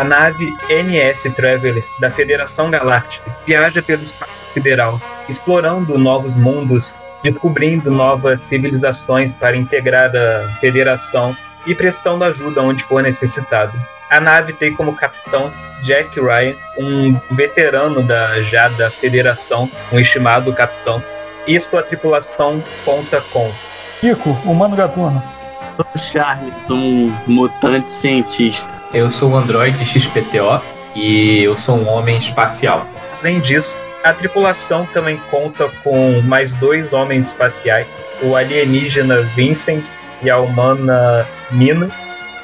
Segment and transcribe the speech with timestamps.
[0.00, 7.90] A nave NS Traveler da Federação Galáctica viaja pelo espaço sideral, explorando novos mundos, descobrindo
[7.90, 11.36] novas civilizações para integrar a Federação
[11.66, 13.78] e prestando ajuda onde for necessitado.
[14.08, 20.50] A nave tem como capitão Jack Ryan, um veterano da já da Federação, um estimado
[20.54, 21.04] capitão,
[21.46, 23.52] e sua tripulação conta com
[24.00, 25.39] Kiko, humano gatuno.
[25.80, 28.70] Sou Charles, um mutante cientista.
[28.92, 30.60] Eu sou o Android XPTO
[30.94, 32.86] e eu sou um homem espacial.
[33.18, 37.86] Além disso, a tripulação também conta com mais dois homens espaciais,
[38.22, 39.86] o alienígena Vincent
[40.22, 41.90] e a humana Nina.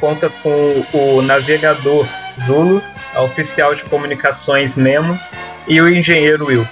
[0.00, 2.06] Conta com o navegador
[2.46, 2.82] Zulu,
[3.14, 5.20] a oficial de comunicações Nemo
[5.68, 6.66] e o engenheiro Will.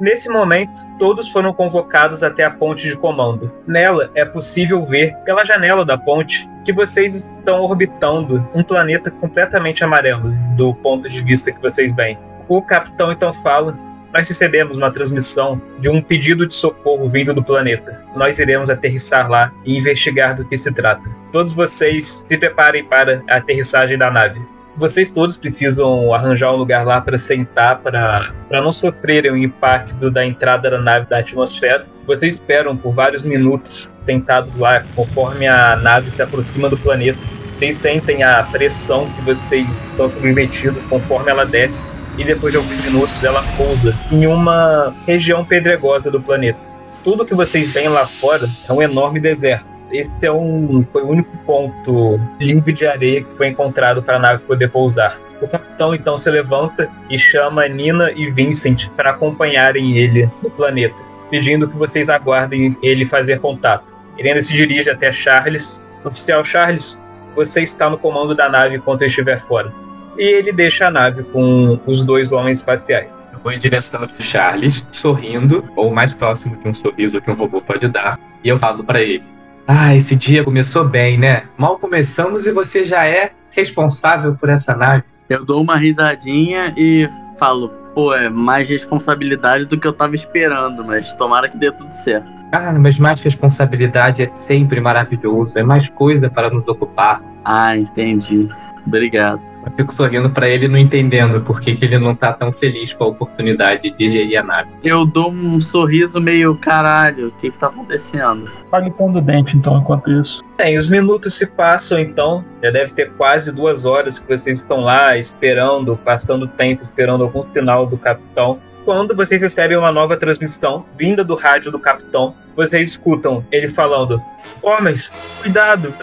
[0.00, 3.52] Nesse momento, todos foram convocados até a ponte de comando.
[3.66, 9.84] Nela é possível ver, pela janela da ponte, que vocês estão orbitando um planeta completamente
[9.84, 12.18] amarelo, do ponto de vista que vocês veem.
[12.48, 13.78] O capitão então fala:
[14.12, 18.04] Nós recebemos uma transmissão de um pedido de socorro vindo do planeta.
[18.16, 21.08] Nós iremos aterrissar lá e investigar do que se trata.
[21.30, 26.84] Todos vocês se preparem para a aterrissagem da nave vocês todos precisam arranjar um lugar
[26.84, 31.86] lá para sentar, para não sofrerem o impacto da entrada da nave da atmosfera.
[32.06, 37.18] Vocês esperam por vários minutos sentados lá, conforme a nave se aproxima do planeta.
[37.54, 41.84] Vocês sentem a pressão que vocês estão submetidos conforme ela desce,
[42.18, 46.58] e depois de alguns minutos ela pousa em uma região pedregosa do planeta.
[47.02, 51.08] Tudo que vocês veem lá fora é um enorme deserto esse é um, foi o
[51.08, 55.18] único ponto livre de areia que foi encontrado para a nave poder pousar.
[55.40, 61.00] O capitão então se levanta e chama Nina e Vincent para acompanharem ele no planeta,
[61.30, 63.94] pedindo que vocês aguardem ele fazer contato.
[64.18, 65.80] Ele ainda se dirige até Charles.
[66.04, 67.00] Oficial Charles,
[67.34, 69.72] você está no comando da nave enquanto eu estiver fora.
[70.18, 73.08] E ele deixa a nave com os dois homens espaciais.
[73.32, 77.34] Eu vou em direção ao Charles, sorrindo, ou mais próximo de um sorriso que um
[77.34, 79.24] robô pode dar, e eu falo para ele:
[79.66, 81.44] ah, esse dia começou bem, né?
[81.56, 85.04] Mal começamos e você já é responsável por essa nave.
[85.28, 87.08] Eu dou uma risadinha e
[87.38, 91.90] falo, pô, é mais responsabilidade do que eu tava esperando, mas tomara que dê tudo
[91.92, 92.28] certo.
[92.52, 97.22] Ah, mas mais responsabilidade é sempre maravilhoso, é mais coisa para nos ocupar.
[97.44, 98.48] Ah, entendi.
[98.86, 99.53] Obrigado.
[99.64, 102.92] Eu fico sorrindo para ele, não entendendo por que, que ele não tá tão feliz
[102.92, 104.70] com a oportunidade de gerir a nave.
[104.82, 108.50] Eu dou um sorriso meio caralho, o que, que tá acontecendo?
[108.70, 110.44] Tá limpando o dente então, enquanto isso.
[110.58, 114.80] Bem, os minutos se passam então, já deve ter quase duas horas que vocês estão
[114.80, 118.58] lá esperando, passando tempo esperando algum sinal do capitão.
[118.84, 124.22] Quando vocês recebem uma nova transmissão vinda do rádio do capitão, vocês escutam ele falando:
[124.62, 125.10] Homens,
[125.40, 125.94] cuidado!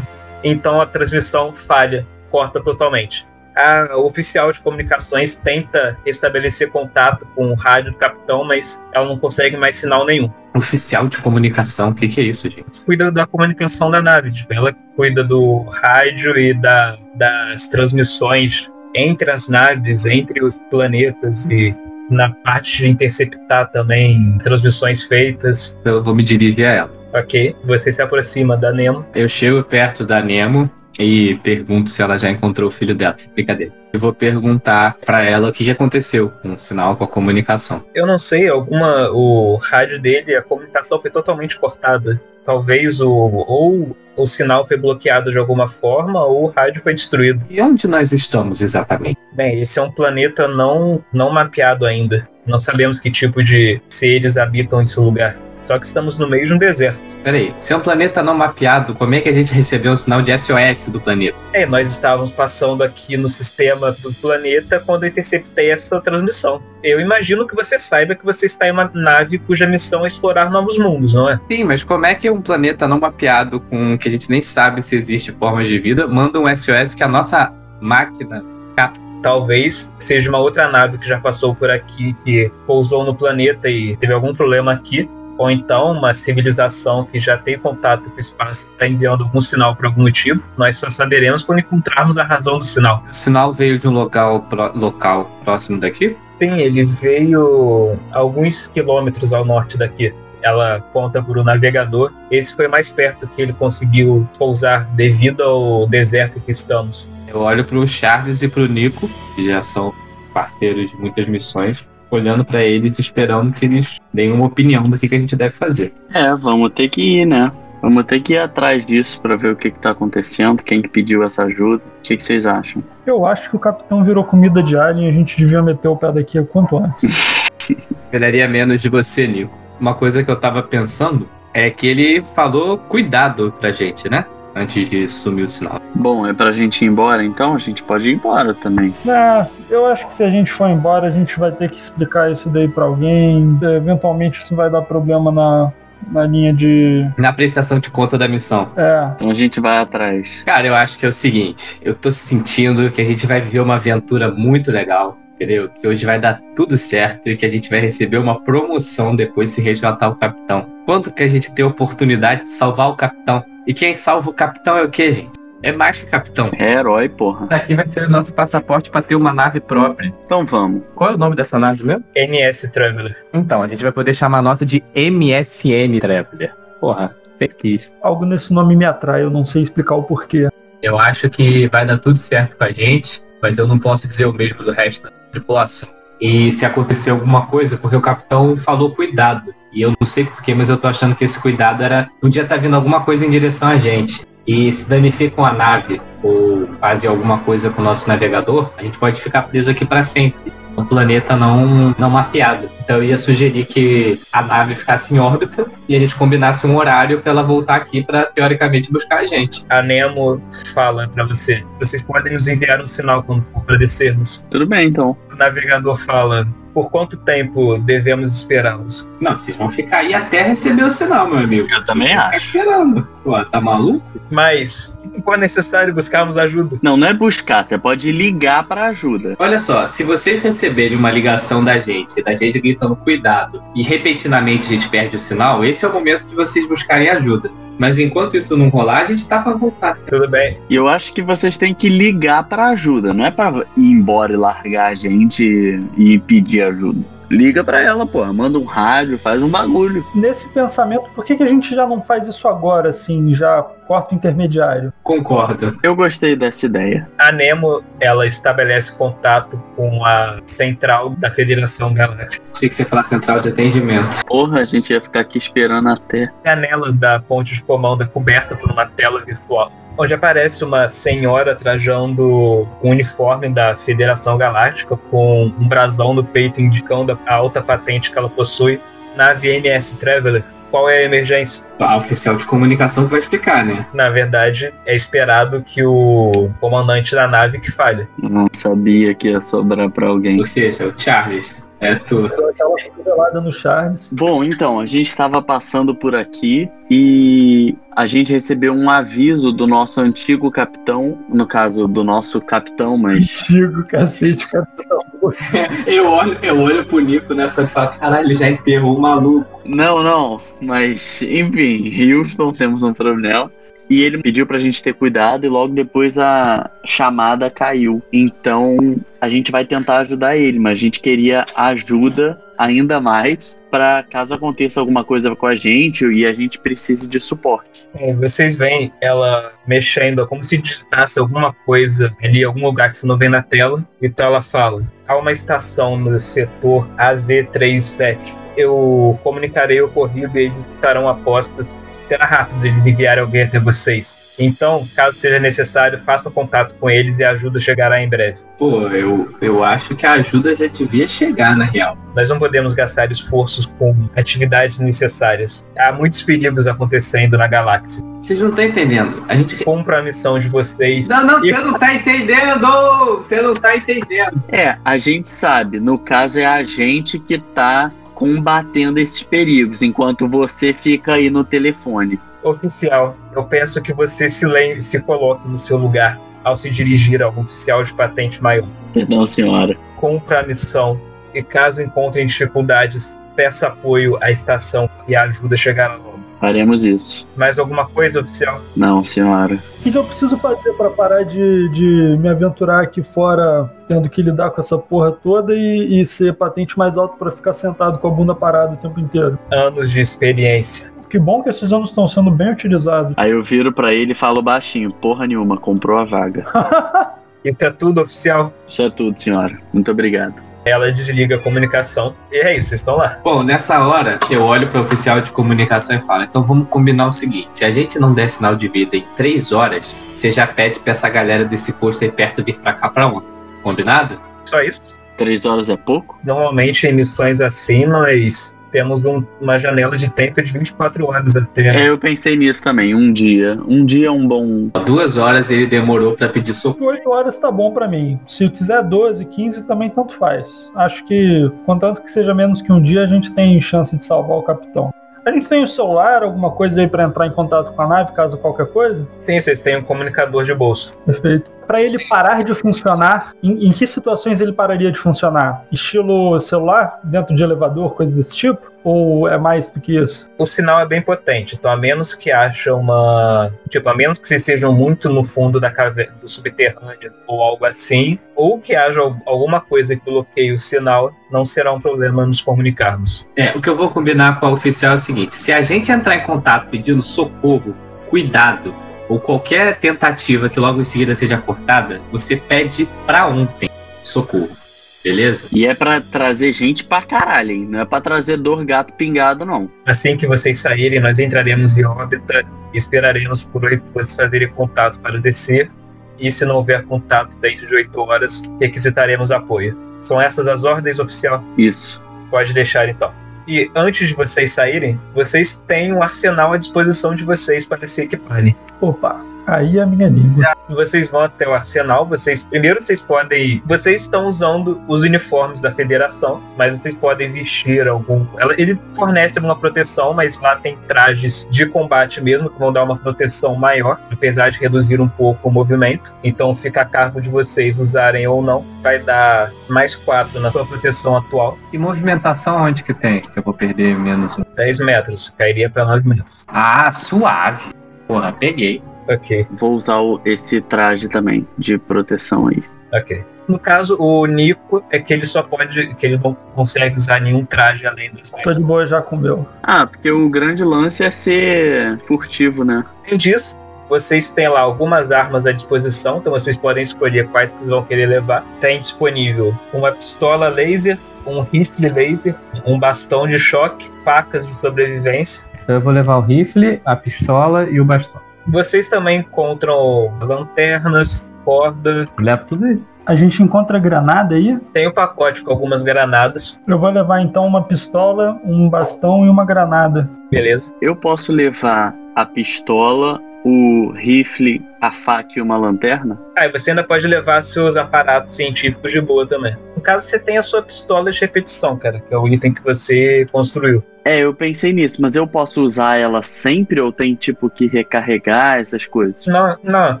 [0.44, 7.54] Então a transmissão falha, corta totalmente a oficial de comunicações tenta estabelecer contato com o
[7.54, 10.30] rádio do capitão, mas ela não consegue mais sinal nenhum.
[10.54, 11.90] Oficial de comunicação?
[11.90, 12.84] O que, que, é isso, gente?
[12.84, 14.30] Cuida da comunicação da nave.
[14.32, 21.46] Tipo, ela cuida do rádio e da, das transmissões entre as naves, entre os planetas
[21.46, 21.74] e
[22.10, 25.78] na parte de interceptar também transmissões feitas.
[25.84, 27.00] Eu vou me dirigir a ela.
[27.14, 29.04] Ok, você se aproxima da Nemo.
[29.14, 33.16] Eu chego perto da Nemo e pergunto se ela já encontrou o filho dela.
[33.34, 33.72] Brincadeira.
[33.92, 37.84] Eu vou perguntar para ela o que, que aconteceu com o sinal, com a comunicação.
[37.94, 39.10] Eu não sei, alguma.
[39.10, 42.20] O rádio dele, a comunicação foi totalmente cortada.
[42.44, 43.10] Talvez o.
[43.10, 47.44] Ou o sinal foi bloqueado de alguma forma, ou o rádio foi destruído.
[47.48, 49.18] E onde nós estamos exatamente?
[49.32, 52.28] Bem, esse é um planeta não, não mapeado ainda.
[52.46, 55.38] Não sabemos que tipo de seres habitam esse lugar.
[55.60, 57.14] Só que estamos no meio de um deserto.
[57.22, 60.22] Peraí, se é um planeta não mapeado, como é que a gente recebeu um sinal
[60.22, 61.36] de SOS do planeta?
[61.52, 66.62] É, nós estávamos passando aqui no sistema do planeta quando eu interceptei essa transmissão.
[66.82, 70.50] Eu imagino que você saiba que você está em uma nave cuja missão é explorar
[70.50, 71.38] novos mundos, não é?
[71.50, 74.80] Sim, mas como é que um planeta não mapeado, com que a gente nem sabe
[74.80, 78.42] se existe forma de vida, manda um SOS que a nossa máquina
[78.76, 78.98] capta?
[79.22, 83.94] Talvez seja uma outra nave que já passou por aqui, que pousou no planeta e
[83.96, 85.06] teve algum problema aqui
[85.40, 89.74] ou então uma civilização que já tem contato com o espaço está enviando algum sinal
[89.74, 93.02] por algum motivo, nós só saberemos quando encontrarmos a razão do sinal.
[93.10, 96.14] O sinal veio de um local, pro, local próximo daqui?
[96.38, 100.14] Sim, ele veio alguns quilômetros ao norte daqui.
[100.42, 102.12] Ela aponta para o navegador.
[102.30, 107.08] Esse foi mais perto que ele conseguiu pousar devido ao deserto que estamos.
[107.26, 109.94] Eu olho para o Charles e para o Nico, que já são
[110.34, 115.08] parceiros de muitas missões olhando para eles, esperando que eles deem uma opinião do que,
[115.08, 115.92] que a gente deve fazer.
[116.12, 117.52] É, vamos ter que ir, né?
[117.82, 120.88] Vamos ter que ir atrás disso pra ver o que, que tá acontecendo, quem que
[120.88, 121.82] pediu essa ajuda.
[121.98, 122.82] O que, que vocês acham?
[123.06, 125.96] Eu acho que o capitão virou comida de alien e a gente devia meter o
[125.96, 127.48] pé daqui o quanto antes.
[127.70, 129.58] Esperaria menos de você, Nico.
[129.80, 134.26] Uma coisa que eu tava pensando é que ele falou cuidado pra gente, né?
[134.60, 135.80] Antes de sumir o sinal.
[135.94, 137.54] Bom, é pra gente ir embora então?
[137.54, 138.92] A gente pode ir embora também.
[139.08, 142.30] É, eu acho que se a gente for embora, a gente vai ter que explicar
[142.30, 143.58] isso daí pra alguém.
[143.62, 145.72] Eventualmente isso vai dar problema na,
[146.12, 147.08] na linha de.
[147.16, 148.70] Na prestação de conta da missão.
[148.76, 149.10] É.
[149.14, 150.42] Então a gente vai atrás.
[150.44, 153.60] Cara, eu acho que é o seguinte: eu tô sentindo que a gente vai viver
[153.60, 155.16] uma aventura muito legal.
[155.36, 155.70] Entendeu?
[155.70, 159.50] Que hoje vai dar tudo certo e que a gente vai receber uma promoção depois
[159.50, 160.66] se resgatar o capitão.
[160.90, 163.44] Quando que a gente tem a oportunidade de salvar o capitão?
[163.64, 165.30] E quem salva o capitão é o quê, gente?
[165.62, 166.50] É mais que capitão.
[166.58, 167.46] É herói, porra.
[167.48, 170.12] Aqui vai ser o nosso passaporte pra ter uma nave própria.
[170.24, 170.82] Então vamos.
[170.96, 172.02] Qual é o nome dessa nave mesmo?
[172.16, 173.24] NS Traveler.
[173.32, 176.52] Então, a gente vai poder chamar a nota de MSN Traveler.
[176.80, 177.92] Porra, feliz.
[178.02, 180.48] Algo nesse nome me atrai, eu não sei explicar o porquê.
[180.82, 184.26] Eu acho que vai dar tudo certo com a gente, mas eu não posso dizer
[184.26, 185.94] o mesmo do resto da tripulação.
[186.20, 189.54] E se acontecer alguma coisa, porque o capitão falou cuidado.
[189.72, 192.10] E eu não sei porquê, mas eu tô achando que esse cuidado era.
[192.20, 194.26] Podia estar vindo alguma coisa em direção a gente.
[194.46, 198.98] E se danificam a nave ou fazem alguma coisa com o nosso navegador, a gente
[198.98, 200.52] pode ficar preso aqui para sempre.
[200.80, 202.68] Um planeta não, não mapeado.
[202.80, 206.76] Então eu ia sugerir que a nave ficasse em órbita e a gente combinasse um
[206.76, 209.64] horário para ela voltar aqui para teoricamente buscar a gente.
[209.68, 210.42] A Nemo
[210.74, 214.42] fala pra você: vocês podem nos enviar um sinal quando for descermos.
[214.50, 215.16] Tudo bem então.
[215.30, 219.08] O navegador fala: por quanto tempo devemos esperá-los?
[219.20, 221.68] Não, vocês vão ficar aí até receber o sinal, meu amigo.
[221.70, 222.46] Eu também vão ficar acho.
[222.46, 223.08] esperando.
[223.24, 224.20] Pô, tá maluco?
[224.30, 229.36] Mas, se for necessário buscarmos ajuda, Não, não é buscar, você pode ligar pra ajuda.
[229.38, 234.66] Olha só, se vocês receberem uma ligação da gente, da gente gritando cuidado, e repentinamente
[234.66, 237.50] a gente perde o sinal, esse é o momento de vocês buscarem ajuda.
[237.78, 239.98] Mas enquanto isso não rolar, a gente tá pra voltar.
[240.08, 240.58] tudo bem.
[240.68, 244.32] E eu acho que vocês têm que ligar pra ajuda, não é pra ir embora
[244.32, 247.19] e largar a gente e pedir ajuda.
[247.30, 250.04] Liga pra ela, porra, manda um rádio, faz um bagulho.
[250.14, 254.14] Nesse pensamento, por que, que a gente já não faz isso agora, assim, já corta
[254.14, 254.92] o intermediário?
[255.02, 255.78] Concordo.
[255.82, 257.08] Eu gostei dessa ideia.
[257.18, 262.44] A Nemo, ela estabelece contato com a central da Federação Galáctica.
[262.52, 264.22] Sei que você fala central de atendimento.
[264.26, 266.30] Porra, a gente ia ficar aqui esperando até.
[266.44, 270.88] A janela da ponte de comando é coberta por uma tela virtual, onde aparece uma
[270.88, 277.62] senhora trajando o uniforme da Federação Galáctica com um brasão no peito indicando a alta
[277.62, 278.80] patente que ela possui.
[279.16, 281.69] Nave NS Traveler, qual é a emergência?
[281.80, 283.86] A oficial de comunicação que vai explicar, né?
[283.94, 288.06] Na verdade, é esperado que o comandante da nave que falhe.
[288.18, 290.38] Não sabia que ia sobrar pra alguém.
[290.38, 291.70] Ou seja, o Charles.
[291.80, 292.26] É tu.
[292.26, 294.12] Aquela chuvelada no Charles.
[294.12, 299.66] Bom, então, a gente estava passando por aqui e a gente recebeu um aviso do
[299.66, 305.00] nosso antigo capitão, no caso do nosso capitão, mas Antigo, cacete, capitão.
[305.86, 309.60] Eu olho, eu olho pro Nico nessa e falo, caralho, ele já enterrou o maluco.
[309.66, 313.50] Não, não, mas enfim, Houston, temos um problema.
[313.88, 318.00] E ele pediu pra gente ter cuidado e logo depois a chamada caiu.
[318.12, 318.76] Então
[319.20, 324.34] a gente vai tentar ajudar ele, mas a gente queria ajuda ainda mais pra caso
[324.34, 327.86] aconteça alguma coisa com a gente e a gente precise de suporte.
[327.94, 332.88] É, vocês veem ela mexendo, é como se digitasse alguma coisa ali, em algum lugar
[332.88, 333.84] que você não vê na tela.
[334.02, 338.18] Então ela fala: há uma estação no setor AZ37.
[338.56, 341.66] Eu comunicarei o ocorrido e eles estarão a postos.
[342.08, 344.30] Será rápido eles enviarem alguém até vocês.
[344.36, 348.38] Então, caso seja necessário, façam contato com eles e a ajuda chegará em breve.
[348.58, 351.96] Pô, eu, eu acho que a ajuda já devia chegar, na real.
[352.16, 355.64] Nós não podemos gastar esforços com atividades necessárias.
[355.78, 358.02] Há muitos perigos acontecendo na galáxia.
[358.22, 359.24] Vocês não estão entendendo.
[359.28, 359.64] A gente.
[359.64, 361.08] Cumpra a missão de vocês.
[361.08, 363.16] Não, não, você não tá entendendo!
[363.16, 364.42] Você não tá entendendo.
[364.48, 370.28] É, a gente sabe, no caso é a gente que tá combatendo esses perigos, enquanto
[370.28, 372.18] você fica aí no telefone.
[372.42, 377.22] Oficial, eu peço que você se lembre, se coloque no seu lugar ao se dirigir
[377.22, 378.68] a um oficial de patente maior.
[378.92, 379.74] Perdão, senhora.
[379.96, 381.00] Cumpra a missão
[381.32, 386.09] e caso encontrem dificuldades, peça apoio à estação e a ajuda chegará logo.
[386.40, 387.28] Faremos isso.
[387.36, 388.60] Mais alguma coisa, oficial?
[388.74, 389.54] Não, senhora.
[389.54, 394.08] O que, que eu preciso fazer pra parar de, de me aventurar aqui fora, tendo
[394.08, 397.98] que lidar com essa porra toda e, e ser patente mais alto pra ficar sentado
[397.98, 399.38] com a bunda parada o tempo inteiro?
[399.52, 400.90] Anos de experiência.
[401.10, 403.14] Que bom que esses anos estão sendo bem utilizados.
[403.16, 406.44] Aí eu viro pra ele e falo baixinho: porra nenhuma, comprou a vaga.
[407.44, 408.52] Isso é tudo, oficial.
[408.68, 409.58] Isso é tudo, senhora.
[409.72, 410.49] Muito obrigado.
[410.64, 413.18] Ela desliga a comunicação e é isso, vocês estão lá.
[413.24, 417.06] Bom, nessa hora eu olho para o oficial de comunicação e falo: então vamos combinar
[417.06, 420.46] o seguinte: se a gente não der sinal de vida em três horas, você já
[420.46, 423.26] pede para essa galera desse posto aí perto vir para cá para onde?
[423.62, 424.20] Combinado?
[424.44, 424.94] Só isso.
[425.16, 426.18] Três horas é pouco?
[426.24, 431.68] Normalmente em missões assim nós temos um- uma janela de tempo de 24 horas até.
[431.84, 432.94] É, eu pensei nisso também.
[432.94, 433.58] Um dia.
[433.66, 434.68] Um dia é um bom.
[434.86, 436.90] Duas horas ele demorou para pedir socorro.
[436.90, 438.18] 8 horas tá bom pra mim.
[438.26, 440.70] Se quiser 12, 15 também tanto faz.
[440.76, 444.36] Acho que, contanto que seja menos que um dia, a gente tem chance de salvar
[444.38, 444.92] o capitão.
[445.24, 448.12] A gente tem o celular, alguma coisa aí pra entrar em contato com a nave,
[448.12, 449.06] caso qualquer coisa?
[449.18, 450.96] Sim, vocês têm um comunicador de bolso.
[451.04, 451.50] Perfeito.
[451.66, 455.64] Pra ele parar de funcionar, em, em que situações ele pararia de funcionar?
[455.70, 458.69] Estilo celular, dentro de elevador, coisas desse tipo?
[458.82, 460.24] Ou é mais do que isso?
[460.38, 463.52] O sinal é bem potente, então a menos que haja uma.
[463.68, 467.66] Tipo, a menos que vocês estejam muito no fundo da caverna, do subterrâneo ou algo
[467.66, 472.24] assim, ou que haja al- alguma coisa que bloqueie o sinal, não será um problema
[472.24, 473.26] nos comunicarmos.
[473.36, 475.92] É, o que eu vou combinar com a oficial é o seguinte: se a gente
[475.92, 477.76] entrar em contato pedindo socorro,
[478.08, 478.74] cuidado,
[479.10, 483.68] ou qualquer tentativa que logo em seguida seja cortada, você pede pra ontem
[484.02, 484.59] socorro.
[485.02, 485.48] Beleza?
[485.52, 487.68] E é pra trazer gente pra caralho, hein?
[487.70, 489.70] Não é pra trazer dor gato pingado, não.
[489.86, 495.00] Assim que vocês saírem, nós entraremos em órbita e esperaremos por oito horas fazerem contato
[495.00, 495.70] para descer.
[496.18, 499.76] E se não houver contato dentro de oito horas, requisitaremos apoio.
[500.02, 501.42] São essas as ordens oficial.
[501.56, 502.02] Isso.
[502.30, 503.12] Pode deixar então.
[503.48, 508.02] E antes de vocês saírem, vocês têm um arsenal à disposição de vocês para se
[508.02, 508.54] equiparem.
[508.80, 509.16] Opa,
[509.50, 510.52] aí é a minha língua.
[510.68, 515.70] Vocês vão até o arsenal, vocês primeiro vocês podem, vocês estão usando os uniformes da
[515.72, 521.48] federação, mas vocês podem vestir algum, ela- ele fornece alguma proteção, mas lá tem trajes
[521.50, 525.52] de combate mesmo que vão dar uma proteção maior, apesar de reduzir um pouco o
[525.52, 526.12] movimento.
[526.22, 528.64] Então fica a cargo de vocês usarem ou não.
[528.82, 533.20] Vai dar mais 4 na sua proteção atual, E movimentação onde que tem?
[533.20, 534.42] Que eu vou perder menos um.
[534.56, 536.44] 10 metros, cairia para 9 metros.
[536.48, 537.72] Ah, suave.
[538.06, 538.82] Porra, peguei.
[539.14, 539.46] OK.
[539.52, 542.62] Vou usar o- esse traje também de proteção aí.
[542.92, 543.24] Ok.
[543.48, 545.94] No caso, o Nico é que ele só pode.
[545.96, 549.18] que ele não consegue usar nenhum traje além dos Tô de boa já com o
[549.18, 549.46] meu.
[549.62, 552.84] Ah, porque o grande lance é ser furtivo, né?
[553.04, 557.64] Além disso, vocês têm lá algumas armas à disposição, então vocês podem escolher quais que
[557.64, 558.44] vão querer levar.
[558.60, 565.48] Tem disponível uma pistola laser, um rifle laser, um bastão de choque, facas de sobrevivência.
[565.60, 568.20] Então eu vou levar o rifle, a pistola e o bastão.
[568.46, 572.08] Vocês também encontram lanternas, corda.
[572.16, 572.94] Eu levo tudo isso.
[573.06, 574.58] A gente encontra granada aí.
[574.72, 579.28] Tem um pacote com algumas granadas, Eu vou levar então uma pistola, um bastão e
[579.28, 580.08] uma granada.
[580.30, 580.74] beleza?
[580.80, 586.18] Eu posso levar a pistola, o rifle, a faca e uma lanterna?
[586.36, 589.56] Ah, e você ainda pode levar seus aparatos científicos de boa também.
[589.76, 592.62] No caso, você tem a sua pistola de repetição, cara, que é o item que
[592.62, 593.82] você construiu.
[594.04, 598.58] É, eu pensei nisso, mas eu posso usar ela sempre ou tem tipo que recarregar
[598.58, 599.26] essas coisas?
[599.26, 600.00] Não, não,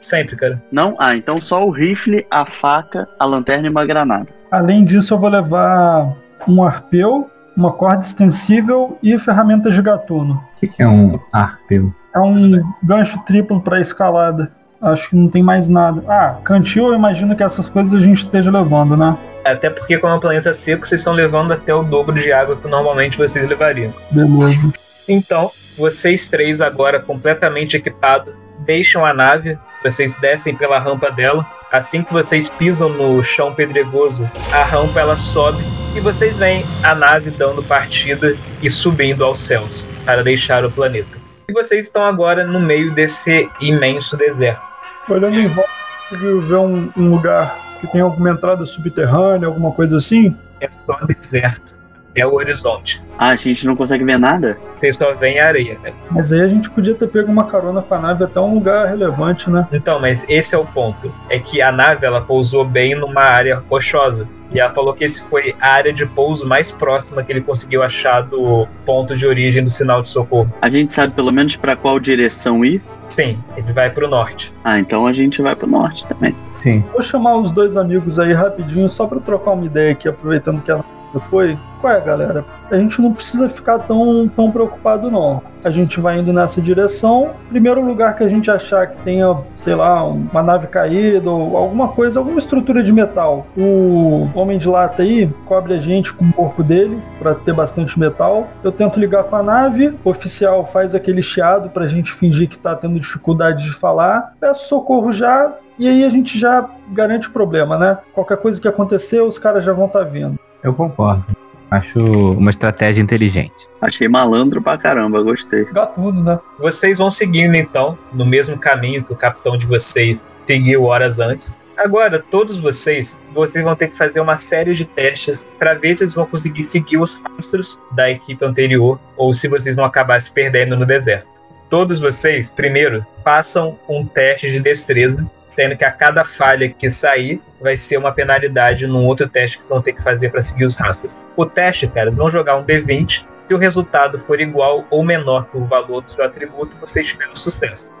[0.00, 0.62] sempre, cara.
[0.70, 0.96] Não?
[0.98, 4.28] Ah, então só o rifle, a faca, a lanterna e uma granada.
[4.50, 10.42] Além disso, eu vou levar um arpeu, uma corda extensível e ferramentas de gatuno.
[10.56, 11.92] O que, que é um arpeu?
[12.14, 14.50] É um gancho triplo para escalada.
[14.80, 16.02] Acho que não tem mais nada.
[16.08, 19.16] Ah, cantil, eu imagino que essas coisas a gente esteja levando, né?
[19.44, 22.56] Até porque, como é um planeta seco, vocês estão levando até o dobro de água
[22.56, 23.92] que normalmente vocês levariam.
[24.10, 24.72] Beleza.
[25.06, 31.44] Então, vocês três, agora completamente equipados, deixam a nave, vocês descem pela rampa dela.
[31.72, 35.62] Assim que vocês pisam no chão pedregoso, a rampa ela sobe
[35.94, 41.18] e vocês veem a nave dando partida e subindo aos céus para deixar o planeta.
[41.48, 44.62] E vocês estão agora no meio desse imenso deserto.
[45.08, 45.70] Olhando em volta,
[46.08, 50.36] conseguiu ver um, um lugar que tem alguma entrada subterrânea, alguma coisa assim?
[50.60, 51.79] É só deserto
[52.10, 53.02] até o horizonte.
[53.16, 54.58] Ah, a gente não consegue ver nada?
[54.74, 55.92] Vocês só veem areia, né?
[56.10, 58.86] Mas aí a gente podia ter pego uma carona com a nave até um lugar
[58.86, 59.66] relevante, né?
[59.72, 61.12] Então, mas esse é o ponto.
[61.28, 64.28] É que a nave ela pousou bem numa área rochosa.
[64.52, 67.84] E ela falou que esse foi a área de pouso mais próxima que ele conseguiu
[67.84, 70.52] achar do ponto de origem do sinal de socorro.
[70.60, 72.82] A gente sabe pelo menos pra qual direção ir?
[73.08, 74.52] Sim, ele vai pro norte.
[74.64, 76.34] Ah, então a gente vai pro norte também.
[76.54, 76.84] Sim.
[76.92, 80.70] Vou chamar os dois amigos aí rapidinho só pra trocar uma ideia aqui, aproveitando que
[80.72, 81.58] a não foi?
[81.80, 82.44] Qual é, galera?
[82.70, 85.42] A gente não precisa ficar tão, tão preocupado, não.
[85.64, 87.30] A gente vai indo nessa direção.
[87.48, 91.88] Primeiro lugar que a gente achar que tenha, sei lá, uma nave caída ou alguma
[91.88, 93.46] coisa, alguma estrutura de metal.
[93.56, 97.98] O Homem de Lata aí cobre a gente com o corpo dele para ter bastante
[97.98, 98.48] metal.
[98.62, 99.94] Eu tento ligar com a nave.
[100.04, 104.34] O oficial faz aquele chiado pra gente fingir que tá tendo dificuldade de falar.
[104.38, 105.54] Peço socorro já.
[105.78, 107.98] E aí a gente já garante o problema, né?
[108.12, 110.38] Qualquer coisa que acontecer, os caras já vão estar tá vindo.
[110.62, 111.24] Eu concordo.
[111.70, 112.00] Acho
[112.32, 113.68] uma estratégia inteligente.
[113.80, 115.64] Achei malandro pra caramba, gostei.
[115.66, 116.38] Gatuno, né?
[116.58, 121.56] Vocês vão seguindo então, no mesmo caminho que o capitão de vocês seguiu horas antes.
[121.76, 126.02] Agora, todos vocês, vocês vão ter que fazer uma série de testes para ver se
[126.02, 130.30] eles vão conseguir seguir os rastros da equipe anterior ou se vocês vão acabar se
[130.30, 131.40] perdendo no deserto.
[131.70, 137.42] Todos vocês, primeiro, façam um teste de destreza sendo que a cada falha que sair
[137.60, 140.64] vai ser uma penalidade num outro teste que vocês vão ter que fazer para seguir
[140.64, 141.20] os rastros.
[141.36, 143.26] O teste, cara, eles vão jogar um D20.
[143.36, 147.34] Se o resultado for igual ou menor que o valor do seu atributo, vocês tiveram
[147.34, 147.92] sucesso.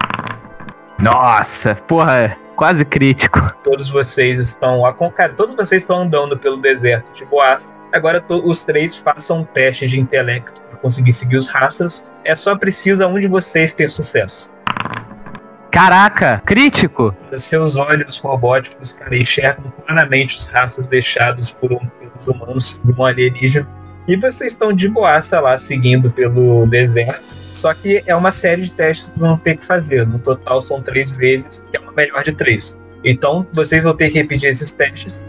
[1.02, 3.40] Nossa, porra, quase crítico.
[3.64, 4.82] Todos vocês estão.
[5.14, 7.74] Cara, todos vocês estão andando pelo deserto de Boas.
[7.92, 12.04] Agora os três façam um teste de intelecto para conseguir seguir os rastros.
[12.22, 14.52] É só precisa um de vocês ter sucesso.
[15.70, 17.14] Caraca, crítico!
[17.36, 23.04] Seus olhos robóticos, cara, enxergam claramente os rastros deixados por um, pelos humanos de um
[23.04, 23.68] alienígena.
[24.08, 27.36] E vocês estão de boaça lá, seguindo pelo deserto.
[27.52, 30.06] Só que é uma série de testes que vão ter que fazer.
[30.06, 32.76] No total são três vezes, que é uma melhor de três.
[33.04, 35.22] Então vocês vão ter que repetir esses testes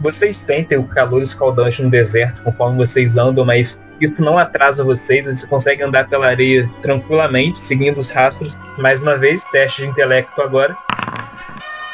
[0.00, 5.24] vocês sentem o calor escaldante no deserto conforme vocês andam, mas isso não atrasa vocês,
[5.24, 8.58] vocês conseguem andar pela areia tranquilamente, seguindo os rastros.
[8.78, 10.76] Mais uma vez, teste de intelecto agora.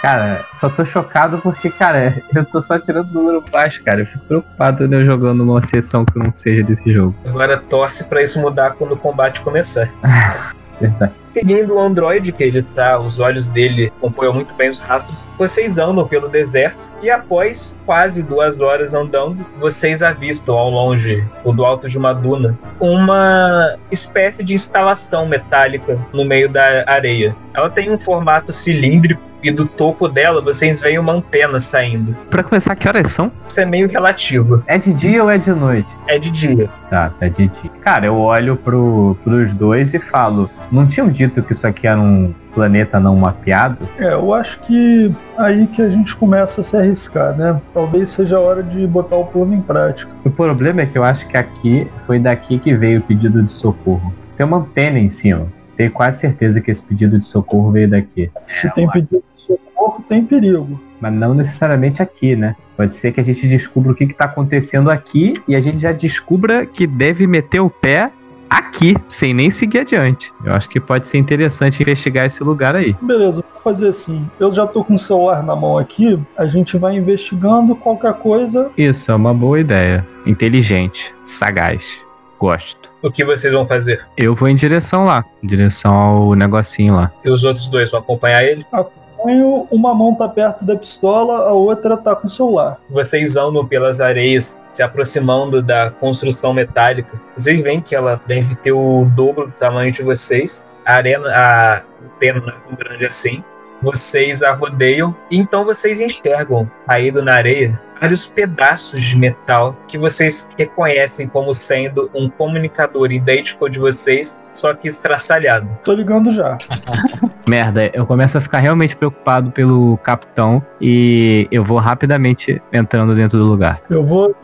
[0.01, 4.03] Cara, só tô chocado porque, cara, eu tô só tirando número baixo, cara.
[4.03, 7.15] Eu fico preocupado de eu jogando numa sessão que não seja desse jogo.
[7.27, 9.91] Agora torce para isso mudar quando o combate começar.
[11.37, 15.77] Seguindo o Android, que ele tá, os olhos dele acompanham muito bem os rastros, vocês
[15.77, 21.63] andam pelo deserto e após quase duas horas andando, vocês avistam ao longe, ou do
[21.63, 27.37] alto de uma duna, uma espécie de instalação metálica no meio da areia.
[27.53, 32.17] Ela tem um formato cilíndrico e do topo dela vocês veem uma antena saindo.
[32.31, 33.31] Pra começar, que horas são?
[33.49, 34.63] Isso é meio relativo.
[34.67, 35.95] É de dia ou é de noite?
[36.09, 36.69] É de dia.
[36.91, 37.71] Tá, tá de dia.
[37.81, 42.01] Cara, eu olho pro, pros dois e falo: não tinham dito que isso aqui era
[42.01, 43.87] um planeta não mapeado?
[43.99, 47.61] É, eu acho que aí que a gente começa a se arriscar, né?
[47.73, 50.11] Talvez seja a hora de botar o plano em prática.
[50.25, 53.53] O problema é que eu acho que aqui foi daqui que veio o pedido de
[53.53, 54.15] socorro.
[54.37, 55.47] Tem uma antena em cima.
[55.77, 58.31] Tenho quase certeza que esse pedido de socorro veio daqui.
[58.47, 60.81] Se tem pedido de socorro, tem perigo.
[61.01, 62.57] Mas não necessariamente aqui, né?
[62.77, 65.93] Pode ser que a gente descubra o que está acontecendo aqui e a gente já
[65.93, 68.11] descubra que deve meter o pé
[68.49, 70.33] aqui, sem nem seguir adiante.
[70.45, 72.95] Eu acho que pode ser interessante investigar esse lugar aí.
[73.03, 74.29] Beleza, vou fazer assim.
[74.39, 78.71] Eu já tô com o celular na mão aqui, a gente vai investigando qualquer coisa.
[78.77, 80.07] Isso, é uma boa ideia.
[80.25, 82.06] Inteligente, sagaz.
[82.39, 82.91] Gosto.
[83.03, 84.07] O que vocês vão fazer?
[84.17, 87.13] Eu vou em direção lá, em direção ao negocinho lá.
[87.25, 88.67] E os outros dois vão acompanhar ele?
[88.73, 92.79] Acompanho, uma mão tá perto da pistola, a outra tá com o celular.
[92.91, 97.21] Vocês andam pelas areias, se aproximando da construção metálica.
[97.37, 100.63] Vocês veem que ela deve ter o dobro do tamanho de vocês.
[100.85, 103.43] A arena, a antena não é tão grande assim.
[103.83, 109.99] Vocês a rodeiam, e então vocês enxergam, caído na areia, vários pedaços de metal que
[109.99, 115.69] vocês reconhecem como sendo um comunicador idêntico de vocês, só que estraçalhado.
[115.83, 116.57] Tô ligando já.
[117.49, 123.39] Merda, eu começo a ficar realmente preocupado pelo capitão e eu vou rapidamente entrando dentro
[123.39, 123.81] do lugar.
[123.89, 124.35] Eu vou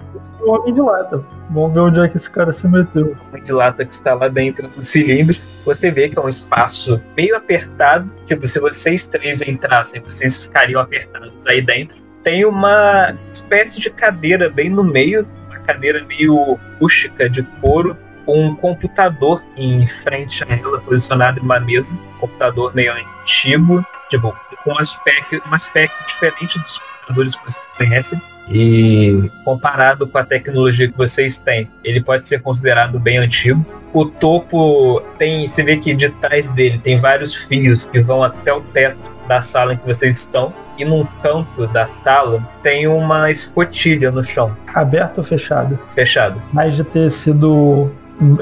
[0.40, 1.24] o homem de lata.
[1.50, 3.06] Vamos ver onde é que esse cara se meteu.
[3.06, 5.36] O homem de lata que está lá dentro do cilindro.
[5.64, 8.12] Você vê que é um espaço meio apertado.
[8.26, 14.48] Tipo, se vocês três entrassem, vocês ficariam apertados aí dentro tem uma espécie de cadeira
[14.48, 20.80] bem no meio, uma cadeira meio rústica de couro, um computador em frente a ela,
[20.80, 26.58] posicionado em uma mesa, um computador meio antigo, tipo, com um aspecto, um aspecto diferente
[26.60, 28.22] dos computadores que vocês conhecem.
[28.48, 33.64] E comparado com a tecnologia que vocês têm, ele pode ser considerado bem antigo.
[33.92, 38.52] O topo tem, você vê que de trás dele tem vários fios que vão até
[38.52, 43.30] o teto da sala em que vocês estão e num canto da sala tem uma
[43.30, 44.56] escotilha no chão.
[44.74, 45.78] Aberta ou fechada?
[45.90, 46.36] Fechada.
[46.52, 47.90] Mais de ter sido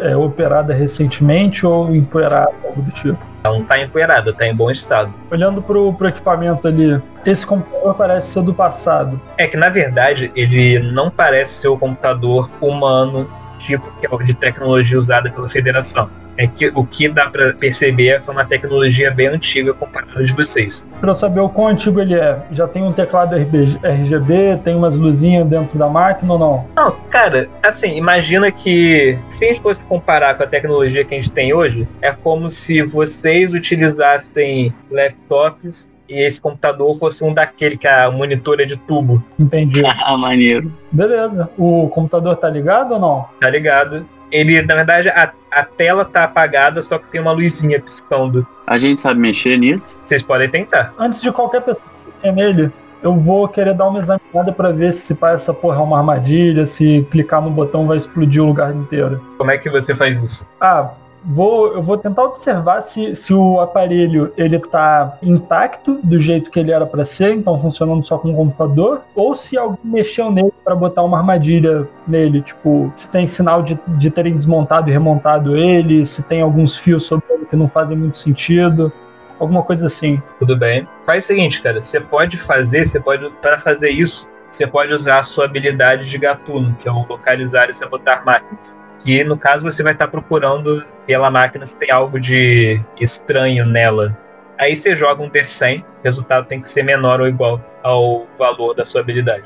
[0.01, 3.19] é, operada recentemente ou empoeirada, algo do tipo?
[3.43, 5.12] Ela não tá empoeirada, tá em bom estado.
[5.31, 9.21] Olhando pro, pro equipamento ali, esse computador parece ser do passado.
[9.38, 14.19] É que, na verdade, ele não parece ser o computador humano, tipo que é o
[14.19, 16.11] de tecnologia usada pela Federação.
[16.37, 20.25] É que o que dá pra perceber é que é uma tecnologia bem antiga comparada
[20.25, 20.87] de vocês.
[21.01, 24.97] Pra eu saber o quão antigo ele é, já tem um teclado RGB, tem umas
[24.97, 26.66] luzinhas dentro da máquina ou não?
[26.77, 31.19] Não, cara, assim, imagina que se a gente fosse comparar com a tecnologia que a
[31.19, 37.77] gente tem hoje, é como se vocês utilizassem laptops e esse computador fosse um daquele
[37.77, 39.83] que a monitor é de tubo, Entendi.
[40.05, 40.73] Ah, maneiro.
[40.90, 41.49] Beleza.
[41.57, 43.27] O computador tá ligado ou não?
[43.40, 44.07] tá ligado?
[44.31, 48.47] Ele, na verdade, a, a tela tá apagada, só que tem uma luzinha piscando.
[48.66, 49.99] A gente sabe mexer nisso?
[50.05, 50.93] Vocês podem tentar.
[50.99, 55.14] Antes de qualquer pessoa mexer nele, eu vou querer dar uma examinada pra ver se
[55.14, 59.21] pá, essa porra é uma armadilha, se clicar no botão vai explodir o lugar inteiro.
[59.38, 60.47] Como é que você faz isso?
[60.61, 60.93] Ah,
[61.24, 66.59] vou, eu vou tentar observar se, se o aparelho ele tá intacto do jeito que
[66.59, 70.52] ele era pra ser, então funcionando só com o computador, ou se alguém mexeu nele
[70.64, 75.56] pra botar uma armadilha nele, tipo, se tem sinal de, de terem desmontado e remontado
[75.56, 78.92] ele, se tem alguns fios sobre ele que não fazem muito sentido,
[79.38, 80.22] alguma coisa assim.
[80.38, 80.87] Tudo bem.
[81.04, 81.80] Faz o seguinte, cara.
[81.80, 86.18] Você pode fazer, você pode, para fazer isso, você pode usar a sua habilidade de
[86.18, 88.76] gatuno, que é o localizar e sabotar máquinas.
[89.01, 94.17] Que no caso você vai estar procurando pela máquina se tem algo de estranho nela.
[94.59, 98.75] Aí você joga um D100, o resultado tem que ser menor ou igual ao valor
[98.75, 99.45] da sua habilidade.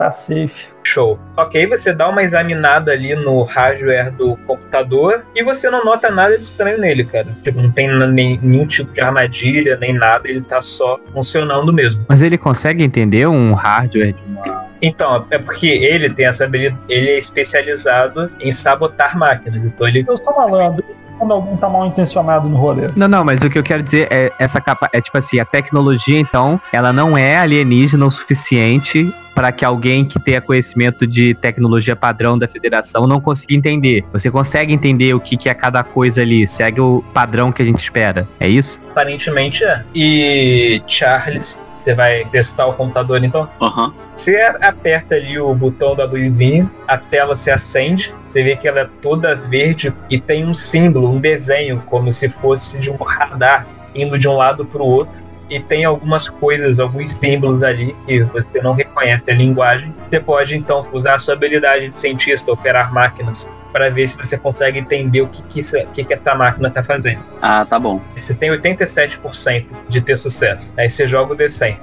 [0.00, 0.68] Tá safe.
[0.82, 1.18] Show.
[1.36, 6.38] Ok, você dá uma examinada ali no hardware do computador e você não nota nada
[6.38, 7.26] de estranho nele, cara.
[7.42, 12.02] Tipo, não tem nem- nenhum tipo de armadilha, nem nada, ele tá só funcionando mesmo.
[12.08, 14.70] Mas ele consegue entender um hardware de uma.
[14.80, 20.02] Então, é porque ele tem essa habilidade, ele é especializado em sabotar máquinas, então ele
[20.08, 20.82] Eu sou malandro,
[21.18, 22.86] quando alguém tá mal intencionado no rolê.
[22.96, 24.88] Não, não, mas o que eu quero dizer é essa capa.
[24.94, 30.04] É tipo assim, a tecnologia, então, ela não é alienígena o suficiente para que alguém
[30.04, 34.04] que tenha conhecimento de tecnologia padrão da federação não consiga entender.
[34.12, 37.64] Você consegue entender o que, que é cada coisa ali, segue o padrão que a
[37.64, 38.28] gente espera.
[38.38, 38.78] É isso?
[38.90, 39.82] aparentemente é.
[39.94, 43.48] E Charles, você vai testar o computador então?
[43.62, 43.94] Aham.
[44.14, 48.80] Você aperta ali o botão da luzinha, a tela se acende, você vê que ela
[48.80, 53.66] é toda verde e tem um símbolo, um desenho, como se fosse de um radar
[53.94, 55.29] indo de um lado para o outro.
[55.50, 59.92] E tem algumas coisas, alguns símbolos ali que você não reconhece a linguagem.
[60.08, 64.38] Você pode então usar a sua habilidade de cientista, operar máquinas, para ver se você
[64.38, 67.18] consegue entender o que, que, isso- que, que essa máquina está fazendo.
[67.42, 68.00] Ah, tá bom.
[68.16, 70.72] Você tem 87% de ter sucesso.
[70.78, 71.76] Aí você joga o D100.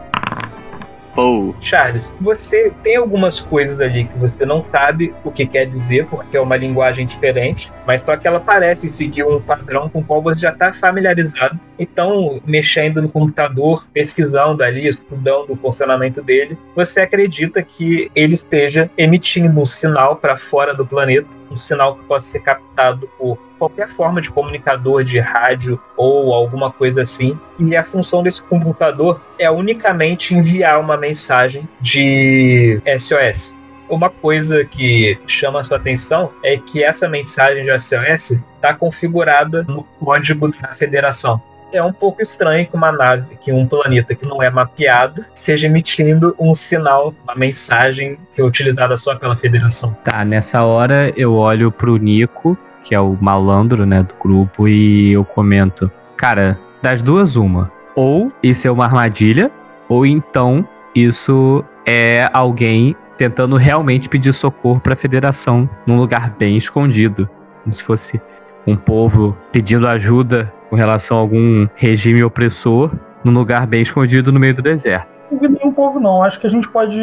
[1.60, 6.38] Charles, você tem algumas coisas ali que você não sabe o que quer dizer, porque
[6.38, 10.22] é uma linguagem diferente, mas só que ela parece seguir um padrão com o qual
[10.22, 11.60] você já está familiarizado.
[11.80, 18.90] Então, mexendo no computador, pesquisando ali, estudando o funcionamento dele, você acredita que ele esteja
[18.96, 21.28] emitindo um sinal para fora do planeta,
[21.58, 27.02] sinal que pode ser captado por qualquer forma de comunicador de rádio ou alguma coisa
[27.02, 27.38] assim.
[27.60, 33.56] E a função desse computador é unicamente enviar uma mensagem de SOS.
[33.90, 39.64] Uma coisa que chama a sua atenção é que essa mensagem de SOS está configurada
[39.64, 41.42] no código da federação.
[41.72, 45.68] É um pouco estranho que uma nave, que um planeta que não é mapeado, seja
[45.68, 49.96] emitindo um sinal, uma mensagem que é utilizada só pela federação.
[50.04, 55.12] Tá, nessa hora eu olho pro Nico, que é o malandro, né, do grupo, e
[55.12, 57.72] eu comento: Cara, das duas, uma.
[57.96, 59.52] Ou isso é uma armadilha,
[59.90, 67.30] ou então isso é alguém tentando realmente pedir socorro pra federação num lugar bem escondido.
[67.64, 68.22] Como se fosse
[68.68, 72.92] um povo pedindo ajuda com relação a algum regime opressor
[73.24, 75.17] num lugar bem escondido no meio do deserto.
[75.32, 76.24] Não nenhum povo, não.
[76.24, 77.00] Acho que a gente pode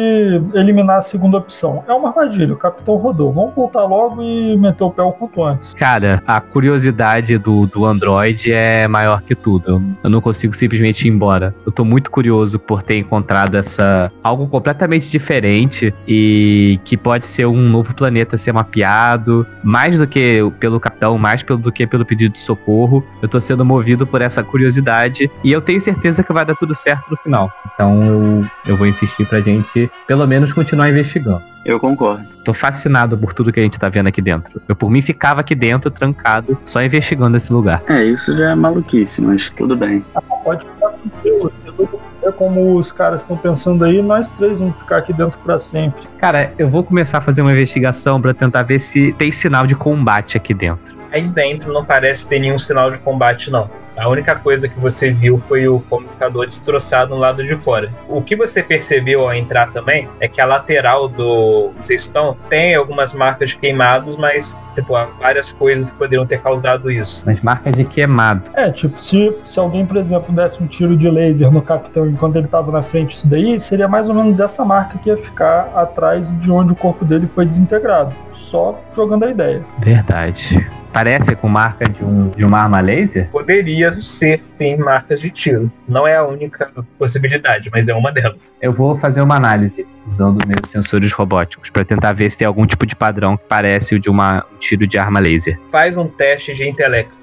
[0.53, 1.83] eliminar a segunda opção.
[1.87, 3.31] É uma armadilha, o capitão rodou.
[3.31, 5.73] Vamos voltar logo e meter o pé o quanto antes.
[5.73, 9.81] Cara, a curiosidade do, do Android é maior que tudo.
[10.03, 11.53] Eu, não consigo simplesmente ir embora.
[11.65, 14.11] Eu tô muito curioso por ter encontrado essa.
[14.23, 19.45] algo completamente diferente e que pode ser um novo planeta ser mapeado.
[19.63, 23.03] Mais do que pelo capitão, mais pelo, do que pelo pedido de socorro.
[23.21, 26.73] Eu tô sendo movido por essa curiosidade e eu tenho certeza que vai dar tudo
[26.73, 27.51] certo no final.
[27.73, 31.41] Então eu, eu vou insistir pra gente, pelo menos, continuar investigando.
[31.65, 32.25] eu concordo.
[32.43, 34.61] Tô fascinado por tudo que a gente tá vendo aqui dentro.
[34.67, 37.83] Eu, por mim, ficava aqui dentro, trancado, só investigando esse lugar.
[37.87, 40.03] É, isso já é maluquice, mas tudo bem.
[40.43, 45.39] Pode ficar com como os caras estão pensando aí, nós três vamos ficar aqui dentro
[45.39, 46.03] pra sempre.
[46.19, 49.75] Cara, eu vou começar a fazer uma investigação pra tentar ver se tem sinal de
[49.75, 50.95] combate aqui dentro.
[51.11, 53.69] Aí dentro não parece ter nenhum sinal de combate, não.
[53.97, 57.91] A única coisa que você viu foi o comunicador destroçado no lado de fora.
[58.07, 63.13] O que você percebeu ao entrar também é que a lateral do cestão tem algumas
[63.13, 67.23] marcas de queimados, mas tipo, há várias coisas que poderiam ter causado isso.
[67.25, 68.43] Mas marcas de queimado.
[68.53, 72.35] É, tipo, se, se alguém, por exemplo, desse um tiro de laser no capitão enquanto
[72.35, 75.71] ele tava na frente disso daí, seria mais ou menos essa marca que ia ficar
[75.75, 78.13] atrás de onde o corpo dele foi desintegrado.
[78.33, 79.61] Só jogando a ideia.
[79.79, 80.69] Verdade.
[80.95, 83.29] Parece com marca de, um, de uma arma laser?
[83.29, 85.69] Poderia ser, sim, marcas de tiro.
[85.85, 88.55] Não é a única possibilidade, mas é uma delas.
[88.61, 92.65] Eu vou fazer uma análise usando meus sensores robóticos para tentar ver se tem algum
[92.65, 95.59] tipo de padrão que parece o de uma, um tiro de arma laser.
[95.69, 97.19] Faz um teste de intelecto.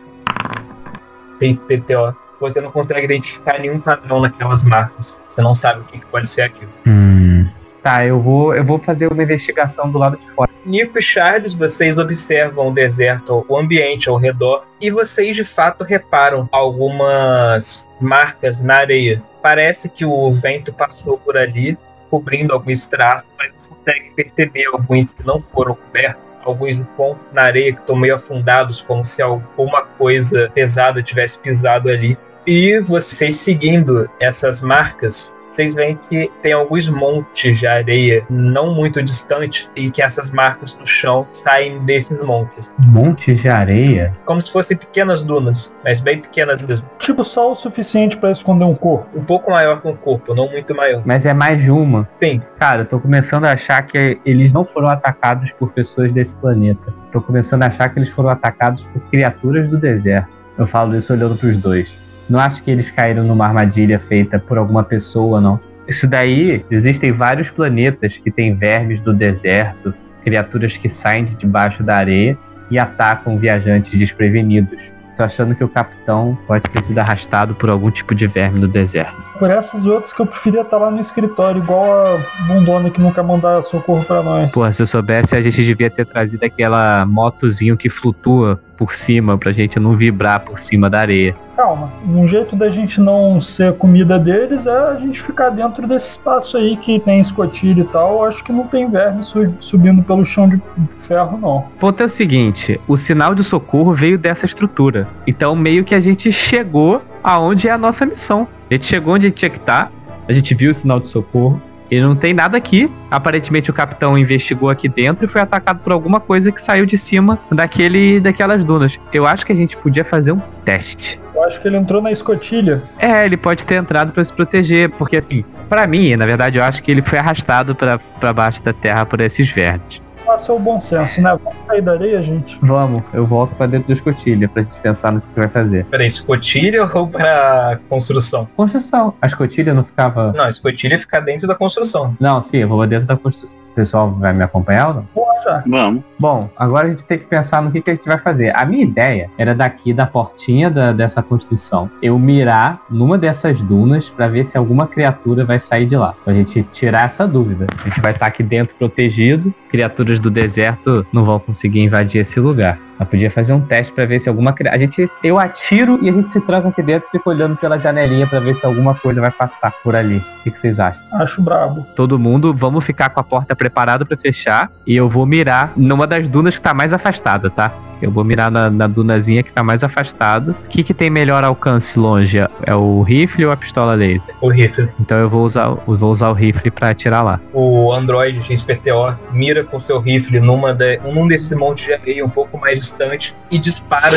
[1.38, 2.14] PTO.
[2.40, 5.18] Você não consegue identificar nenhum padrão naquelas marcas.
[5.26, 6.70] Você não sabe o que que pode ser aquilo.
[6.86, 7.48] Hum.
[7.82, 10.50] Tá, eu vou, eu vou fazer uma investigação do lado de fora.
[10.64, 15.82] Nico e Charles, vocês observam o deserto, o ambiente ao redor, e vocês de fato
[15.82, 19.20] reparam algumas marcas na areia.
[19.42, 21.76] Parece que o vento passou por ali,
[22.08, 26.22] cobrindo alguns traços, mas consegue perceber alguns que não foram cobertos.
[26.44, 31.88] Alguns pontos na areia que estão meio afundados, como se alguma coisa pesada tivesse pisado
[31.88, 32.16] ali.
[32.44, 39.02] E vocês seguindo essas marcas, vocês veem que tem alguns montes de areia não muito
[39.02, 42.74] distante e que essas marcas no chão saem desses montes.
[42.78, 44.16] Montes de areia?
[44.24, 46.86] Como se fossem pequenas dunas, mas bem pequenas mesmo.
[46.98, 49.06] Tipo, só o suficiente pra esconder um corpo.
[49.14, 51.02] Um pouco maior que o corpo, não muito maior.
[51.04, 52.08] Mas é mais de uma.
[52.22, 56.36] Sim, Cara, eu tô começando a achar que eles não foram atacados por pessoas desse
[56.36, 56.94] planeta.
[57.10, 60.28] Tô começando a achar que eles foram atacados por criaturas do deserto.
[60.56, 61.98] Eu falo isso olhando pros dois.
[62.28, 65.60] Não acho que eles caíram numa armadilha feita por alguma pessoa, não.
[65.86, 69.92] Isso daí, existem vários planetas que têm vermes do deserto,
[70.24, 72.38] criaturas que saem de debaixo da areia
[72.70, 74.92] e atacam viajantes desprevenidos.
[75.16, 78.66] Tô achando que o capitão pode ter sido arrastado por algum tipo de verme no
[78.66, 79.14] deserto.
[79.38, 83.00] Por essas e outras que eu preferia estar lá no escritório, igual a bundona que
[83.00, 84.50] nunca mandar socorro pra nós.
[84.50, 89.38] Porra, se eu soubesse, a gente devia ter trazido aquela motozinho que flutua por cima
[89.38, 91.36] pra gente não vibrar por cima da areia.
[91.56, 96.12] Calma, um jeito da gente não ser comida deles é a gente ficar dentro desse
[96.12, 98.24] espaço aí que tem escotilha e tal.
[98.24, 100.60] Acho que não tem verme su- subindo pelo chão de
[100.98, 101.58] ferro, não.
[101.58, 105.06] O ponto é o seguinte: o sinal de socorro veio dessa estrutura.
[105.26, 108.48] Então, meio que a gente chegou aonde é a nossa missão.
[108.68, 109.92] A gente chegou onde a gente tinha que estar,
[110.28, 111.62] a gente viu o sinal de socorro.
[111.92, 112.90] E não tem nada aqui.
[113.10, 116.96] Aparentemente o capitão investigou aqui dentro e foi atacado por alguma coisa que saiu de
[116.96, 118.98] cima daquele, daquelas dunas.
[119.12, 121.20] Eu acho que a gente podia fazer um teste.
[121.34, 122.82] Eu acho que ele entrou na escotilha.
[122.98, 126.64] É, ele pode ter entrado pra se proteger, porque assim, pra mim, na verdade, eu
[126.64, 130.00] acho que ele foi arrastado pra pra baixo da terra por esses vermes.
[130.24, 131.36] Passou o bom senso, né?
[131.44, 132.58] Vamos sair da areia, gente.
[132.62, 135.84] Vamos, eu volto pra dentro da escotilha pra gente pensar no que vai fazer.
[135.86, 138.48] peraí, escotilha ou para construção?
[138.56, 139.14] Construção.
[139.20, 140.32] A escotilha não ficava.
[140.34, 142.16] Não, escotilha fica dentro da construção.
[142.20, 143.58] Não, sim, eu vou pra dentro da construção.
[143.70, 145.06] O pessoal vai me acompanhar ou não?
[145.14, 145.62] Vamos já.
[145.66, 146.02] Vamos.
[146.18, 148.52] Bom, agora a gente tem que pensar no que, que a gente vai fazer.
[148.54, 154.10] A minha ideia era daqui da portinha da- dessa construção, eu mirar numa dessas dunas
[154.10, 156.14] pra ver se alguma criatura vai sair de lá.
[156.22, 157.66] Pra gente tirar essa dúvida.
[157.82, 162.38] A gente vai estar aqui dentro protegido, criaturas do deserto não vão conseguir invadir esse
[162.40, 162.78] lugar.
[162.98, 164.76] Eu podia fazer um teste pra ver se alguma criatura.
[164.76, 167.76] A gente, eu atiro e a gente se tranca aqui dentro e fica olhando pela
[167.76, 170.18] janelinha pra ver se alguma coisa vai passar por ali.
[170.18, 171.04] O que, que vocês acham?
[171.12, 171.86] Acho brabo.
[171.96, 176.06] todo mundo, vamos ficar com a porta preparada pra fechar e eu vou mirar numa
[176.06, 177.72] das dunas que tá mais afastada, tá?
[178.02, 180.52] Eu vou mirar na, na dunazinha que tá mais afastada.
[180.52, 182.40] O que, que tem melhor alcance longe?
[182.64, 184.34] É o rifle ou a pistola laser?
[184.40, 184.88] O rifle.
[185.00, 187.40] Então eu vou usar, eu vou usar o rifle pra atirar lá.
[187.52, 192.30] O Android XPTO mira com seu rifle numa de, num desse monte de areia um
[192.30, 194.16] pouco mais distante e dispara.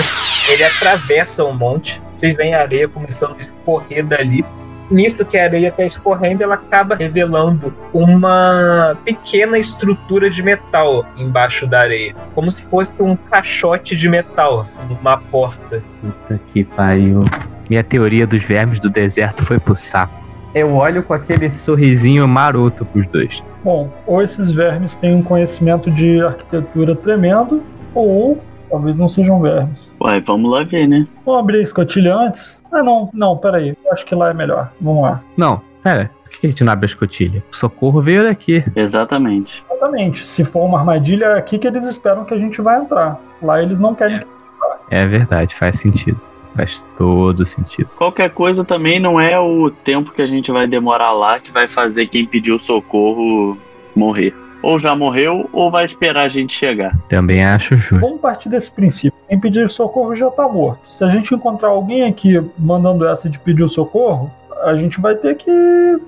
[0.49, 2.01] Ele atravessa o monte.
[2.13, 4.43] Vocês veem a areia começando a escorrer dali.
[4.89, 11.65] Nisso que a areia está escorrendo, ela acaba revelando uma pequena estrutura de metal embaixo
[11.65, 15.83] da areia, como se fosse um caixote de metal numa porta.
[16.01, 17.21] Puta que pariu.
[17.69, 20.23] Minha teoria dos vermes do deserto foi pro saco.
[20.53, 23.43] Eu olho com aquele sorrisinho maroto pros dois.
[23.63, 29.91] Bom, ou esses vermes têm um conhecimento de arquitetura tremendo, ou talvez não sejam vermes.
[30.01, 31.07] Ué, vamos lá ver, né?
[31.25, 32.61] Vamos abrir a escotilha antes?
[32.71, 33.73] Ah, não, não, peraí.
[33.85, 34.71] Eu acho que lá é melhor.
[34.81, 35.19] Vamos lá.
[35.37, 36.11] Não, pera.
[36.23, 37.43] Por que a gente não abre a escotilha?
[37.51, 38.63] O socorro veio daqui.
[38.75, 39.63] Exatamente.
[39.71, 40.25] Exatamente.
[40.25, 43.19] Se for uma armadilha, é aqui que eles esperam que a gente vai entrar.
[43.41, 44.25] Lá eles não querem que
[44.89, 46.19] É verdade, faz sentido.
[46.55, 47.89] Faz todo sentido.
[47.97, 51.67] Qualquer coisa também não é o tempo que a gente vai demorar lá que vai
[51.67, 53.57] fazer quem pediu socorro
[53.95, 54.33] morrer.
[54.65, 56.97] Ou já morreu ou vai esperar a gente chegar.
[57.07, 57.99] Também acho justo.
[57.99, 59.17] Vamos partir desse princípio.
[59.29, 60.91] Quem pedir socorro já tá morto.
[60.91, 64.31] Se a gente encontrar alguém aqui mandando essa de pedir o socorro,
[64.63, 65.51] a gente vai ter que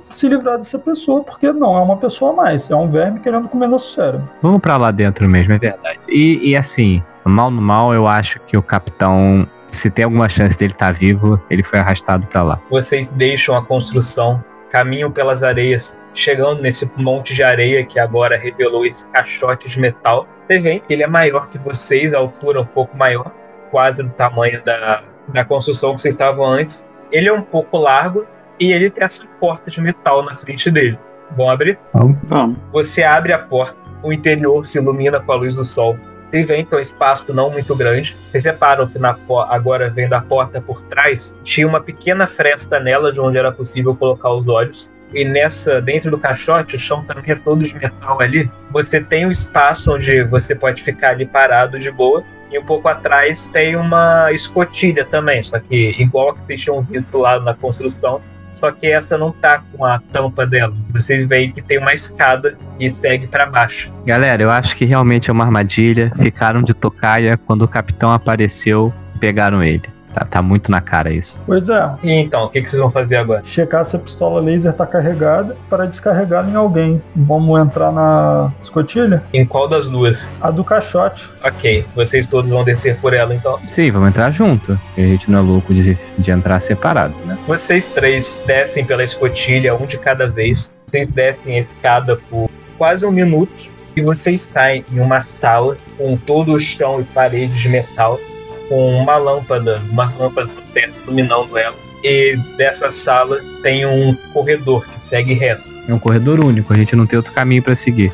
[0.09, 3.47] se livrar dessa pessoa, porque não é uma pessoa a mais, é um verme querendo
[3.47, 4.27] comer nosso cérebro.
[4.41, 5.99] Vamos pra lá dentro mesmo, é verdade.
[6.07, 10.57] E, e assim, mal no mal, eu acho que o capitão, se tem alguma chance
[10.57, 12.59] dele estar vivo, ele foi arrastado pra lá.
[12.71, 18.85] Vocês deixam a construção, caminham pelas areias, chegando nesse monte de areia que agora revelou
[18.85, 20.27] esse caixote de metal.
[20.47, 23.31] Vocês veem que ele é maior que vocês, a altura um pouco maior,
[23.71, 26.85] quase do tamanho da, da construção que vocês estavam antes.
[27.11, 28.25] Ele é um pouco largo
[28.59, 30.97] e ele tem essa porta de metal na frente dele.
[31.35, 31.77] Vão abrir?
[31.93, 32.57] Vamos.
[32.71, 35.97] Você abre a porta, o interior se ilumina com a luz do sol.
[36.31, 38.15] Veem que é um espaço não muito grande.
[38.29, 39.17] Vocês reparam que na
[39.49, 43.95] agora vendo a porta por trás, tinha uma pequena fresta nela de onde era possível
[43.95, 44.89] colocar os olhos.
[45.13, 48.51] E nessa, dentro do caixote, o chão também é todo de metal ali.
[48.71, 52.23] Você tem um espaço onde você pode ficar ali parado de boa.
[52.51, 56.81] E um pouco atrás tem uma escotilha também, só que igual a que vocês tinham
[56.81, 58.21] visto lá na construção,
[58.57, 60.75] só que essa não tá com a tampa dela.
[60.89, 63.93] Vocês veem que tem uma escada que segue para baixo.
[64.05, 66.11] Galera, eu acho que realmente é uma armadilha.
[66.15, 69.96] Ficaram de tocaia quando o capitão apareceu, pegaram ele.
[70.17, 71.39] Tá, tá muito na cara isso.
[71.45, 73.43] Pois é, E então, o que, que vocês vão fazer agora?
[73.45, 77.01] checar se a pistola laser tá carregada para descarregar em alguém.
[77.15, 79.21] Vamos entrar na escotilha?
[79.33, 80.29] Em qual das duas?
[80.41, 81.29] A do caixote.
[81.43, 83.59] Ok, vocês todos vão descer por ela então.
[83.67, 84.79] Sim, vamos entrar junto.
[84.97, 87.37] A gente não é louco de, de entrar separado, né?
[87.47, 90.73] Vocês três descem pela escotilha, um de cada vez.
[90.89, 96.15] Vocês descem a escada por quase um minuto e vocês caem em uma sala com
[96.17, 98.19] todo o chão e paredes de metal,
[98.67, 101.75] com uma lâmpada, umas lâmpadas no teto iluminando ela.
[102.03, 105.63] E dessa sala tem um corredor que segue reto.
[105.87, 108.11] É um corredor único, a gente não tem outro caminho pra seguir.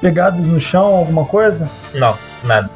[0.00, 1.70] Pegados no chão, alguma coisa?
[1.94, 2.70] Não, nada.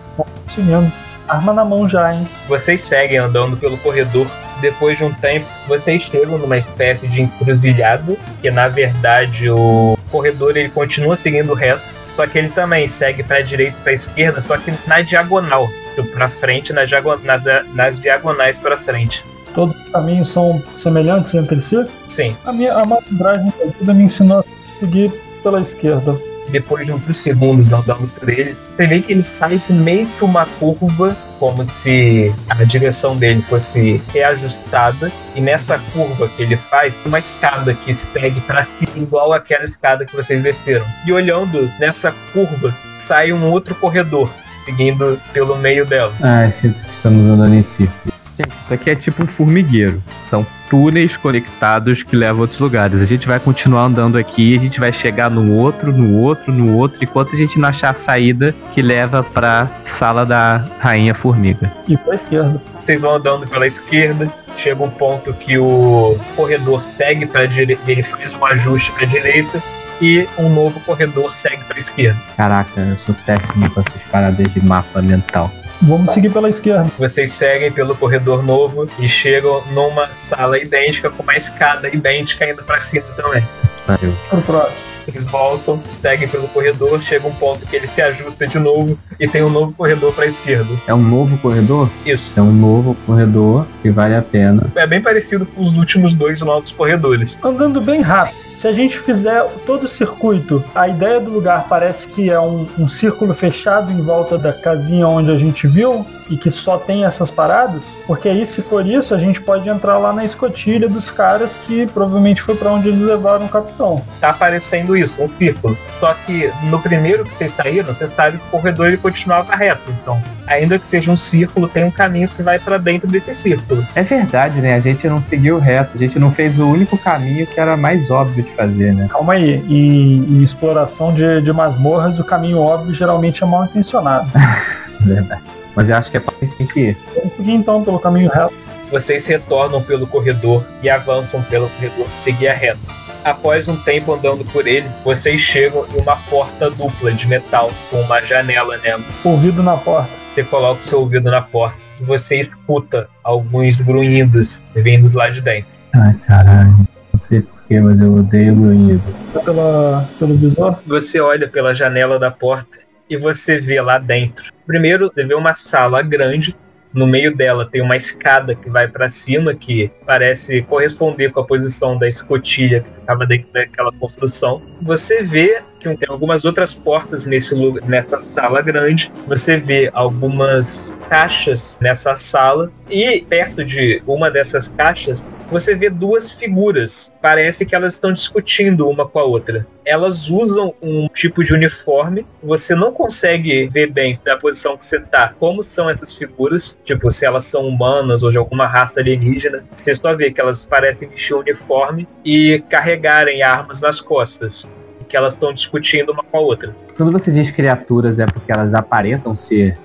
[0.48, 0.90] Isso mesmo.
[1.28, 2.26] Arma na mão já, hein?
[2.48, 4.26] Vocês seguem andando pelo corredor.
[4.60, 10.56] Depois de um tempo, vocês chegam numa espécie de encruzilhada, que na verdade o corredor
[10.56, 14.56] ele continua seguindo reto, só que ele também segue para direita e para esquerda, só
[14.56, 15.68] que na diagonal,
[16.04, 16.90] para frente, nas,
[17.22, 19.24] nas, nas diagonais para frente.
[19.54, 21.84] Todos os caminhos são semelhantes entre si.
[22.06, 22.36] Sim.
[22.44, 24.44] A minha a malandragem da vida me ensinou a
[24.78, 26.16] seguir pela esquerda.
[26.50, 30.46] Depois de uns segundos andando por ele, você vê que ele faz meio que uma
[30.58, 35.12] curva, como se a direção dele fosse reajustada.
[35.34, 40.06] E nessa curva que ele faz, tem uma escada que segue para igual aquela escada
[40.06, 40.86] que vocês desceram.
[41.06, 44.32] E olhando nessa curva, sai um outro corredor,
[44.68, 46.12] seguindo pelo meio dela.
[46.22, 48.14] Ah, sinto que estamos andando em círculo.
[48.36, 50.00] Gente, isso aqui é tipo um formigueiro.
[50.22, 53.00] São túneis conectados que levam a outros lugares.
[53.00, 56.76] A gente vai continuar andando aqui, a gente vai chegar no outro, no outro, no
[56.76, 61.72] outro, enquanto a gente não achar a saída que leva pra sala da Rainha Formiga.
[61.88, 62.62] E pra esquerda.
[62.78, 68.02] Vocês vão andando pela esquerda, chega um ponto que o corredor segue para direita, ele
[68.02, 69.60] faz um ajuste para direita
[70.00, 72.20] e um novo corredor segue para esquerda.
[72.36, 75.50] Caraca, eu sou péssimo com essas paradas de mapa mental.
[75.82, 76.90] Vamos seguir pela esquerda.
[76.98, 82.62] Vocês seguem pelo corredor novo e chegam numa sala idêntica com uma escada idêntica indo
[82.64, 83.46] para cima também.
[83.86, 84.12] Valeu.
[84.28, 84.88] Pro próximo.
[85.06, 89.26] Eles voltam, seguem pelo corredor, chega um ponto que ele se ajusta de novo e
[89.26, 90.68] tem um novo corredor para a esquerda.
[90.86, 91.88] É um novo corredor?
[92.04, 92.38] Isso.
[92.38, 94.70] É um novo corredor que vale a pena.
[94.74, 97.38] É bem parecido com os últimos dois novos corredores.
[97.42, 98.48] Andando bem rápido.
[98.58, 102.66] Se a gente fizer todo o circuito, a ideia do lugar parece que é um,
[102.76, 107.04] um círculo fechado em volta da casinha onde a gente viu e que só tem
[107.04, 107.98] essas paradas.
[108.04, 111.86] Porque aí, se for isso, a gente pode entrar lá na escotilha dos caras que
[111.86, 114.04] provavelmente foi pra onde eles levaram o capitão.
[114.20, 115.78] tá aparecendo isso, um círculo.
[116.00, 119.90] Só que no primeiro que vocês saíram, você sabe que o corredor ele continuava reto.
[120.02, 123.84] Então, ainda que seja um círculo, tem um caminho que vai pra dentro desse círculo.
[123.94, 124.74] É verdade, né?
[124.74, 128.10] A gente não seguiu reto, a gente não fez o único caminho que era mais
[128.10, 129.08] óbvio de fazer, né?
[129.10, 129.56] Calma aí.
[129.68, 134.30] Em, em exploração de, de masmorras, o caminho óbvio geralmente é mal intencionado.
[135.00, 135.42] Verdade.
[135.74, 136.96] Mas eu acho que é pra gente tem que ir.
[137.14, 138.52] Vamos seguir então pelo caminho reto.
[138.90, 142.80] Vocês retornam pelo corredor e avançam pelo corredor que seguia reto.
[143.24, 148.00] Após um tempo andando por ele, vocês chegam em uma porta dupla de metal com
[148.00, 149.02] uma janela nela.
[149.24, 150.10] Ouvido na porta.
[150.34, 155.40] Você coloca o seu ouvido na porta e você escuta alguns grunhidos vindo lá de
[155.40, 155.70] dentro.
[155.94, 156.76] Ai, caralho.
[157.12, 159.02] Não sei porquê, mas eu odeio grunhido.
[159.44, 160.78] Pela, pelo visor.
[160.86, 162.78] Você olha pela janela da porta
[163.10, 164.52] e você vê lá dentro.
[164.66, 166.54] Primeiro, você vê uma sala grande,
[166.98, 171.44] No meio dela tem uma escada que vai para cima, que parece corresponder com a
[171.44, 174.60] posição da escotilha que ficava dentro daquela construção.
[174.82, 175.62] Você vê
[175.96, 179.12] tem algumas outras portas nesse lugar, nessa sala grande.
[179.26, 186.30] Você vê algumas caixas nessa sala e perto de uma dessas caixas você vê duas
[186.30, 187.10] figuras.
[187.22, 189.66] Parece que elas estão discutindo uma com a outra.
[189.84, 192.26] Elas usam um tipo de uniforme.
[192.42, 196.78] Você não consegue ver bem da posição que você tá como são essas figuras.
[196.84, 199.64] Tipo, se elas são humanas ou de alguma raça alienígena.
[199.74, 204.68] Você só vê que elas parecem vestir o uniforme e carregarem armas nas costas
[205.08, 206.74] que elas estão discutindo uma com a outra.
[206.96, 209.76] Quando você diz criaturas, é porque elas aparentam ser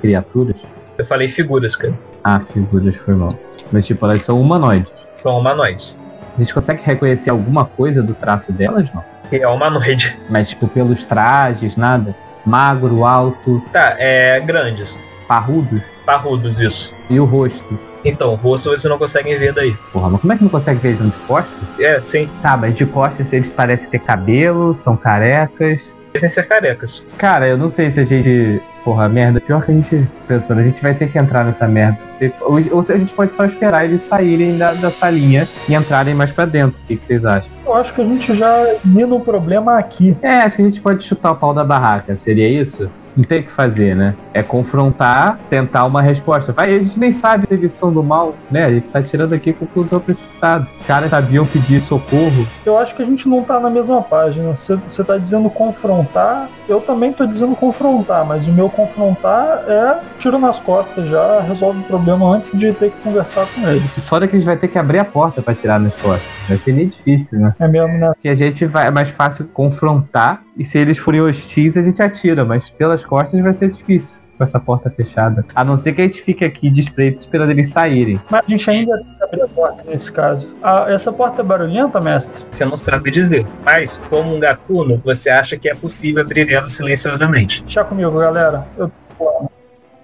[0.00, 0.56] criaturas?
[0.96, 1.96] Eu falei figuras, cara.
[2.24, 3.30] Ah, figuras, foi mal.
[3.70, 4.92] Mas, tipo, elas são humanoides.
[5.14, 5.96] São humanoides.
[6.36, 9.04] A gente consegue reconhecer alguma coisa do traço delas, não?
[9.30, 10.18] É humanoide.
[10.28, 12.14] Mas, tipo, pelos trajes, nada?
[12.44, 15.00] Magro, alto, Tá, é grandes.
[15.28, 15.82] parrudos?
[16.06, 16.94] Parrudos, isso.
[17.08, 17.78] E o rosto?
[18.04, 19.76] Então, o rosto você não consegue ver daí.
[19.92, 21.58] Porra, mas como é que não consegue ver eles de costas?
[21.78, 22.28] É, sim.
[22.42, 25.82] Tá, mas de costas eles parecem ter cabelo, são carecas.
[26.12, 27.06] Parecem ser carecas.
[27.18, 28.60] Cara, eu não sei se a gente.
[28.84, 29.40] Porra, merda.
[29.40, 31.98] Pior que a gente pensando, a gente vai ter que entrar nessa merda.
[32.40, 36.32] Ou, se a gente pode só esperar eles saírem da, da salinha e entrarem mais
[36.32, 36.80] pra dentro.
[36.80, 37.50] O que, que vocês acham?
[37.64, 38.50] Eu acho que a gente já
[38.84, 40.16] mina o problema aqui.
[40.22, 42.16] É, acho que a gente pode chutar o pau da barraca.
[42.16, 42.90] Seria isso?
[43.16, 44.14] Não tem o que fazer, né?
[44.32, 46.52] É confrontar, tentar uma resposta.
[46.52, 48.64] Vai, a gente nem sabe se eles são do mal, né?
[48.64, 50.66] A gente tá tirando aqui conclusão precipitada.
[50.80, 52.46] Os caras sabiam pedir socorro.
[52.64, 54.54] Eu acho que a gente não tá na mesma página.
[54.54, 60.38] Você tá dizendo confrontar, eu também tô dizendo confrontar, mas o meu confrontar é tiro
[60.38, 63.98] nas costas já, resolve o problema antes de ter que conversar com eles.
[64.00, 66.28] Foda que a gente vai ter que abrir a porta pra tirar nas costas.
[66.48, 67.54] Vai ser meio difícil, né?
[67.58, 68.12] É mesmo, né?
[68.14, 68.86] Porque a gente vai.
[68.86, 73.40] É mais fácil confrontar e se eles forem hostis, a gente atira, mas pelas costas
[73.40, 74.20] vai ser difícil.
[74.38, 75.44] Com essa porta fechada.
[75.54, 78.18] A não ser que a gente fique aqui de espreito esperando eles saírem.
[78.30, 80.48] Mas a gente ainda tem que abrir a porta nesse caso.
[80.62, 82.46] Ah, essa porta é barulhenta, mestre?
[82.50, 83.46] Você não sabe dizer.
[83.62, 87.62] Mas, como um gatuno, você acha que é possível abrir ela silenciosamente.
[87.64, 88.66] Deixa comigo, galera.
[88.78, 89.50] Eu tô...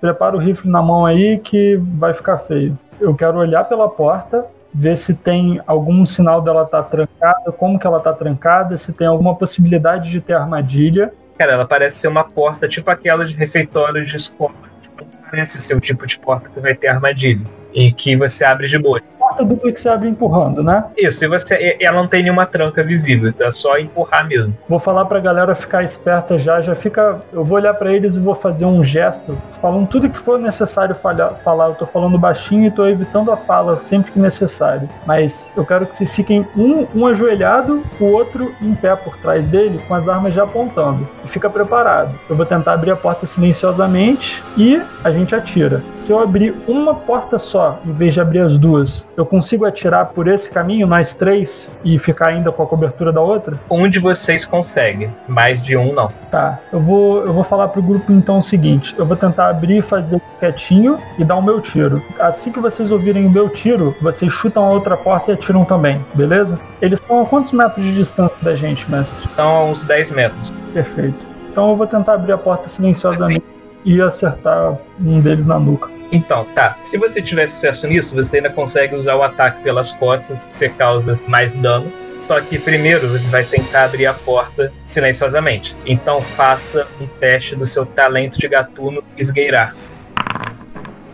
[0.02, 2.78] Prepara o rifle na mão aí que vai ficar feio.
[3.00, 4.44] Eu quero olhar pela porta,
[4.74, 8.92] ver se tem algum sinal dela estar tá trancada, como que ela tá trancada, se
[8.92, 11.10] tem alguma possibilidade de ter armadilha.
[11.38, 14.54] Cara, ela parece ser uma porta tipo aquela de refeitório de escola.
[14.80, 17.44] Tipo, Não parece ser o tipo de porta que vai ter armadilha.
[17.74, 19.00] E que você abre de boa.
[19.26, 20.84] Porta dupla que você abre empurrando, né?
[20.96, 24.54] Isso, e você, ela não tem nenhuma tranca visível, então é só empurrar mesmo.
[24.68, 27.20] Vou falar pra galera ficar esperta já, já fica.
[27.32, 30.94] Eu vou olhar pra eles e vou fazer um gesto, falando tudo que for necessário
[30.94, 31.66] falha- falar.
[31.70, 34.88] Eu tô falando baixinho e tô evitando a fala sempre que necessário.
[35.04, 39.48] Mas eu quero que vocês fiquem um, um ajoelhado, o outro em pé por trás
[39.48, 41.06] dele, com as armas já apontando.
[41.24, 42.16] E fica preparado.
[42.30, 45.82] Eu vou tentar abrir a porta silenciosamente e a gente atira.
[45.94, 50.06] Se eu abrir uma porta só, em vez de abrir as duas, eu consigo atirar
[50.06, 53.58] por esse caminho, nós três, e ficar ainda com a cobertura da outra?
[53.70, 56.12] Um de vocês consegue, mais de um não.
[56.30, 59.78] Tá, eu vou, eu vou falar pro grupo então o seguinte: eu vou tentar abrir
[59.78, 62.02] e fazer quietinho e dar o meu tiro.
[62.18, 66.04] Assim que vocês ouvirem o meu tiro, vocês chutam a outra porta e atiram também,
[66.14, 66.58] beleza?
[66.82, 69.28] Eles estão a quantos metros de distância da gente, mestre?
[69.32, 70.52] Então, a uns 10 metros.
[70.72, 71.16] Perfeito.
[71.50, 73.44] Então eu vou tentar abrir a porta silenciosamente
[73.82, 75.95] e acertar um deles na nuca.
[76.12, 76.78] Então, tá.
[76.82, 81.18] Se você tiver sucesso nisso, você ainda consegue usar o ataque pelas costas, que causa
[81.26, 81.92] mais dano.
[82.18, 85.76] Só que primeiro você vai tentar abrir a porta silenciosamente.
[85.84, 89.90] Então faça um teste do seu talento de gatuno esgueirar-se.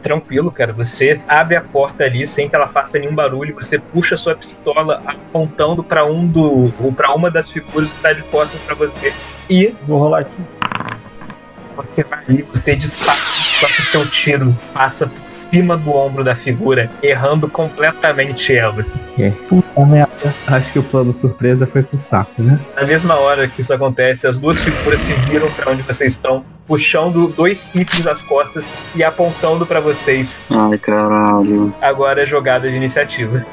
[0.01, 0.73] Tranquilo, cara.
[0.73, 3.55] Você abre a porta ali sem que ela faça nenhum barulho.
[3.57, 8.13] Você puxa sua pistola apontando para um do ou para uma das figuras que está
[8.13, 9.13] de costas para você
[9.49, 10.43] e Vou rolar aqui.
[11.77, 13.19] você vai ali, você dispara,
[13.63, 18.85] só que o seu tiro passa por cima do ombro da figura, errando completamente ela.
[19.49, 20.35] Puta merda.
[20.49, 22.59] Acho que o plano surpresa foi pro saco, né?
[22.75, 26.45] Na mesma hora que isso acontece, as duas figuras se viram para onde vocês estão,
[26.67, 28.65] puxando dois rifles das costas
[28.97, 30.43] e apontando para vocês.
[30.51, 31.73] Ai, caralho.
[31.81, 33.47] Agora é jogada de iniciativa.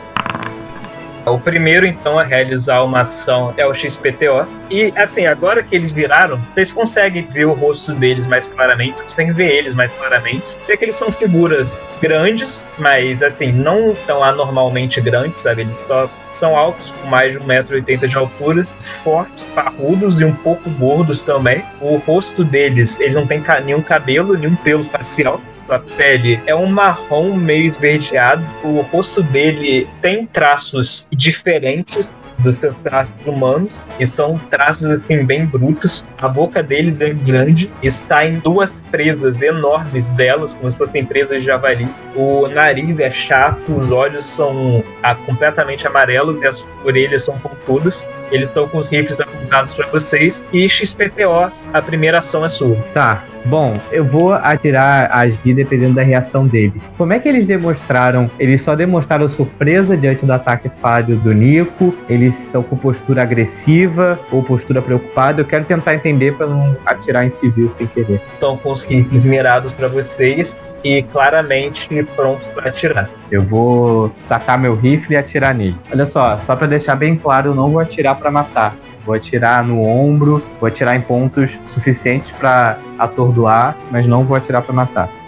[1.29, 4.47] O primeiro, então, a realizar uma ação é o XPTO.
[4.69, 9.07] E, assim, agora que eles viraram, vocês conseguem ver o rosto deles mais claramente, vocês
[9.07, 10.57] conseguem ver eles mais claramente.
[10.67, 15.61] Vê que eles são figuras grandes, mas, assim, não tão anormalmente grandes, sabe?
[15.61, 20.69] Eles só são altos, com mais de 1,80m de altura, fortes, parrudos e um pouco
[20.71, 21.63] gordos também.
[21.81, 25.41] O rosto deles, eles não têm nenhum cabelo, nenhum pelo facial.
[25.51, 28.43] Sua pele é um marrom meio esverdeado.
[28.63, 35.45] O rosto dele tem traços diferentes dos seus traços humanos e são traços assim bem
[35.45, 36.07] brutos.
[36.17, 41.41] A boca deles é grande e saem duas presas enormes delas, como se fossem presas
[41.41, 41.89] de javali.
[42.15, 48.07] O nariz é chato, os olhos são ah, completamente amarelos e as orelhas são pontudas.
[48.31, 52.77] Eles estão com os rifles apontados para vocês e XPTO, a primeira ação é sua.
[52.93, 53.25] Tá.
[53.45, 56.89] Bom, eu vou atirar as vidas dependendo da reação deles.
[56.97, 58.29] Como é que eles demonstraram?
[58.37, 60.69] Eles só demonstraram surpresa diante do ataque
[61.01, 61.93] do Nico?
[62.07, 65.41] Eles estão com postura agressiva ou postura preocupada?
[65.41, 68.21] Eu quero tentar entender para não atirar em civil sem querer.
[68.33, 73.09] Estão com os rifles mirados para vocês e claramente prontos para atirar.
[73.31, 75.77] Eu vou sacar meu rifle e atirar nele.
[75.91, 78.75] Olha só, só para deixar bem claro, eu não vou atirar para matar.
[79.05, 84.61] Vou atirar no ombro, vou atirar em pontos suficientes para atordoar, mas não vou atirar
[84.61, 85.18] para matar.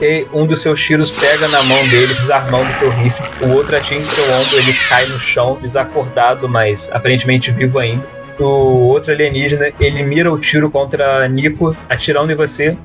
[0.00, 3.26] E um dos seus tiros pega na mão dele, desarmando seu rifle.
[3.42, 8.08] O outro atinge seu ombro, ele cai no chão, desacordado, mas aparentemente vivo ainda.
[8.38, 12.78] O outro alienígena, ele mira o tiro contra Nico, atirando em você.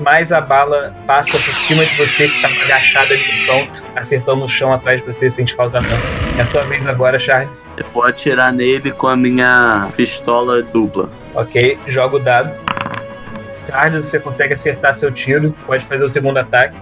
[0.00, 4.40] Mas a bala passa por cima de você, que tá agachado ali no canto, acertando
[4.40, 6.02] no chão atrás de você sem te causar dano.
[6.38, 7.68] É a sua vez agora, Charles.
[7.76, 11.10] Eu vou atirar nele com a minha pistola dupla.
[11.34, 12.61] Ok, joga o dado.
[13.72, 16.76] Charles, você consegue acertar seu tiro, pode fazer o segundo ataque.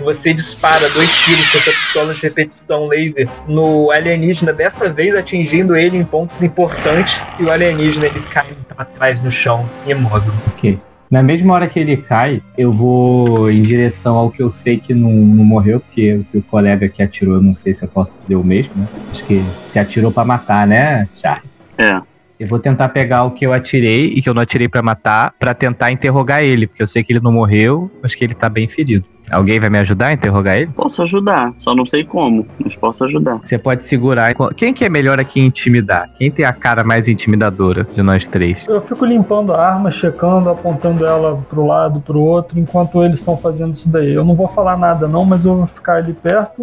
[0.00, 5.76] Você dispara dois tiros com sua pistola de repetição laser no alienígena, dessa vez atingindo
[5.76, 10.32] ele em pontos importantes, e o alienígena ele cai para trás no chão, imóvel.
[10.48, 10.78] Ok.
[11.10, 14.92] Na mesma hora que ele cai, eu vou em direção ao que eu sei que
[14.92, 18.16] não, não morreu, porque o teu colega que atirou, eu não sei se eu posso
[18.16, 18.88] dizer o mesmo, né?
[19.10, 21.48] Acho que se atirou pra matar, né, Charlie?
[21.78, 22.00] É.
[22.38, 25.34] Eu vou tentar pegar o que eu atirei e que eu não atirei pra matar,
[25.38, 28.48] pra tentar interrogar ele, porque eu sei que ele não morreu, mas que ele tá
[28.48, 29.04] bem ferido.
[29.30, 30.68] Alguém vai me ajudar a interrogar ele?
[30.68, 33.38] Posso ajudar, só não sei como, mas posso ajudar.
[33.44, 34.32] Você pode segurar.
[34.56, 36.08] Quem que é melhor aqui intimidar?
[36.16, 38.64] Quem tem a cara mais intimidadora de nós três?
[38.66, 43.36] Eu fico limpando a arma, checando, apontando ela pro lado, pro outro, enquanto eles estão
[43.36, 44.14] fazendo isso daí.
[44.14, 46.62] Eu não vou falar nada não, mas eu vou ficar ali perto.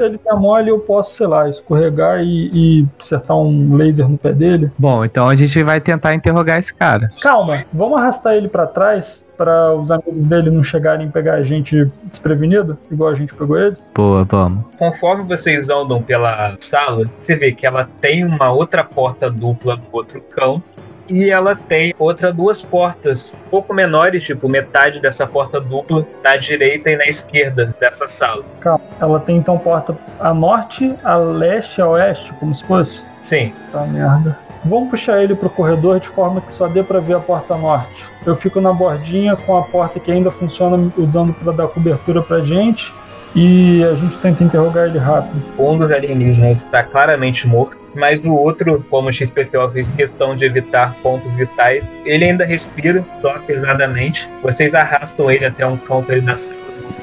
[0.00, 4.16] Se ele tá mole, eu posso, sei lá, escorregar e, e acertar um laser no
[4.16, 4.70] pé dele.
[4.78, 7.10] Bom, então a gente vai tentar interrogar esse cara.
[7.20, 11.42] Calma, vamos arrastar ele pra trás para os amigos dele não chegarem e pegar a
[11.42, 13.78] gente desprevenido, igual a gente pegou eles?
[13.94, 14.64] Boa, vamos.
[14.78, 19.84] Conforme vocês andam pela sala, você vê que ela tem uma outra porta dupla no
[19.92, 20.62] outro canto.
[21.10, 26.36] E ela tem outra duas portas, um pouco menores, tipo metade dessa porta dupla na
[26.36, 28.44] direita e na esquerda dessa sala.
[28.60, 33.04] Calma, ela tem então porta a norte, a leste, a oeste, como se fosse?
[33.20, 34.38] Sim, Tá merda.
[34.64, 38.06] Vamos puxar ele pro corredor de forma que só dê pra ver a porta norte.
[38.26, 42.40] Eu fico na bordinha com a porta que ainda funciona usando pra dar cobertura pra
[42.40, 42.94] gente.
[43.34, 45.40] E a gente tenta interrogar ele rápido.
[45.58, 50.44] um dos alienígenas está claramente morto, mas o outro, como o XPTO fez questão de
[50.44, 54.28] evitar pontos vitais, ele ainda respira, só pesadamente.
[54.42, 56.60] Vocês arrastam ele até um canto ali da sala,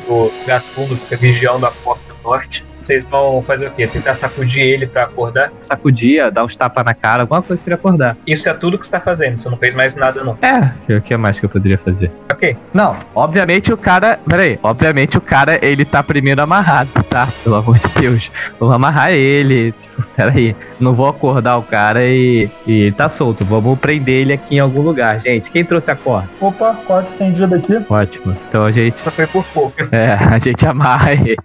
[0.08, 2.66] o gatuno fica vigiando a porta norte.
[2.80, 3.88] Vocês vão fazer o quê?
[3.88, 5.52] Tentar sacudir ele para acordar?
[5.60, 8.18] Sacudia, dar uns tapas na cara, alguma coisa pra ele acordar.
[8.28, 10.38] Isso é tudo que você está fazendo, você não fez mais nada não.
[10.42, 12.12] É, o que mais que eu poderia fazer?
[12.32, 14.20] Ok, Não, obviamente o cara.
[14.28, 17.28] Peraí, obviamente o cara ele tá primeiro amarrado, tá?
[17.44, 18.32] Pelo amor de Deus.
[18.60, 19.72] Vamos amarrar ele.
[19.72, 20.56] Tipo, peraí.
[20.80, 23.46] Não vou acordar o cara e, e ele tá solto.
[23.46, 25.50] Vamos prender ele aqui em algum lugar, gente.
[25.50, 26.30] Quem trouxe a corda?
[26.40, 27.84] Opa, corda estendida aqui.
[27.90, 28.38] Ótimo.
[28.48, 29.00] Então a gente.
[29.00, 29.76] só foi por pouco.
[29.92, 31.38] É, a gente amarra ele.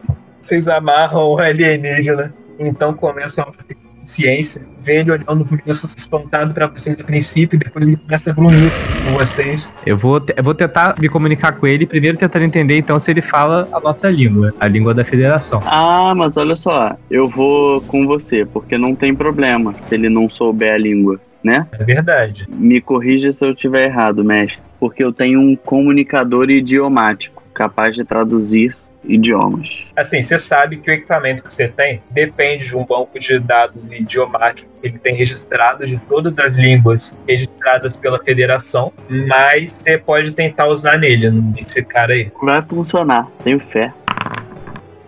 [0.43, 4.67] Vocês amarram o alienígena, então começam a ter consciência.
[4.77, 8.35] Vê ele olhando com isso espantado para vocês a princípio, e depois ele começa a
[8.35, 8.73] grunhir
[9.07, 9.73] com vocês.
[9.87, 13.23] Eu vou, eu vou tentar me comunicar com ele, primeiro tentando entender então se ele
[13.23, 15.63] fala a nossa língua, a língua da federação.
[15.65, 20.29] Ah, mas olha só, eu vou com você, porque não tem problema se ele não
[20.29, 21.69] souber a língua, né?
[21.79, 22.49] É verdade.
[22.51, 24.61] Me corrija se eu estiver errado, mestre.
[24.81, 29.87] Porque eu tenho um comunicador idiomático, capaz de traduzir idiomas.
[29.97, 33.93] Assim, você sabe que o equipamento que você tem depende de um banco de dados
[33.93, 38.93] idiomático que ele tem registrado de todas as línguas registradas pela federação,
[39.29, 42.31] mas você pode tentar usar nele, nesse cara aí.
[42.43, 43.93] Vai funcionar, tenho fé.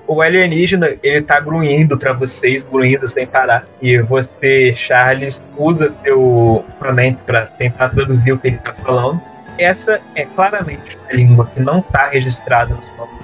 [0.07, 3.67] O alienígena, ele tá grunhindo pra vocês, grunhindo sem parar.
[3.81, 9.21] E você, Charles, usa seu equipamento pra tentar traduzir o que ele tá falando.
[9.59, 13.24] Essa é claramente uma língua que não tá registrada nos bancos de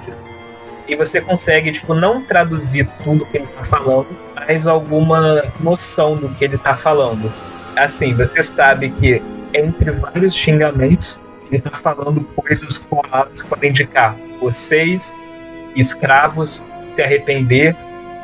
[0.87, 6.29] E você consegue, tipo, não traduzir tudo que ele tá falando, mas alguma noção do
[6.29, 7.31] que ele tá falando.
[7.75, 9.21] Assim, você sabe que
[9.53, 11.21] entre vários xingamentos,
[11.51, 15.15] ele tá falando coisas coladas que podem indicar vocês,
[15.75, 17.75] escravos, se arrepender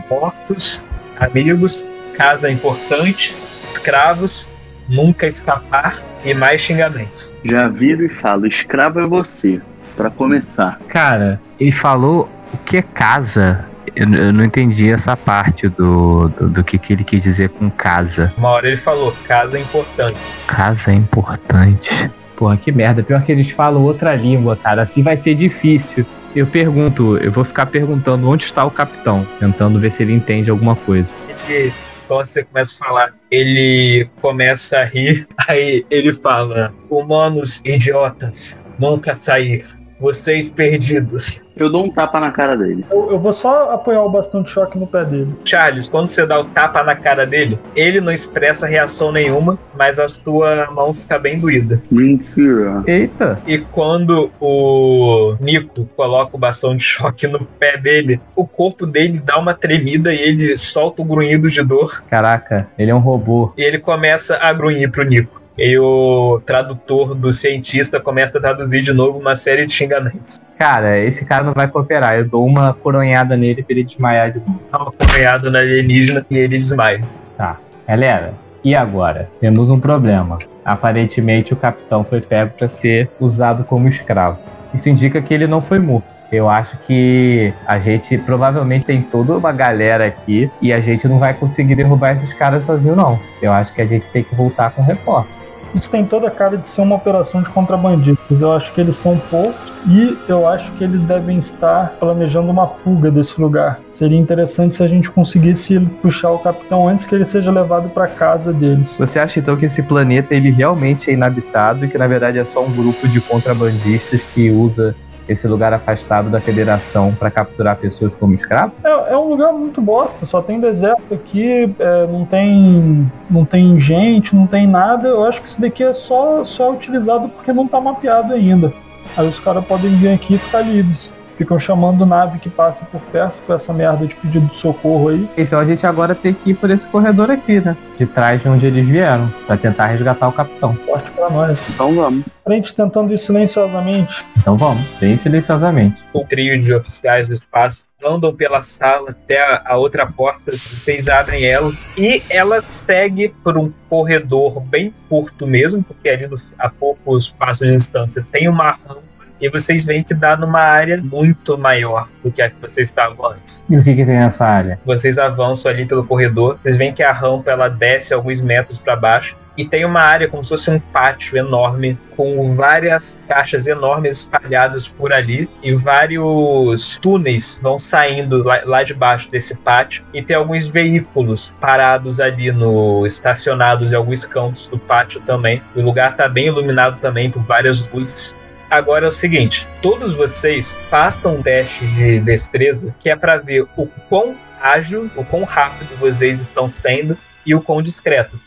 [0.09, 0.83] mortos,
[1.19, 3.35] amigos, casa importante,
[3.73, 4.49] escravos,
[4.87, 7.33] nunca escapar e mais xingamentos.
[7.43, 9.61] Já viro e falo, escravo é você.
[9.95, 10.79] Pra começar.
[10.87, 13.65] Cara, ele falou o que é casa.
[13.95, 17.69] Eu, eu não entendi essa parte do, do, do que, que ele quis dizer com
[17.69, 18.31] casa.
[18.37, 20.17] Uma hora ele falou, casa importante.
[20.45, 22.11] Casa é importante.
[22.35, 23.01] Porra, que merda.
[23.01, 24.83] Pior que eles falam outra língua, cara.
[24.83, 26.05] Assim vai ser difícil.
[26.35, 30.51] Eu pergunto, eu vou ficar perguntando onde está o capitão, tentando ver se ele entende
[30.51, 31.15] alguma coisa.
[31.49, 31.73] Ele,
[32.07, 39.15] quando você começa a falar, ele começa a rir, aí ele fala, humanos idiotas, nunca
[39.15, 39.65] sair,
[39.99, 41.39] vocês perdidos.
[41.59, 42.85] Eu dou um tapa na cara dele.
[42.91, 45.33] Eu, eu vou só apoiar o bastão de choque no pé dele.
[45.43, 49.97] Charles, quando você dá o tapa na cara dele, ele não expressa reação nenhuma, mas
[49.97, 51.81] a sua mão fica bem doída.
[51.89, 52.83] Mentira.
[52.85, 53.41] Eita!
[53.47, 59.19] E quando o Nico coloca o bastão de choque no pé dele, o corpo dele
[59.23, 63.51] dá uma tremida e ele solta o grunhido de dor Caraca, ele é um robô.
[63.57, 65.36] e ele começa a grunhir pro Nico.
[65.57, 70.39] E o tradutor do cientista começa a traduzir de novo uma série de xingamentos.
[70.55, 72.15] Cara, esse cara não vai cooperar.
[72.15, 74.61] Eu dou uma coronhada nele pra ele desmaiar de novo.
[74.71, 77.01] Dá uma acompanhada na alienígena e ele desmaia.
[77.35, 77.57] Tá.
[77.87, 79.29] Galera, e agora?
[79.39, 80.37] Temos um problema.
[80.63, 84.37] Aparentemente o capitão foi pego pra ser usado como escravo.
[84.73, 86.16] Isso indica que ele não foi morto.
[86.31, 91.19] Eu acho que a gente provavelmente tem toda uma galera aqui e a gente não
[91.19, 93.19] vai conseguir derrubar esses caras sozinho, não.
[93.41, 95.37] Eu acho que a gente tem que voltar com reforço.
[95.75, 98.41] Isso tem toda a cara de ser uma operação de contrabandistas.
[98.41, 102.67] Eu acho que eles são poucos e eu acho que eles devem estar planejando uma
[102.67, 103.79] fuga desse lugar.
[103.89, 108.07] Seria interessante se a gente conseguisse puxar o capitão antes que ele seja levado para
[108.07, 108.95] casa deles.
[108.97, 112.45] Você acha então que esse planeta ele realmente é inabitado e que na verdade é
[112.45, 114.95] só um grupo de contrabandistas que usa
[115.27, 118.73] esse lugar afastado da federação para capturar pessoas como escravos?
[118.83, 123.79] É, é um lugar muito bosta, só tem deserto aqui, é, não tem não tem
[123.79, 125.07] gente, não tem nada.
[125.07, 128.73] Eu acho que isso daqui é só, só utilizado porque não tá mapeado ainda.
[129.15, 131.13] Aí os caras podem vir aqui e ficar livres.
[131.37, 135.29] Ficam chamando nave que passa por perto com essa merda de pedido de socorro aí.
[135.37, 137.77] Então a gente agora tem que ir por esse corredor aqui, né?
[137.95, 140.75] De trás de onde eles vieram, para tentar resgatar o capitão.
[140.85, 141.73] Forte pra nós.
[141.73, 142.25] Então vamos.
[142.43, 144.25] Frente tentando ir silenciosamente.
[144.37, 146.03] Então vamos, bem silenciosamente.
[146.13, 151.07] O trio de oficiais do espaço andam pela sala até a, a outra porta, vocês
[151.07, 156.69] abrem ela e ela segue por um corredor bem curto mesmo, porque ali no- a
[156.69, 159.03] poucos passos de distância tem uma rampa
[159.39, 163.31] e vocês veem que dá numa área muito maior do que a que vocês estavam
[163.31, 163.63] antes.
[163.69, 164.79] E o que, que tem nessa área?
[164.85, 168.95] Vocês avançam ali pelo corredor, vocês veem que a rampa ela desce alguns metros para
[168.95, 174.19] baixo e tem uma área como se fosse um pátio enorme com várias caixas enormes
[174.19, 180.21] espalhadas por ali e vários túneis vão saindo lá, lá de baixo desse pátio e
[180.21, 185.61] tem alguns veículos parados ali no estacionados em alguns cantos do pátio também.
[185.75, 188.35] O lugar está bem iluminado também por várias luzes.
[188.69, 193.65] Agora é o seguinte, todos vocês façam um teste de destreza que é para ver
[193.77, 198.37] o quão ágil, o quão rápido vocês estão sendo e o quão discreto.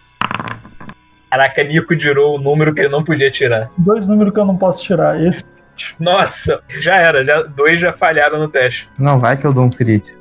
[1.31, 3.71] Caraca, Nico tirou o número que ele não podia tirar.
[3.79, 5.18] Dois números que eu não posso tirar.
[5.23, 5.43] Esse
[5.99, 8.91] Nossa, já era, já, dois já falharam no teste.
[8.99, 10.21] Não vai que eu dou um crítico.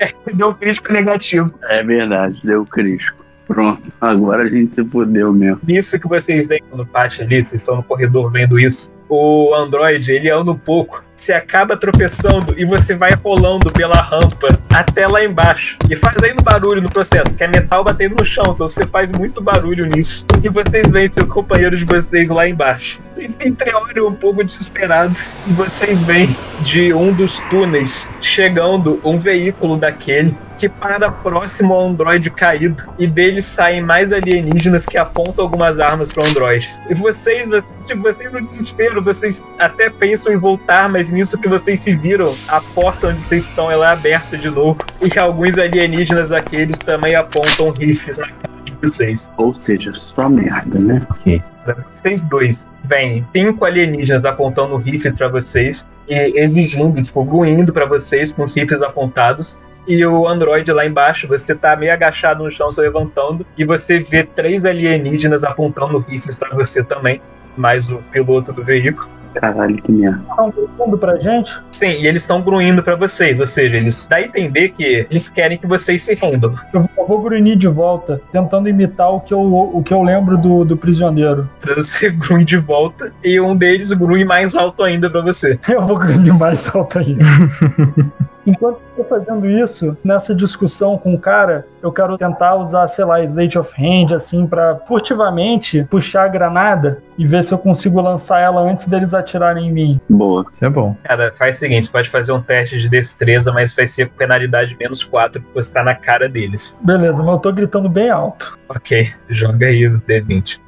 [0.34, 1.54] Deu um crítico negativo.
[1.62, 3.23] É verdade, deu crisco.
[3.46, 5.60] Pronto, agora a gente se fudeu mesmo.
[5.66, 8.92] Nisso que vocês veem no pátio ali, vocês estão no corredor vendo isso.
[9.16, 14.48] O Android, ele anda um pouco, você acaba tropeçando e você vai rolando pela rampa
[14.72, 15.78] até lá embaixo.
[15.88, 19.12] E faz ainda barulho no processo, que é metal batendo no chão, então você faz
[19.12, 20.26] muito barulho nisso.
[20.42, 23.00] E vocês veem seu companheiro de vocês lá embaixo.
[23.16, 25.14] E entreolham um pouco desesperado.
[25.46, 31.86] E vocês veem de um dos túneis chegando um veículo daquele que para próximo ao
[31.86, 32.82] androide caído.
[32.98, 36.68] E dele saem mais alienígenas que apontam algumas armas para o androide.
[36.88, 37.48] E vocês,
[37.86, 42.34] tipo, vocês no desespero, vocês até pensam em voltar, mas nisso que vocês se viram,
[42.48, 44.78] a porta onde vocês estão ela é aberta de novo.
[45.00, 49.30] E alguns alienígenas daqueles também apontam rifles na cara de vocês.
[49.36, 51.06] Ou seja, só merda, né?
[51.10, 51.42] Ok.
[51.90, 58.32] Vocês dois vêm cinco alienígenas apontando rifles pra vocês e exigindo, tipo, gruindo pra vocês
[58.32, 59.56] com os rifles apontados.
[59.86, 63.98] E o androide lá embaixo, você tá meio agachado no chão, se levantando, e você
[63.98, 67.20] vê três alienígenas apontando rifles pra você também,
[67.56, 69.10] mais o piloto do veículo.
[69.34, 70.22] Caralho, que merda.
[70.38, 71.52] um fundo pra gente.
[71.72, 75.28] Sim, e eles estão gruindo pra vocês, ou seja, eles dá a entender que eles
[75.28, 76.54] querem que vocês se rendam.
[76.72, 80.64] Eu vou, grunhir de volta, tentando imitar o que eu, o que eu lembro do,
[80.64, 81.48] do prisioneiro.
[81.76, 85.58] Você grunhe de volta e um deles grunhe mais alto ainda pra você.
[85.68, 87.24] Eu vou grunir mais alto ainda.
[88.46, 93.04] Enquanto eu tô fazendo isso, nessa discussão com o cara, eu quero tentar usar, sei
[93.04, 98.00] lá, Slate of Hand, assim, pra furtivamente puxar a granada e ver se eu consigo
[98.00, 100.00] lançar ela antes deles atirarem em mim.
[100.08, 100.44] Boa.
[100.50, 100.96] Isso é bom.
[101.04, 104.16] Cara, faz o seguinte: você pode fazer um teste de destreza, mas vai ser com
[104.16, 106.78] penalidade menos 4, porque você tá na cara deles.
[106.82, 108.58] Beleza, mas eu tô gritando bem alto.
[108.68, 110.60] Ok, joga aí o D20.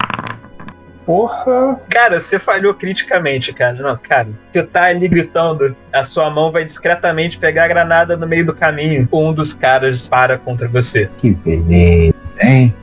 [1.07, 1.77] Porra.
[1.89, 3.75] Cara, você falhou criticamente, cara.
[3.75, 8.27] Não, cara, você tá ali gritando, a sua mão vai discretamente pegar a granada no
[8.27, 9.09] meio do caminho.
[9.13, 11.09] Um dos caras para contra você.
[11.19, 12.75] Que beleza, hein?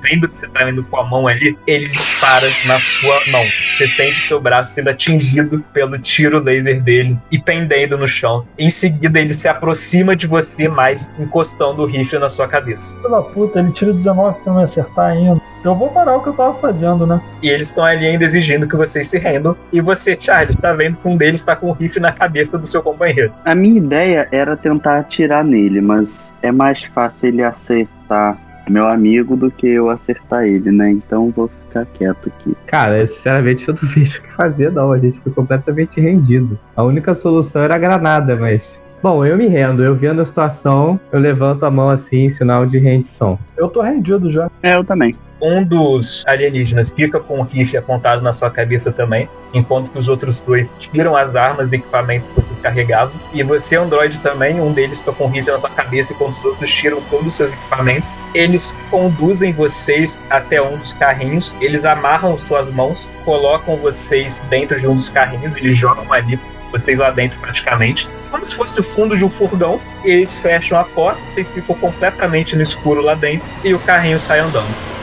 [0.00, 3.44] Vendo que você tá indo com a mão ali, ele dispara na sua mão.
[3.72, 8.46] Você sente seu braço sendo atingido pelo tiro laser dele e pendendo no chão.
[8.56, 12.96] Em seguida, ele se aproxima de você mais, encostando o rifle na sua cabeça.
[13.08, 15.42] Da puta, ele tira 19 pra me acertar ainda.
[15.64, 17.20] Eu vou parar o que eu tava fazendo, né?
[17.42, 19.56] E eles estão ali ainda exigindo que vocês se rendam.
[19.72, 22.66] E você, Charles, tá vendo que um deles tá com o rifle na cabeça do
[22.66, 23.32] seu companheiro.
[23.44, 28.38] A minha ideia era tentar atirar nele, mas é mais fácil ele acertar
[28.70, 30.90] meu amigo do que eu acertar ele, né?
[30.90, 32.56] Então vou ficar quieto aqui.
[32.66, 34.92] Cara, sinceramente eu não vejo o que fazer, não.
[34.92, 36.58] A gente foi completamente rendido.
[36.76, 38.82] A única solução era a granada, mas.
[39.02, 39.82] Bom, eu me rendo.
[39.82, 43.38] Eu vendo a situação, eu levanto a mão assim, em sinal de rendição.
[43.56, 44.50] Eu tô rendido já.
[44.62, 45.14] É, eu também.
[45.40, 50.08] Um dos alienígenas fica com o rifle apontado na sua cabeça também, enquanto que os
[50.08, 53.12] outros dois tiram as armas e equipamentos que você carregava.
[53.32, 56.44] E você, Android, também, um deles fica com o rifle na sua cabeça, enquanto os
[56.44, 58.16] outros tiram todos os seus equipamentos.
[58.34, 64.88] Eles conduzem vocês até um dos carrinhos, eles amarram suas mãos, colocam vocês dentro de
[64.88, 66.38] um dos carrinhos, eles jogam ali
[66.72, 69.80] vocês lá dentro praticamente, como se fosse o fundo de um furgão.
[70.04, 74.40] Eles fecham a porta, vocês ficam completamente no escuro lá dentro e o carrinho sai
[74.40, 74.97] andando.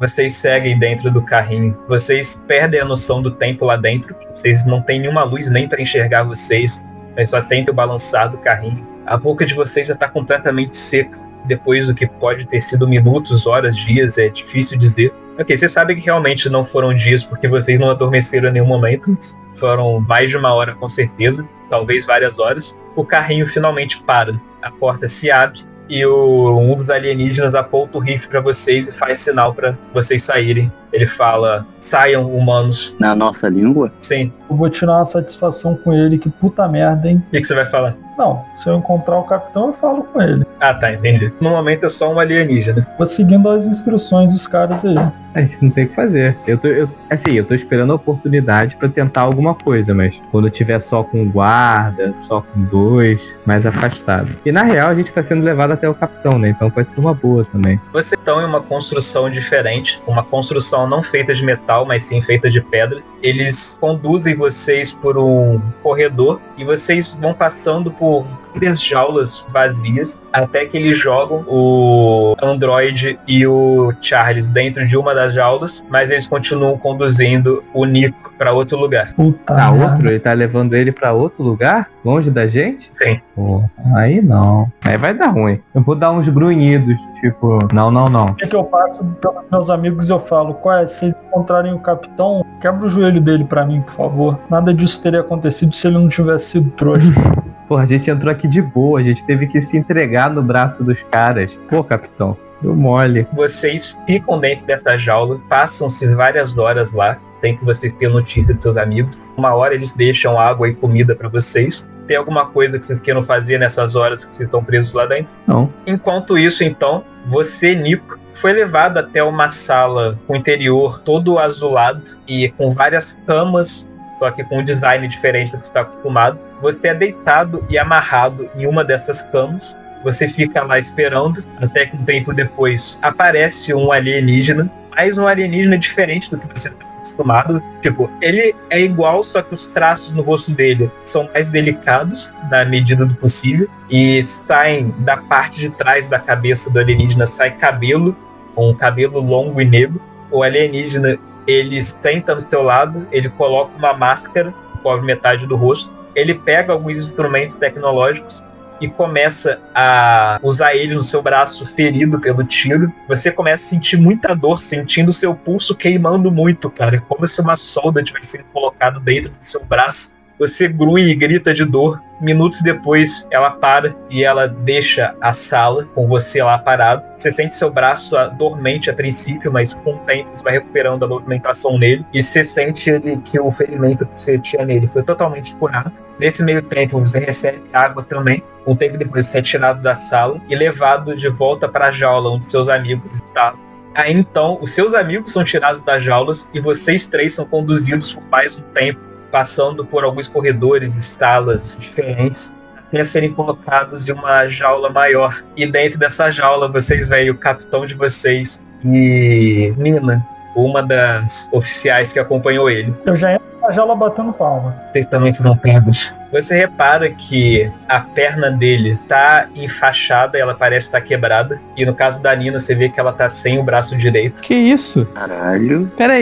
[0.00, 1.76] Vocês seguem dentro do carrinho.
[1.88, 4.14] Vocês perdem a noção do tempo lá dentro.
[4.32, 6.84] Vocês não têm nenhuma luz nem para enxergar vocês.
[7.16, 8.86] Mas só sentem o balançar do carrinho.
[9.06, 11.18] A boca de vocês já está completamente seca.
[11.46, 15.12] Depois do que pode ter sido minutos, horas, dias, é difícil dizer.
[15.40, 19.16] Ok, você sabe que realmente não foram dias porque vocês não adormeceram em nenhum momento.
[19.54, 22.76] Foram mais de uma hora com certeza, talvez várias horas.
[22.94, 24.40] O carrinho finalmente para.
[24.62, 28.92] A porta se abre e o, um dos alienígenas aponta o rifle para vocês e
[28.92, 30.72] faz sinal para vocês saírem.
[30.92, 32.94] Ele fala: saiam, humanos.
[32.98, 33.92] Na nossa língua?
[34.00, 34.32] Sim.
[34.50, 37.22] Eu vou tirar uma satisfação com ele, que puta merda, hein?
[37.26, 37.96] O que, que você vai falar?
[38.16, 40.44] Não, se eu encontrar o capitão, eu falo com ele.
[40.60, 41.32] Ah, tá, entendi.
[41.40, 42.86] No momento é só um alienígena.
[42.96, 44.96] Vou seguindo as instruções dos caras aí.
[45.34, 46.36] A gente não tem o que fazer.
[46.46, 50.48] Eu tô, eu, assim, eu tô esperando a oportunidade pra tentar alguma coisa, mas quando
[50.48, 54.34] eu tiver só com um guarda, só com dois, mais afastado.
[54.44, 56.48] E na real, a gente tá sendo levado até o capitão, né?
[56.48, 57.80] Então pode ser uma boa também.
[57.92, 62.50] Vocês estão em uma construção diferente, uma construção não feita de metal, mas sim feita
[62.50, 63.00] de pedra.
[63.22, 70.16] Eles conduzem vocês por um corredor e vocês vão passando por várias jaulas vazias
[70.48, 76.10] até que eles jogam o Android e o Charles dentro de uma das jaulas, mas
[76.10, 79.12] eles continuam conduzindo o Nico para outro lugar.
[79.14, 80.08] Puta Pra outro?
[80.08, 81.90] Ele tá levando ele pra outro lugar?
[82.04, 82.90] Longe da gente?
[82.92, 83.20] Sim.
[83.34, 83.62] Pô,
[83.94, 84.70] aí não.
[84.82, 85.60] Aí vai dar ruim.
[85.74, 88.26] Eu vou dar uns grunhidos, tipo, não, não, não.
[88.26, 90.86] O que eu passo pelos meus amigos eu falo, qual é?
[90.86, 94.38] Se vocês encontrarem o capitão, quebra o joelho dele pra mim, por favor.
[94.50, 97.08] Nada disso teria acontecido se ele não tivesse sido trouxa.
[97.68, 100.82] Porra, a gente entrou aqui de boa, a gente teve que se entregar no braço
[100.82, 101.58] dos caras.
[101.68, 103.28] Pô, capitão, deu mole.
[103.34, 108.62] Vocês ficam dentro dessa jaula, passam-se várias horas lá, tem que vocês ter notícia dos
[108.62, 109.22] seus amigos.
[109.36, 111.86] Uma hora eles deixam água e comida para vocês.
[112.08, 115.32] Tem alguma coisa que vocês queiram fazer nessas horas que vocês estão presos lá dentro?
[115.46, 115.70] Não.
[115.86, 122.16] Enquanto isso, então, você, Nico, foi levado até uma sala com o interior todo azulado
[122.26, 123.86] e com várias camas,
[124.18, 126.38] só que com um design diferente do que você está acostumado.
[126.62, 129.76] Você é deitado e amarrado em uma dessas camas.
[130.02, 135.76] Você fica lá esperando, até que um tempo depois aparece um alienígena, mas um alienígena
[135.76, 137.62] diferente do que você está acostumado.
[137.82, 142.64] Tipo, ele é igual, só que os traços no rosto dele são mais delicados, na
[142.64, 148.16] medida do possível, e saem da parte de trás da cabeça do alienígena sai cabelo,
[148.56, 150.00] um cabelo longo e negro.
[150.30, 155.90] O alienígena ele senta no seu lado, ele coloca uma máscara, cobre metade do rosto,
[156.14, 158.42] ele pega alguns instrumentos tecnológicos
[158.80, 162.92] e começa a usar ele no seu braço ferido pelo tiro.
[163.08, 166.96] Você começa a sentir muita dor, sentindo seu pulso queimando muito, cara.
[166.96, 170.17] É como se uma solda tivesse sido colocada dentro do seu braço.
[170.38, 172.00] Você grunhe e grita de dor.
[172.20, 177.02] Minutos depois, ela para e ela deixa a sala com você lá parado.
[177.16, 181.08] Você sente seu braço dormente a princípio, mas com o tempo você vai recuperando a
[181.08, 182.90] movimentação nele e você sente
[183.24, 185.92] que o ferimento que você tinha nele foi totalmente curado.
[186.20, 188.42] Nesse meio tempo, você recebe água também.
[188.66, 192.30] Um tempo depois, você é tirado da sala e levado de volta para a jaula
[192.30, 193.60] onde seus amigos estavam.
[193.94, 198.22] Aí então, os seus amigos são tirados das jaulas e vocês três são conduzidos por
[198.30, 199.00] mais um tempo,
[199.30, 205.42] passando por alguns corredores e salas diferentes, até serem colocados em uma jaula maior.
[205.56, 210.24] E dentro dessa jaula, vocês veem o capitão de vocês e Nina,
[210.54, 212.94] uma das oficiais que acompanhou ele.
[213.04, 214.74] Eu já entro na jaula batendo palma.
[214.86, 216.14] Vocês também foram pegos.
[216.32, 221.60] Você repara que a perna dele tá enfaixada, ela parece estar quebrada.
[221.76, 224.42] E no caso da Nina, você vê que ela tá sem o braço direito.
[224.42, 225.06] Que isso?
[225.14, 225.90] Caralho.
[225.96, 226.14] Pera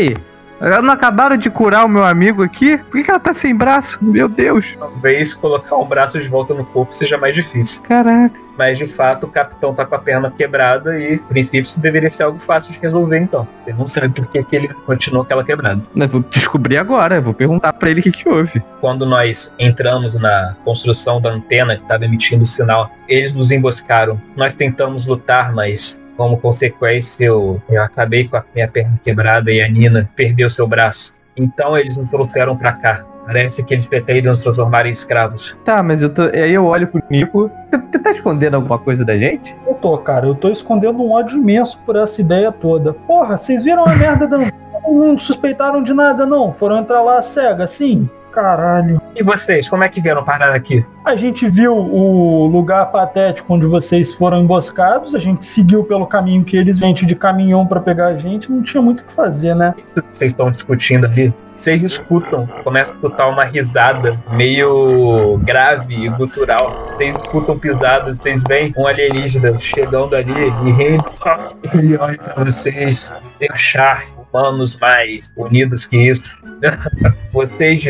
[0.61, 0.69] aí.
[0.69, 2.79] Elas não acabaram de curar o meu amigo aqui?
[2.79, 3.99] Por que, que ela tá sem braço?
[4.03, 4.75] Meu Deus.
[4.79, 7.83] Talvez colocar o braço de volta no corpo seja mais difícil.
[7.83, 8.47] Caraca.
[8.57, 12.09] Mas de fato o capitão tá com a perna quebrada e, a princípio, isso deveria
[12.09, 13.47] ser algo fácil de resolver então.
[13.65, 15.85] Você não sabe por que, que ele continuou aquela quebrada.
[15.95, 17.17] Eu vou descobrir agora.
[17.17, 18.63] Eu vou perguntar pra ele o que, que houve.
[18.81, 24.21] Quando nós entramos na construção da antena que estava emitindo o sinal, eles nos emboscaram.
[24.35, 29.61] Nós tentamos lutar, mas como consequência eu, eu acabei com a minha perna quebrada e
[29.63, 31.15] a Nina perdeu seu braço.
[31.37, 33.05] Então eles nos trouxeram pra cá.
[33.27, 35.57] Parece que eles pretendem nos transformar em escravos.
[35.65, 36.23] Tá, mas eu tô.
[36.23, 37.51] Aí eu olho pro Nico.
[37.73, 39.57] Você- tá escondendo alguma coisa da gente?
[39.67, 42.93] Eu tô, cara, eu tô escondendo um ódio imenso por essa ideia toda.
[42.93, 44.39] Porra, vocês viram a merda da.
[44.89, 46.53] Não suspeitaram de nada, não.
[46.53, 48.09] Foram entrar lá cega, assim?
[48.37, 49.01] Caralho.
[49.15, 50.85] E vocês, como é que vieram parar aqui?
[51.07, 56.45] A gente viu o lugar patético onde vocês foram emboscados, a gente seguiu pelo caminho
[56.45, 59.55] que eles vêm de caminhão pra pegar a gente, não tinha muito o que fazer,
[59.55, 59.75] né?
[59.83, 65.95] Isso que vocês estão discutindo ali, vocês escutam, começa a escutar uma risada meio grave
[65.95, 66.77] e gutural.
[66.95, 71.05] Vocês escutam pisadas, vocês veem um alienígena chegando ali e rindo.
[71.73, 73.15] Ele olha pra vocês,
[73.51, 76.37] achar humanos mais unidos que isso.
[77.33, 77.83] vocês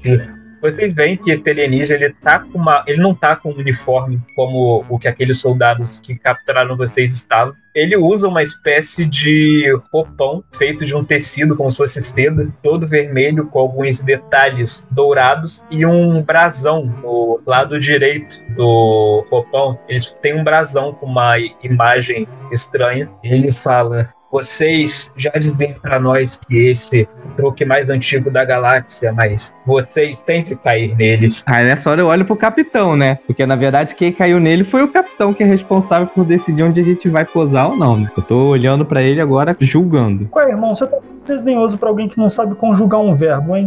[0.00, 0.42] divertir.
[0.62, 4.20] Vocês veem que esse alienígena ele tá com uma, ele não tá com um uniforme
[4.36, 7.52] como o que aqueles soldados que capturaram vocês estavam.
[7.74, 12.86] Ele usa uma espécie de roupão feito de um tecido como se fosse seda, todo
[12.86, 19.76] vermelho com alguns detalhes dourados e um brasão no lado direito do roupão.
[19.88, 21.34] Eles têm um brasão com uma
[21.64, 23.10] imagem estranha.
[23.24, 28.44] Ele fala: "Vocês já diziam para nós que esse é o truque mais antigo da
[28.44, 31.42] galáxia, mas vocês sempre cair neles.
[31.44, 33.18] Aí nessa hora eu olho pro capitão, né?
[33.26, 36.80] Porque na verdade quem caiu nele foi o capitão que é responsável por decidir onde
[36.80, 38.10] a gente vai posar ou não, né?
[38.16, 40.26] Eu tô olhando pra ele agora, julgando.
[40.30, 40.74] Qual é, irmão?
[40.74, 43.66] Você tá desdenhoso pra alguém que não sabe conjugar um verbo, hein?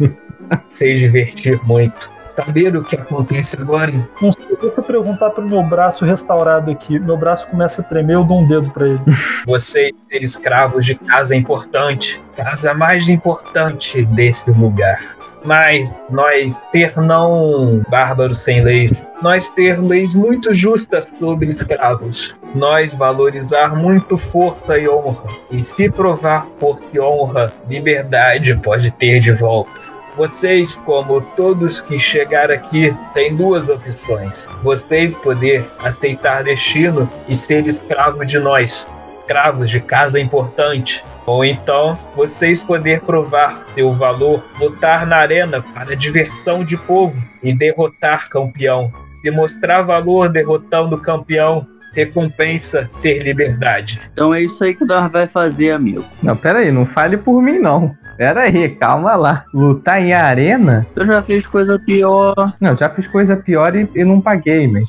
[0.64, 2.15] Se divertir muito.
[2.36, 6.98] Saber o que acontece agora Não sei, deixa eu perguntar pro meu braço restaurado aqui.
[6.98, 9.00] Meu braço começa a tremer, eu dou um dedo pra ele.
[9.46, 15.16] vocês ser escravos de casa importante, casa mais importante desse lugar.
[15.44, 22.94] Mas nós ter não bárbaros sem leis, nós ter leis muito justas sobre escravos, nós
[22.94, 29.32] valorizar muito força e honra, e se provar força e honra, liberdade pode ter de
[29.32, 29.85] volta.
[30.16, 34.48] Vocês, como todos que chegaram aqui, têm duas opções.
[34.62, 38.88] Vocês poder aceitar destino e ser escravo de nós,
[39.20, 41.04] escravos de casa importante.
[41.26, 47.52] Ou então vocês poder provar seu valor, lutar na arena para diversão de povo e
[47.52, 48.90] derrotar campeão.
[49.20, 54.00] Se mostrar valor derrotando campeão, recompensa ser liberdade.
[54.12, 56.04] Então é isso aí que nós vai fazer, amigo.
[56.22, 57.96] Não, pera aí, não fale por mim não.
[58.16, 59.44] Pera aí, calma lá.
[59.52, 60.86] Lutar em arena?
[60.96, 62.34] Eu já fiz coisa pior.
[62.60, 64.88] Não, já fiz coisa pior e, e não paguei, mas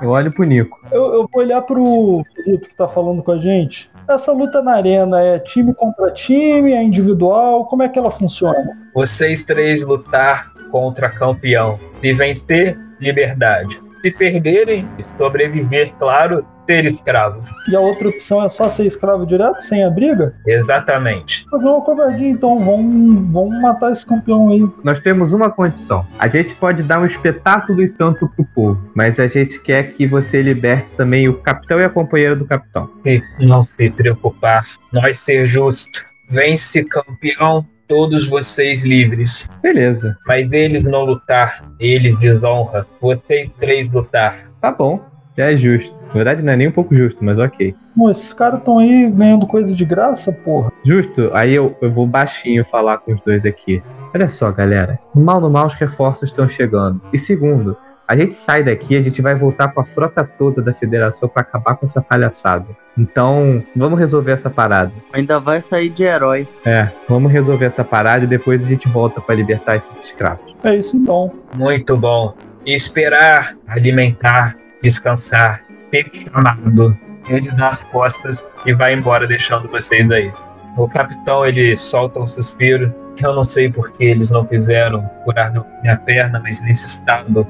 [0.00, 0.80] eu olho pro Nico.
[0.90, 3.90] Eu, eu vou olhar pro Zito que tá falando com a gente.
[4.08, 7.66] Essa luta na arena é time contra time, é individual?
[7.66, 8.76] Como é que ela funciona?
[8.94, 11.78] Vocês três lutar contra campeão.
[12.00, 13.80] Se vencer, liberdade.
[14.02, 17.48] Se perderem, sobreviver, claro, ser escravos.
[17.68, 20.34] E a outra opção é só ser escravo direto, sem a briga?
[20.46, 21.44] Exatamente.
[21.50, 22.58] Fazer uma covardia, então.
[22.60, 24.68] Vamos, vamos matar esse campeão aí.
[24.82, 26.06] Nós temos uma condição.
[26.18, 30.06] A gente pode dar um espetáculo e tanto pro povo, mas a gente quer que
[30.06, 32.90] você liberte também o capitão e a companheira do capitão.
[33.04, 34.62] E não se preocupar.
[34.92, 36.10] Nós ser justo.
[36.28, 39.46] Vence campeão, todos vocês livres.
[39.62, 42.86] Beleza, Mas eles não lutar, eles desonra.
[42.98, 44.48] Vocês três lutar.
[44.62, 44.98] tá bom.
[45.36, 45.94] Já é justo.
[46.06, 47.74] Na verdade, não é nem um pouco justo, mas ok.
[47.94, 50.72] Pô, esses caras estão aí ganhando coisa de graça, porra.
[50.82, 53.82] Justo, aí eu, eu vou baixinho falar com os dois aqui.
[54.14, 54.98] Olha só, galera.
[55.14, 56.98] Mal no mal os reforços estão chegando.
[57.12, 57.76] E segundo,
[58.06, 61.42] A gente sai daqui, a gente vai voltar com a frota toda da federação pra
[61.42, 62.66] acabar com essa palhaçada.
[62.98, 64.92] Então, vamos resolver essa parada.
[65.12, 66.46] Ainda vai sair de herói.
[66.64, 70.54] É, vamos resolver essa parada e depois a gente volta pra libertar esses escravos.
[70.62, 71.32] É isso então.
[71.54, 72.34] Muito bom.
[72.66, 76.96] E esperar, alimentar, descansar, ter chamado.
[77.28, 80.32] Ele dá as costas e vai embora deixando vocês aí.
[80.76, 82.92] O capitão ele solta um suspiro.
[83.16, 87.46] que Eu não sei porque eles não fizeram curar minha perna, mas nesse estado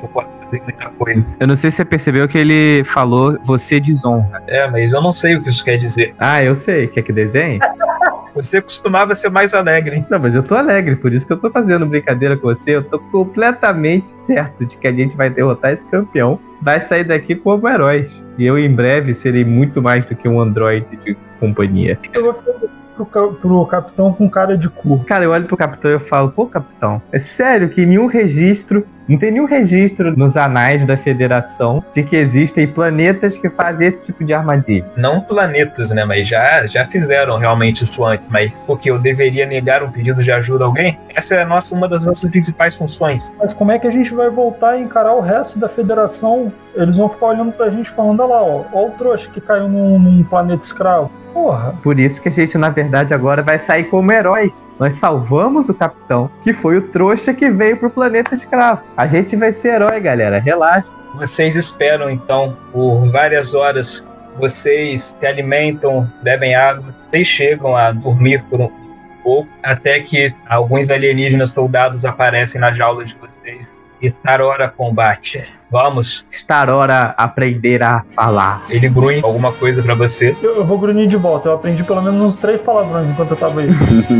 [0.00, 1.26] eu posso fazer muita coisa.
[1.40, 4.42] Eu não sei se você percebeu que ele falou você desonra.
[4.46, 6.14] É, mas eu não sei o que isso quer dizer.
[6.18, 6.86] Ah, eu sei.
[6.86, 7.58] Quer que desenhe?
[8.34, 10.06] Você costumava ser mais alegre, hein?
[10.08, 12.76] Não, mas eu tô alegre, por isso que eu tô fazendo brincadeira com você.
[12.76, 16.40] Eu tô completamente certo de que a gente vai derrotar esse campeão.
[16.62, 18.24] Vai sair daqui como heróis.
[18.38, 21.98] E eu, em breve, serei muito mais do que um androide de companhia.
[22.14, 22.52] Eu vou ficar
[22.96, 25.04] pro, pro capitão com cara de cu.
[25.04, 28.86] Cara, eu olho pro capitão e eu falo, pô, capitão, é sério que nenhum registro,
[29.12, 34.06] não tem nenhum registro nos anais da federação de que existem planetas que fazem esse
[34.06, 34.86] tipo de armadilha.
[34.96, 36.04] Não planetas, né?
[36.04, 38.26] Mas já, já fizeram realmente isso antes.
[38.30, 40.98] Mas porque eu deveria negar um pedido de ajuda a alguém?
[41.14, 43.32] Essa é a nossa, uma das nossas principais funções.
[43.38, 46.50] Mas como é que a gente vai voltar e encarar o resto da federação?
[46.74, 49.68] Eles vão ficar olhando pra gente falando, olha lá, ó, ó o trouxa que caiu
[49.68, 51.10] num, num planeta escravo.
[51.32, 54.64] Porra, Por isso que a gente, na verdade, agora vai sair como heróis.
[54.78, 58.82] Nós salvamos o capitão, que foi o trouxa que veio pro planeta escravo.
[59.02, 60.38] A gente vai ser herói, galera.
[60.38, 60.88] Relaxa.
[61.16, 64.06] Vocês esperam então por várias horas.
[64.38, 66.94] Vocês se alimentam, bebem água.
[67.02, 68.70] Vocês chegam a dormir por um
[69.24, 73.66] pouco até que alguns alienígenas soldados aparecem na jaula de vocês.
[74.00, 75.44] E Tarora combate.
[75.72, 76.26] Vamos.
[76.30, 78.62] Estar hora aprender a falar.
[78.68, 80.36] Ele grunhe alguma coisa pra você.
[80.42, 81.48] eu, eu vou grunhir de volta.
[81.48, 83.68] Eu aprendi pelo menos uns três palavrões enquanto eu tava aí.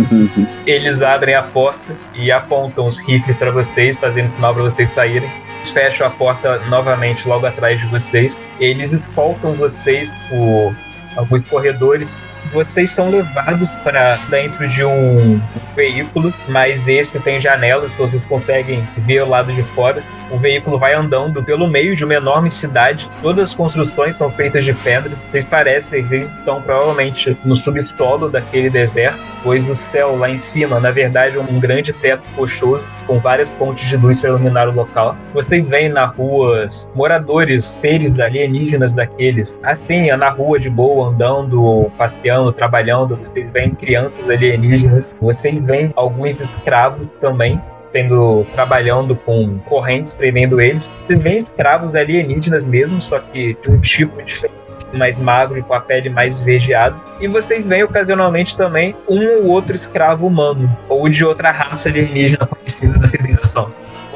[0.67, 5.31] Eles abrem a porta e apontam os rifles pra vocês, fazendo sinal pra vocês saírem.
[5.57, 8.41] Eles fecham a porta novamente logo atrás de vocês.
[8.59, 10.75] Eles escoltam vocês por
[11.17, 12.23] alguns corredores.
[12.51, 15.41] Vocês são levados para dentro de um,
[15.75, 20.03] veículo, mas esse tem janelas, todos conseguem ver o lado de fora.
[20.31, 23.11] O veículo vai andando pelo meio de uma enorme cidade.
[23.21, 25.13] Todas as construções são feitas de pedra.
[25.31, 30.81] Vocês parecem eles estão provavelmente no subsolo daquele deserto, pois no céu lá em cima,
[30.81, 34.73] na verdade, é um grande teto rochoso com várias pontes de luz para iluminar o
[34.73, 35.17] local.
[35.35, 42.32] Vocês veem na ruas moradores, seres alienígenas daqueles, assim, na rua de boa, andando, passeando,
[42.53, 43.17] trabalhando.
[43.17, 45.05] Vocês veem crianças alienígenas.
[45.21, 47.61] Vocês veem alguns escravos também
[47.93, 50.91] tendo trabalhando com correntes prendendo eles.
[51.03, 54.57] Vocês veem escravos alienígenas mesmo, só que de um tipo diferente,
[54.95, 56.97] mais magro e com a pele mais esverdeada.
[57.21, 62.47] E vocês veem ocasionalmente também um ou outro escravo humano ou de outra raça alienígena
[62.47, 63.71] conhecida da Federação.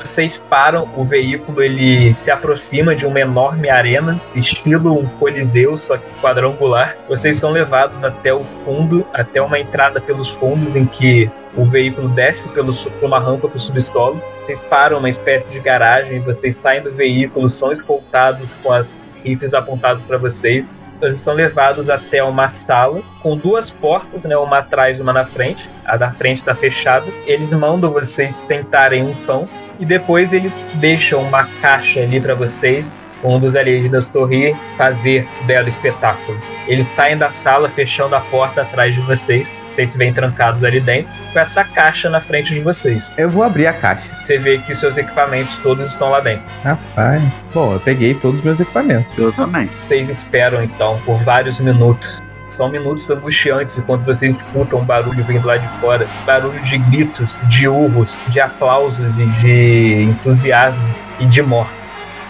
[0.07, 5.96] Vocês param, o veículo ele se aproxima de uma enorme arena, estilo um coliseu, só
[5.96, 6.96] que quadrangular.
[7.09, 12.09] Vocês são levados até o fundo, até uma entrada pelos fundos em que o veículo
[12.09, 14.22] desce pelo, por uma rampa para o subsolo.
[14.44, 18.94] Vocês param uma espécie de garagem, vocês saem do veículo, são escoltados com as
[19.24, 20.70] rifles apontados para vocês.
[21.01, 25.24] Vocês são levados até uma sala com duas portas, né, uma atrás e uma na
[25.24, 25.68] frente.
[25.84, 27.07] A da frente está fechada.
[27.26, 32.90] Eles mandam vocês tentarem um pão e depois eles deixam uma caixa ali para vocês.
[33.24, 36.38] Um dos alienígenas sorrir, fazer dela espetáculo.
[36.68, 39.54] Eles saem da sala, fechando a porta atrás de vocês.
[39.70, 43.14] Vocês se veem trancados ali dentro, com essa caixa na frente de vocês.
[43.16, 44.14] Eu vou abrir a caixa.
[44.20, 46.46] Você vê que seus equipamentos todos estão lá dentro.
[46.62, 47.22] Rapaz.
[47.52, 49.16] Bom, eu peguei todos os meus equipamentos.
[49.16, 49.68] Eu também.
[49.78, 52.18] Vocês esperam então por vários minutos.
[52.48, 57.40] São minutos angustiantes enquanto vocês escutam um barulho vindo lá de fora barulho de gritos,
[57.48, 60.84] de urros, de aplausos e de entusiasmo
[61.18, 61.86] e de morte.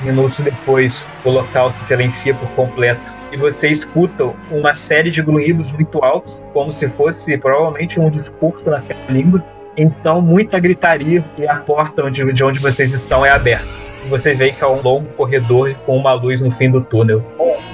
[0.06, 5.72] Minutos depois, o local se silencia por completo e você escuta uma série de grunhidos
[5.72, 9.44] muito altos, como se fosse provavelmente um discurso naquela língua.
[9.76, 13.64] Então, muita gritaria e a porta onde, de onde vocês estão é aberta.
[13.64, 17.20] E você vê que há um longo corredor com uma luz no fim do túnel.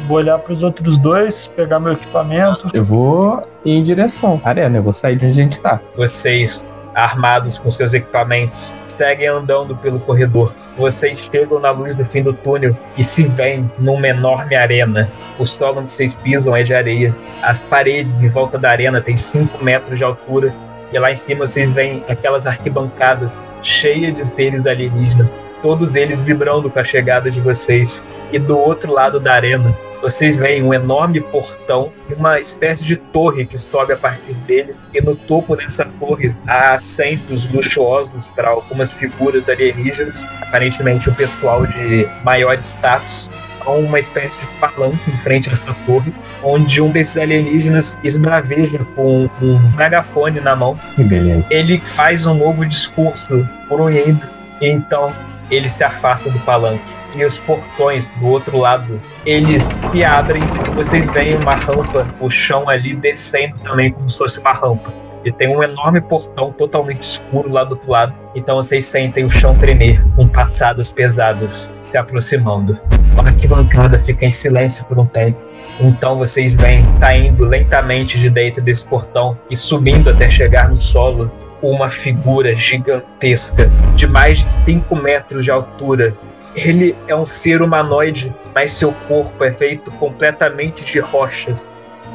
[0.08, 2.66] Vou olhar pros outros dois, pegar meu equipamento.
[2.72, 4.78] Eu vou ir em direção à arena.
[4.78, 5.80] Eu vou sair de onde a gente tá.
[5.94, 6.64] Vocês,
[6.94, 10.54] armados com seus equipamentos, seguem andando pelo corredor.
[10.76, 15.10] Vocês chegam na luz do fim do túnel e se veem numa enorme arena.
[15.38, 17.14] O solo onde vocês pisam é de areia.
[17.42, 20.54] As paredes em volta da arena têm 5 metros de altura.
[20.92, 25.32] E lá em cima vocês veem aquelas arquibancadas cheias de seres alienígenas.
[25.62, 28.04] Todos eles vibrando com a chegada de vocês.
[28.30, 32.96] E do outro lado da arena, vocês veem um enorme portão e uma espécie de
[32.96, 34.74] torre que sobe a partir dele.
[34.92, 41.64] E no topo dessa torre há assentos luxuosos para algumas figuras alienígenas, aparentemente o pessoal
[41.64, 43.30] de maior status.
[43.64, 48.84] Há uma espécie de palanque em frente a essa torre, onde um desses alienígenas esbraveja
[48.96, 50.76] com um megafone na mão.
[50.96, 51.46] Que beleza.
[51.48, 54.28] Ele faz um novo discurso grunhindo.
[54.60, 55.14] Então
[55.52, 56.82] ele se afasta do palanque.
[57.14, 60.42] E os portões do outro lado, eles se abrem.
[60.74, 64.92] Vocês veem uma rampa, o chão ali descendo também como se fosse uma rampa.
[65.24, 68.18] E tem um enorme portão totalmente escuro lá do outro lado.
[68.34, 72.80] Então vocês sentem o chão tremer, com passadas pesadas se aproximando.
[73.16, 75.38] A arquibancada fica em silêncio por um tempo.
[75.78, 81.30] Então vocês vêm saindo lentamente de dentro desse portão e subindo até chegar no solo
[81.62, 86.14] uma figura gigantesca de mais de 5 metros de altura.
[86.56, 91.66] Ele é um ser humanoide, mas seu corpo é feito completamente de rochas.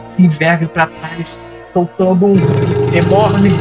[0.06, 1.42] Se enverga para trás,
[1.74, 3.52] soltando um enorme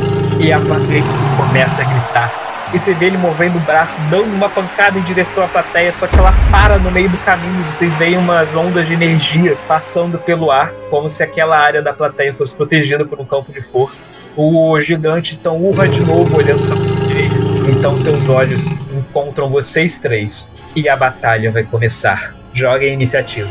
[0.41, 1.03] e a plateia
[1.37, 2.56] começa a gritar.
[2.75, 6.07] E você vê ele movendo o braço, dando uma pancada em direção à plateia, só
[6.07, 7.63] que ela para no meio do caminho.
[7.65, 12.33] Vocês veem umas ondas de energia passando pelo ar, como se aquela área da plateia
[12.33, 14.07] fosse protegida por um campo de força.
[14.37, 16.77] O gigante então urra de novo, olhando para
[17.15, 17.71] ele.
[17.71, 20.49] Então seus olhos encontram vocês três.
[20.75, 22.35] E a batalha vai começar.
[22.53, 23.49] Joga a iniciativa.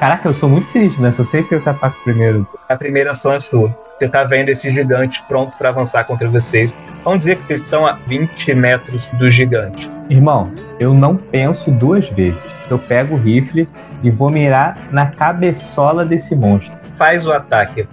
[0.00, 1.10] Caraca, eu sou muito sinistro, né?
[1.10, 2.46] Só sei que eu ataco primeiro.
[2.68, 3.85] A primeira ação é sua.
[3.98, 6.76] Você tá vendo esse gigante pronto para avançar contra vocês.
[7.02, 9.90] Vamos dizer que vocês estão a 20 metros do gigante.
[10.10, 12.44] Irmão, eu não penso duas vezes.
[12.70, 13.66] Eu pego o rifle
[14.02, 16.76] e vou mirar na cabeçola desse monstro.
[16.98, 17.88] Faz o ataque.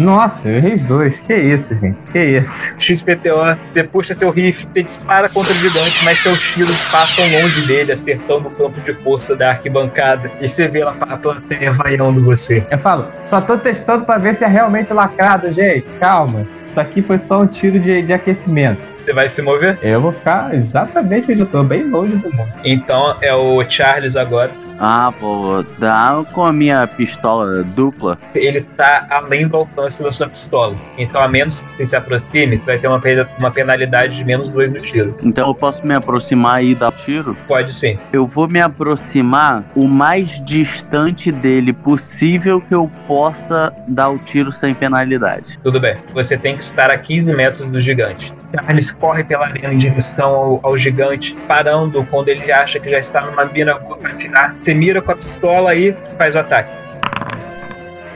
[0.00, 1.18] Nossa, eu errei os dois.
[1.18, 1.98] Que isso, gente?
[2.10, 2.74] Que isso?
[2.78, 7.66] XPTO, você puxa seu rifle, você dispara contra o gigante, mas seus tiros passam longe
[7.66, 10.30] dele, acertando o campo de força da arquibancada.
[10.40, 12.64] E você vê lá a plateia vaiando você.
[12.70, 15.92] Eu falo, só tô testando pra ver se é realmente lacrado, gente.
[15.94, 16.46] Calma.
[16.64, 18.80] Isso aqui foi só um tiro de, de aquecimento.
[18.96, 19.78] Você vai se mover?
[19.82, 22.52] Eu vou ficar exatamente onde eu tô, bem longe do mundo.
[22.64, 24.50] Então é o Charles agora.
[24.80, 28.18] Ah, vou dar com a minha pistola dupla.
[28.34, 30.74] Ele tá além do alcance da sua pistola.
[30.96, 33.02] Então, a menos que você se aproxime, você vai ter uma,
[33.38, 35.14] uma penalidade de menos dois no tiro.
[35.22, 37.36] Então eu posso me aproximar e dar tiro?
[37.46, 37.98] Pode sim.
[38.10, 44.50] Eu vou me aproximar o mais distante dele possível que eu possa dar o tiro
[44.50, 45.58] sem penalidade.
[45.62, 45.98] Tudo bem.
[46.14, 48.32] Você tem que estar a 15 metros do gigante.
[48.52, 52.98] Charles corre pela arena em direção ao, ao gigante, parando quando ele acha que já
[52.98, 54.54] está numa mira boa pra atirar.
[54.62, 56.80] Você mira com a pistola e faz o ataque.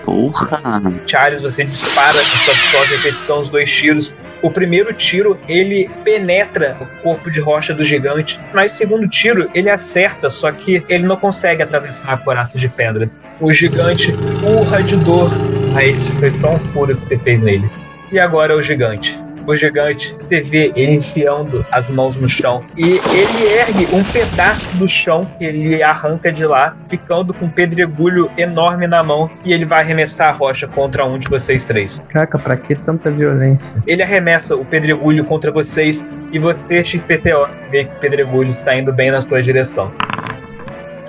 [0.05, 0.61] Porra!
[1.07, 4.13] Charles, você dispara com sua pistola de repetição os dois tiros.
[4.43, 9.49] O primeiro tiro, ele penetra o corpo de rocha do gigante, mas o segundo tiro,
[9.55, 13.11] ele acerta, só que ele não consegue atravessar a coraça de pedra.
[13.41, 15.31] O gigante urra de dor,
[15.73, 17.71] mas foi tão fúria que você fez nele.
[18.13, 19.19] E agora é o gigante.
[19.47, 24.71] O gigante, você vê ele enfiando as mãos no chão e ele ergue um pedaço
[24.77, 29.53] do chão que ele arranca de lá, ficando com um pedregulho enorme na mão e
[29.53, 32.03] ele vai arremessar a rocha contra um de vocês três.
[32.09, 33.83] Caraca, pra que tanta violência?
[33.87, 38.93] Ele arremessa o pedregulho contra vocês e você, XPTO, vê que o pedregulho está indo
[38.93, 39.93] bem na sua direção.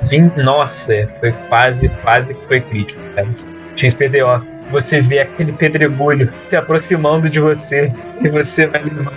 [0.09, 3.27] Vim, nossa, foi quase, quase que foi crítico, cara.
[3.75, 7.91] XPTO, você vê aquele pedregulho se aproximando de você
[8.22, 9.13] e você vai levar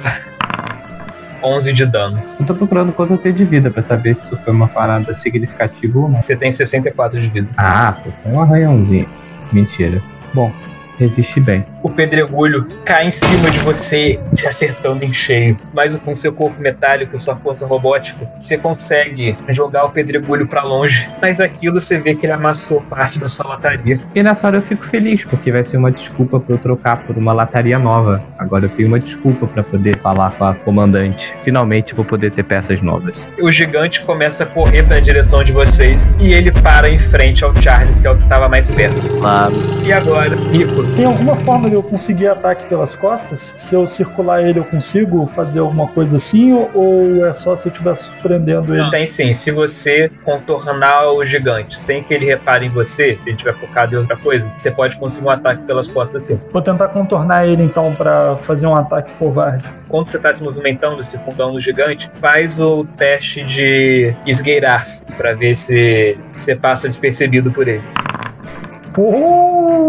[1.43, 2.23] 11 de dano.
[2.39, 5.13] Eu tô procurando quanto eu tenho de vida pra saber se isso foi uma parada
[5.13, 6.21] significativa ou não.
[6.21, 7.49] Você tem 64 de vida.
[7.57, 9.09] Ah, pô, foi um arranhãozinho.
[9.53, 10.03] Mentira.
[10.35, 10.53] Bom,
[10.99, 11.65] resisti bem.
[11.83, 15.57] O pedregulho cai em cima de você, te acertando em cheio.
[15.73, 20.63] Mas com seu corpo metálico e sua força robótica, você consegue jogar o pedregulho pra
[20.63, 21.09] longe.
[21.23, 23.99] Mas aquilo você vê que ele amassou parte da sua lataria.
[24.15, 27.17] E nessa hora eu fico feliz, porque vai ser uma desculpa pra eu trocar por
[27.17, 28.23] uma lataria nova.
[28.39, 31.33] Agora eu tenho uma desculpa pra poder falar com a comandante.
[31.43, 33.21] Finalmente vou poder ter peças novas.
[33.41, 37.55] O gigante começa a correr pra direção de vocês e ele para em frente ao
[37.61, 39.09] Charles, que é o que estava mais perto.
[39.19, 39.55] Claro.
[39.85, 43.53] E agora, Rico, Tem alguma forma de eu conseguir ataque pelas costas?
[43.55, 46.53] Se eu circular ele, eu consigo fazer alguma coisa assim?
[46.75, 48.91] Ou- é só se eu estiver surpreendendo ele?
[48.91, 49.33] tem sim.
[49.33, 53.95] Se você contornar o gigante sem que ele repare em você, se ele tiver focado
[53.95, 56.41] em outra coisa, você pode conseguir um ataque pelas costas sim.
[56.53, 59.65] Vou tentar contornar ele então pra fazer um ataque covarde.
[59.89, 65.55] quando você está se movimentando, circundando o gigante, faz o teste de esgueirar-se para ver
[65.55, 67.83] se você passa despercebido por ele.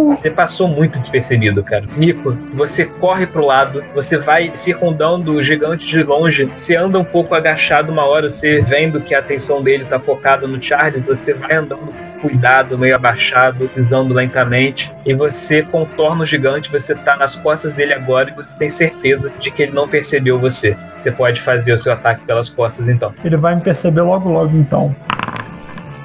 [0.07, 1.85] Você passou muito despercebido, cara.
[1.95, 7.03] Nico, você corre pro lado, você vai circundando o gigante de longe, você anda um
[7.03, 11.33] pouco agachado uma hora, você vendo que a atenção dele tá focada no Charles, você
[11.33, 17.15] vai andando com cuidado, meio abaixado, pisando lentamente, e você contorna o gigante, você tá
[17.15, 20.77] nas costas dele agora e você tem certeza de que ele não percebeu você.
[20.95, 23.13] Você pode fazer o seu ataque pelas costas então.
[23.23, 24.95] ele vai me perceber logo, logo então.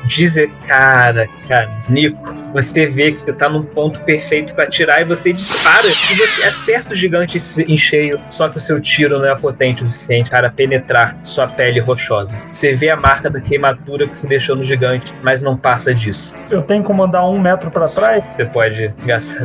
[0.07, 5.05] Dizer, cara, cara, Nico, você vê que você tá num ponto perfeito pra atirar e
[5.05, 7.37] você dispara e você acerta o gigante
[7.67, 11.49] em cheio, só que o seu tiro não é potente o suficiente para penetrar sua
[11.49, 12.39] pele rochosa.
[12.49, 16.35] Você vê a marca da queimadura que se deixou no gigante, mas não passa disso.
[16.49, 18.23] Eu tenho como andar um metro pra trás?
[18.31, 18.95] Você pode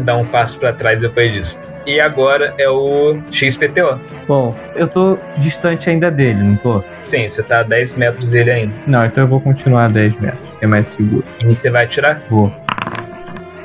[0.03, 1.63] dar um passo pra trás depois disso.
[1.87, 3.99] E agora é o XPTO.
[4.27, 6.83] Bom, eu tô distante ainda dele, não tô?
[7.01, 8.73] Sim, você tá a 10 metros dele ainda.
[8.85, 10.49] Não, então eu vou continuar a 10 metros.
[10.61, 11.23] É mais seguro.
[11.39, 12.21] E você vai atirar?
[12.29, 12.53] Vou.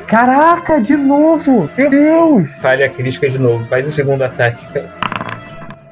[0.07, 1.69] Caraca, de novo!
[1.77, 2.49] Meu Deus!
[2.61, 3.65] Falha crítica de novo.
[3.65, 4.65] Faz o segundo ataque.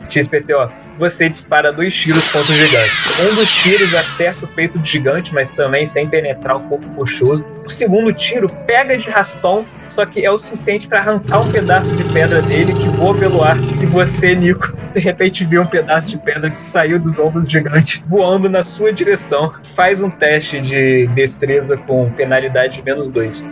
[0.08, 0.70] XPTO.
[1.02, 2.92] Você dispara dois tiros contra o gigante.
[3.22, 7.48] Um dos tiros acerta o peito do gigante, mas também sem penetrar o corpo rochoso.
[7.66, 11.96] O segundo tiro pega de raspão, só que é o suficiente para arrancar um pedaço
[11.96, 13.56] de pedra dele que voa pelo ar.
[13.82, 17.50] E você, Nico, de repente vê um pedaço de pedra que saiu dos ombros do
[17.50, 19.52] gigante voando na sua direção.
[19.74, 23.44] Faz um teste de destreza com penalidade de menos dois.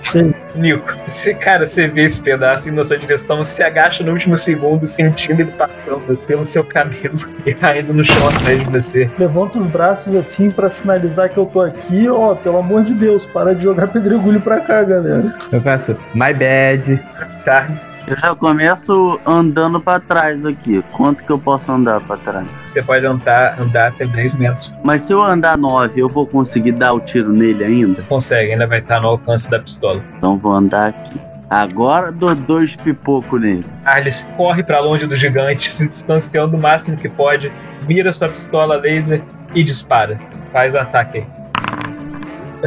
[0.00, 0.34] Sim.
[0.54, 4.36] Nico, você, cara, você vê esse pedaço indo na sua direção, se agacha no último
[4.36, 9.10] segundo, sentindo ele passando pelo seu cabelo e caindo no chão atrás de você.
[9.18, 12.08] Levanto os braços assim pra sinalizar que eu tô aqui.
[12.08, 15.34] Ó, pelo amor de Deus, para de jogar pedregulho pra cá, galera.
[15.52, 17.00] Eu faço my bad.
[17.44, 20.82] Charles, Eu já começo andando pra trás aqui.
[20.92, 22.46] Quanto que eu posso andar pra trás?
[22.64, 24.74] você pode andar, andar até 10 metros.
[24.82, 28.02] Mas se eu andar 9, eu vou conseguir dar o tiro nele ainda?
[28.04, 30.02] Consegue, ainda vai estar no alcance da pistola.
[30.16, 31.20] Então vou andar aqui.
[31.50, 33.64] Agora dou dois pipocos nele.
[33.84, 37.52] Charles corre pra longe do gigante, se distanciando o máximo que pode,
[37.86, 39.22] mira sua pistola laser
[39.54, 40.18] e dispara.
[40.50, 41.37] Faz o ataque aí.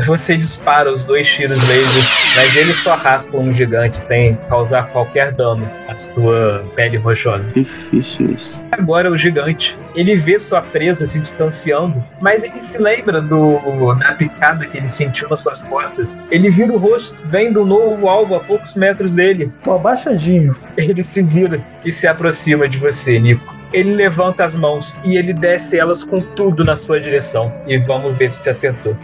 [0.06, 2.04] Você dispara os dois tiros laser,
[2.36, 7.52] mas eles só raspam um gigante sem causar qualquer dano à sua pele rochosa.
[7.52, 8.62] Difícil isso.
[8.72, 13.60] Agora o gigante, ele vê sua presa se distanciando, mas ele se lembra do
[13.96, 16.14] da picada que ele sentiu nas suas costas.
[16.30, 19.52] Ele vira o rosto, vendo um novo alvo a poucos metros dele.
[19.64, 20.56] Tô abaixadinho.
[20.78, 23.56] Ele se vira e se aproxima de você, Nico.
[23.74, 27.52] Ele levanta as mãos e ele desce elas com tudo na sua direção.
[27.68, 28.96] E vamos ver se te acertou.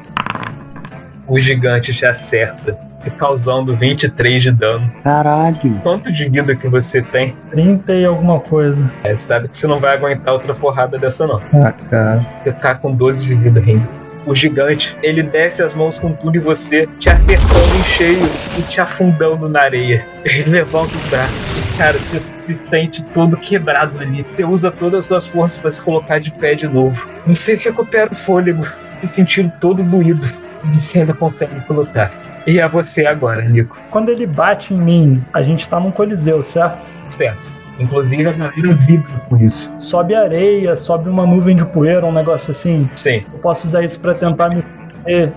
[1.27, 2.79] O gigante te acerta,
[3.17, 4.89] causando 23 de dano.
[5.03, 5.79] Caralho.
[5.83, 7.35] Quanto de vida que você tem?
[7.51, 8.81] 30 e alguma coisa.
[9.03, 11.41] É, você sabe que você não vai aguentar outra porrada dessa, não.
[11.53, 12.25] Ah, cara.
[12.43, 13.87] Você tá com 12 de vida ainda.
[14.25, 18.61] O gigante, ele desce as mãos com tudo em você, te acertando em cheio e
[18.61, 20.05] te afundando na areia.
[20.25, 21.33] Ele levanta o braço.
[21.77, 24.25] Cara, você se sente todo quebrado ali.
[24.35, 27.09] Você usa todas as suas forças pra se colocar de pé de novo.
[27.25, 28.67] Você recupera o fôlego,
[28.99, 30.27] se sentindo todo doído.
[30.73, 32.11] Você ainda consegue lutar.
[32.45, 33.77] E é você agora, Nico.
[33.89, 36.79] Quando ele bate em mim, a gente tá num coliseu, certo?
[37.09, 37.39] Certo.
[37.79, 39.73] Inclusive a galera vibra com isso.
[39.79, 42.89] Sobe areia, sobe uma nuvem de poeira, um negócio assim.
[42.95, 43.21] Sim.
[43.31, 44.63] Eu posso usar isso pra tentar me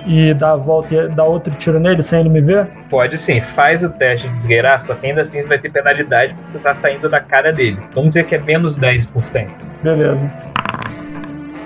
[0.07, 2.67] e dar a volta e dar outro tiro nele sem ele me ver?
[2.89, 6.59] Pode sim, faz o teste de esgueirar, só que ainda assim vai ter penalidade porque
[6.59, 7.79] você tá saindo da cara dele.
[7.95, 9.49] Vamos dizer que é menos 10%.
[9.83, 10.31] Beleza.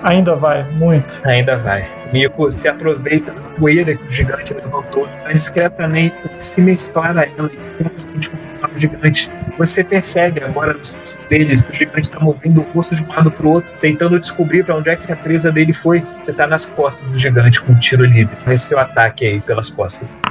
[0.05, 1.19] Ainda vai, muito.
[1.25, 1.83] Ainda vai.
[2.13, 7.49] Mico se aproveita da poeira que o gigante levantou pra discretamente se mesclar a ela,
[7.49, 9.31] discretamente com o gigante.
[9.57, 13.07] Você percebe agora nos passos deles que o gigante tá movendo o rosto de um
[13.07, 16.03] lado pro outro, tentando descobrir pra onde é que a presa dele foi.
[16.19, 18.35] Você tá nas costas do gigante com um tiro livre.
[18.45, 20.21] Faz seu ataque aí pelas costas.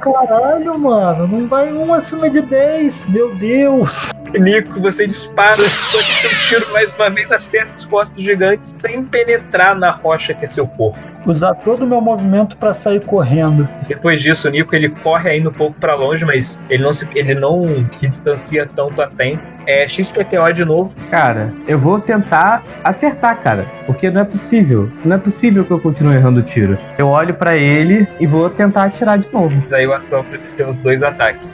[0.00, 4.12] Caralho, mano, não vai um acima de 10, meu Deus.
[4.38, 8.66] Nico, você dispara, só que seu tiro mais uma vez acerta as costas do gigante
[8.78, 10.98] sem penetrar na rocha que é seu corpo.
[11.26, 13.68] Usar todo o meu movimento pra sair correndo.
[13.88, 17.08] Depois disso, o Nico ele corre ainda um pouco pra longe, mas ele não se,
[17.14, 19.42] ele não se distancia tanto a tempo.
[19.66, 20.94] É XPTO de novo.
[21.10, 23.66] Cara, eu vou tentar acertar, cara.
[23.84, 24.88] Porque não é possível.
[25.04, 26.78] Não é possível que eu continue errando o tiro.
[26.96, 29.60] Eu olho pra ele e vou tentar atirar de novo.
[29.68, 31.52] Daí o ação para ter os dois ataques.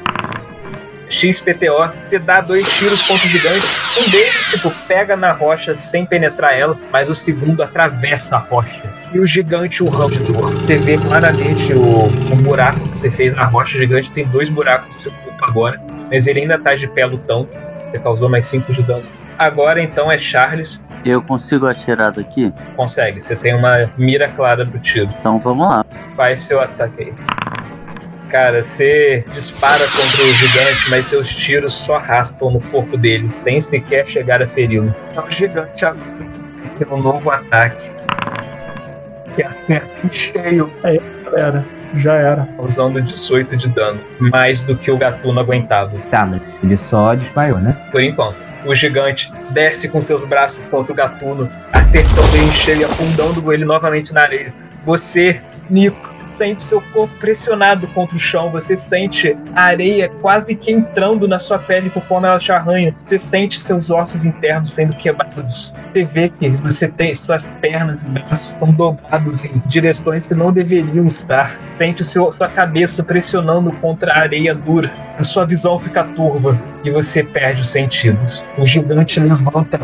[1.13, 3.67] XPTO, você dá dois tiros contra o gigante.
[4.01, 8.83] Um deles, tipo, pega na rocha sem penetrar ela, mas o segundo atravessa a rocha.
[9.13, 10.55] E o gigante urrão de dor.
[10.55, 13.77] Você vê claramente o, o buraco que você fez na rocha.
[13.77, 15.81] O gigante tem dois buracos no seu corpo agora,
[16.11, 17.47] mas ele ainda tá de pé lutando.
[17.85, 19.05] Você causou mais 5 de dano.
[19.39, 20.87] Agora então é Charles.
[21.05, 22.53] Eu consigo atirar daqui?
[22.75, 25.11] Consegue, você tem uma mira clara pro tiro.
[25.21, 25.85] Então vamos lá.
[26.17, 27.15] Faz seu ataque aí.
[28.33, 33.61] Cara, você dispara contra o gigante, mas seus tiros só raspam no corpo dele, sem
[33.61, 34.95] sequer chegar a feri-lo.
[35.15, 36.07] O gigante agora
[36.79, 37.91] tem um novo ataque.
[39.37, 40.73] Que acerta em cheio,
[41.37, 41.63] Era,
[41.99, 42.49] já era.
[42.57, 44.01] causando 18 de dano.
[44.19, 45.93] Mais do que o gatuno aguentava.
[46.11, 47.77] Tá, mas ele só desmaiou, né?
[47.93, 48.39] por enquanto.
[48.65, 53.53] O gigante desce com seus braços contra o gatuno, acertando ele em cheio e afundando
[53.53, 54.55] ele novamente na areia.
[54.87, 55.39] Você,
[55.69, 58.51] Nico, sente seu corpo pressionado contra o chão.
[58.51, 62.95] Você sente a areia quase que entrando na sua pele conforme ela te arranha.
[63.01, 65.75] Você sente seus ossos internos sendo quebrados.
[65.93, 70.53] Você vê que você tem suas pernas e braços estão dobrados em direções que não
[70.53, 71.59] deveriam estar.
[71.79, 74.91] Sente seu, sua cabeça pressionando contra a areia dura.
[75.19, 78.45] A sua visão fica turva e você perde os sentidos.
[78.59, 79.81] O gigante levanta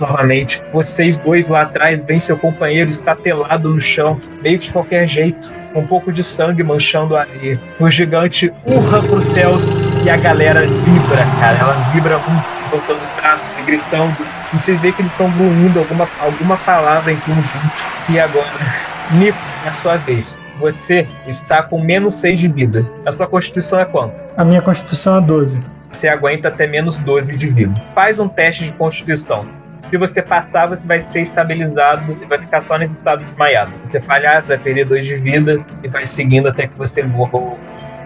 [0.00, 0.62] novamente.
[0.72, 5.86] Vocês dois lá atrás veem seu companheiro estatelado no chão, meio de qualquer jeito, um
[5.86, 7.60] pouco de sangue manchando a areia.
[7.78, 9.66] O gigante urra para os céus
[10.04, 11.58] e a galera vibra, cara.
[11.58, 14.16] Ela vibra muito, soltando braços e gritando.
[14.52, 17.84] E você vê que eles estão ruindo alguma, alguma palavra em conjunto.
[18.08, 18.48] E agora,
[19.12, 20.38] Nico, é a sua vez.
[20.58, 22.86] Você está com menos 6 de vida.
[23.04, 24.14] A sua constituição é quanto?
[24.36, 25.77] A minha constituição é 12.
[25.90, 27.74] Você aguenta até menos 12 de vida.
[27.94, 29.48] Faz um teste de constituição.
[29.90, 33.72] Se você passar, você vai ser estabilizado e vai ficar só nesse estado desmaiado.
[33.86, 37.02] Se você falhar, você vai perder 2 de vida e vai seguindo até que você
[37.02, 37.58] morra ou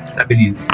[0.05, 0.65] estabilize.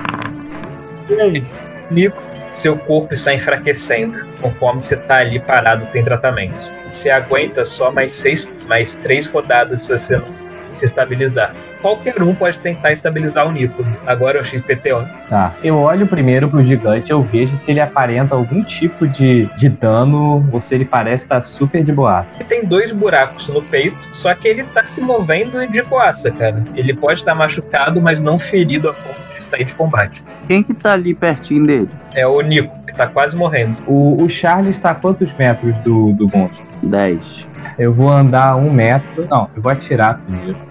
[1.09, 1.47] E aí?
[1.91, 6.71] Nico, seu corpo está enfraquecendo conforme você está ali parado sem tratamento.
[6.87, 10.27] Você aguenta só mais, seis, mais três rodadas se você não
[10.71, 11.55] se estabilizar.
[11.81, 13.85] Qualquer um pode tentar estabilizar o Nico.
[14.07, 15.07] Agora é o XPTO.
[15.29, 15.55] Tá.
[15.63, 20.49] Eu olho primeiro pro gigante, eu vejo se ele aparenta algum tipo de, de dano
[20.53, 22.45] ou se ele parece estar super de boaça.
[22.45, 26.63] Tem dois buracos no peito, só que ele tá se movendo de boaça, cara.
[26.75, 30.23] Ele pode estar machucado, mas não ferido a ponto de sair de combate.
[30.47, 31.91] Quem que tá ali pertinho dele?
[32.15, 33.77] É o Nico, que tá quase morrendo.
[33.87, 36.67] O, o Charles está a quantos metros do, do monstro?
[36.83, 37.47] 10.
[37.79, 39.27] Eu vou andar um metro.
[39.31, 40.68] Não, eu vou atirar primeiro.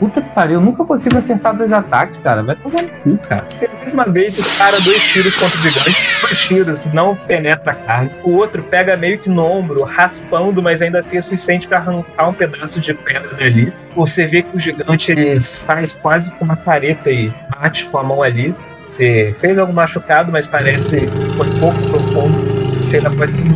[0.00, 2.42] Puta que pariu, eu nunca consigo acertar dois ataques, cara.
[2.42, 3.44] Vai tomar no cu, cara.
[3.52, 6.20] Você mais uma vez dispara dois tiros contra o gigante.
[6.22, 8.10] Dois tiros não penetra a carne.
[8.24, 12.30] O outro pega meio que no ombro, raspando, mas ainda assim é suficiente para arrancar
[12.30, 13.70] um pedaço de pedra dali.
[13.94, 18.02] Você vê que o gigante ele faz quase com uma careta e bate com a
[18.02, 18.54] mão ali.
[18.88, 22.76] Você fez algo machucado, mas parece que foi pouco profundo.
[22.76, 23.48] Você ainda pode se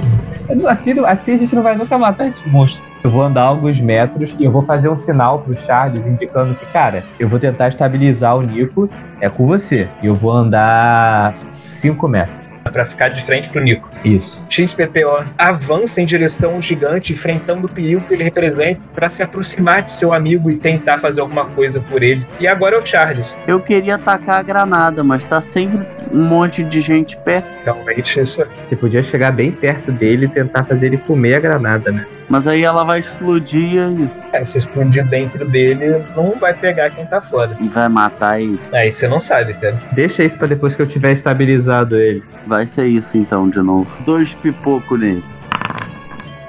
[0.68, 2.86] Assim, assim a gente não vai nunca matar esse monstro.
[3.02, 6.66] Eu vou andar alguns metros e eu vou fazer um sinal pro Charles indicando que,
[6.66, 8.88] cara, eu vou tentar estabilizar o Nico.
[9.20, 9.88] É com você.
[10.02, 12.43] E eu vou andar 5 metros.
[12.70, 13.90] Para ficar de frente pro Nico.
[14.04, 14.44] Isso.
[14.48, 19.82] XPTO avança em direção ao gigante, enfrentando o perigo que ele representa, para se aproximar
[19.82, 22.26] de seu amigo e tentar fazer alguma coisa por ele.
[22.40, 23.38] E agora é o Charles.
[23.46, 27.46] Eu queria atacar a granada, mas tá sempre um monte de gente perto.
[27.64, 28.46] Realmente, isso é.
[28.60, 32.06] Você podia chegar bem perto dele e tentar fazer ele comer a granada, né?
[32.26, 37.04] Mas aí ela vai explodir e, É, se explodir dentro dele, não vai pegar quem
[37.04, 37.54] tá fora.
[37.60, 38.58] e vai matar ele.
[38.72, 39.78] Aí você não sabe, cara.
[39.92, 42.22] Deixa isso pra depois que eu tiver estabilizado ele.
[42.46, 43.90] Vai ser isso então de novo.
[44.04, 45.24] Dois pipocos nele.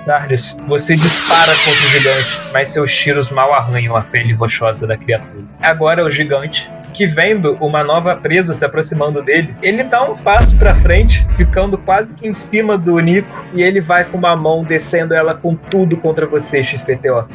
[0.06, 4.96] Charles, você dispara contra o gigante, mas seus tiros mal arranham a pele rochosa da
[4.96, 5.44] criatura.
[5.60, 10.56] Agora o gigante, que vendo uma nova presa se aproximando dele, ele dá um passo
[10.58, 14.64] pra frente, ficando quase que em cima do Nico, e ele vai com uma mão
[14.64, 17.28] descendo ela com tudo contra você, XPTO.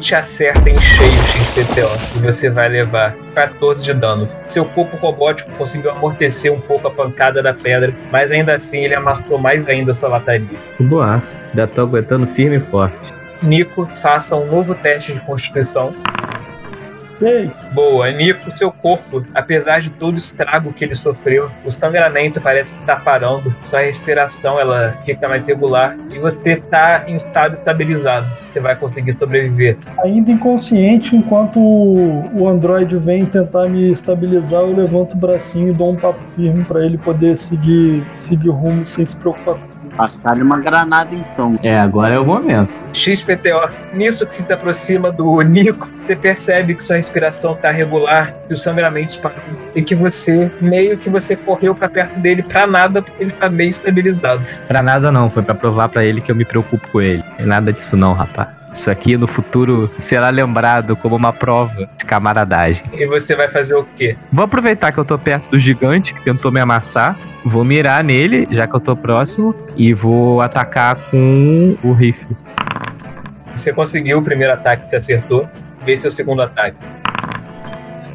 [0.00, 4.28] Te acerta em cheio, XPTO, e você vai levar 14 de dano.
[4.44, 8.94] Seu corpo robótico conseguiu amortecer um pouco a pancada da pedra, mas ainda assim ele
[8.94, 10.58] amassou mais ainda a sua lataria.
[10.76, 11.38] Que boaça.
[11.48, 13.12] Ainda tô aguentando firme e forte.
[13.42, 15.94] Nico, faça um novo teste de constituição.
[17.18, 17.50] Sei.
[17.72, 22.74] Boa, Nico, seu corpo, apesar de todo o estrago que ele sofreu, o sangramento parece
[22.74, 28.26] que tá parando, sua respiração ela fica mais regular e você tá em estado estabilizado.
[28.52, 29.76] Você vai conseguir sobreviver.
[30.02, 35.92] Ainda inconsciente, enquanto o androide vem tentar me estabilizar, eu levanto o bracinho e dou
[35.92, 39.58] um papo firme pra ele poder seguir, seguir o rumo sem se preocupar.
[39.96, 41.58] Tacar uma granada então.
[41.62, 42.70] É, agora é o momento.
[42.92, 48.32] XPTO, nisso que se te aproxima do Nico, você percebe que sua respiração tá regular,
[48.46, 49.36] que os sangramentos param
[49.74, 53.48] e que você, meio que você correu pra perto dele pra nada, porque ele tá
[53.48, 54.42] bem estabilizado.
[54.66, 57.22] Pra nada não, foi pra provar pra ele que eu me preocupo com ele.
[57.38, 58.55] É nada disso não, rapaz.
[58.72, 62.84] Isso aqui no futuro será lembrado como uma prova de camaradagem.
[62.92, 64.16] E você vai fazer o quê?
[64.32, 67.16] Vou aproveitar que eu tô perto do gigante que tentou me amassar.
[67.44, 72.36] Vou mirar nele, já que eu tô próximo, e vou atacar com o rifle.
[73.54, 75.48] Você conseguiu o primeiro ataque, você acertou.
[75.84, 76.78] Vê seu segundo ataque.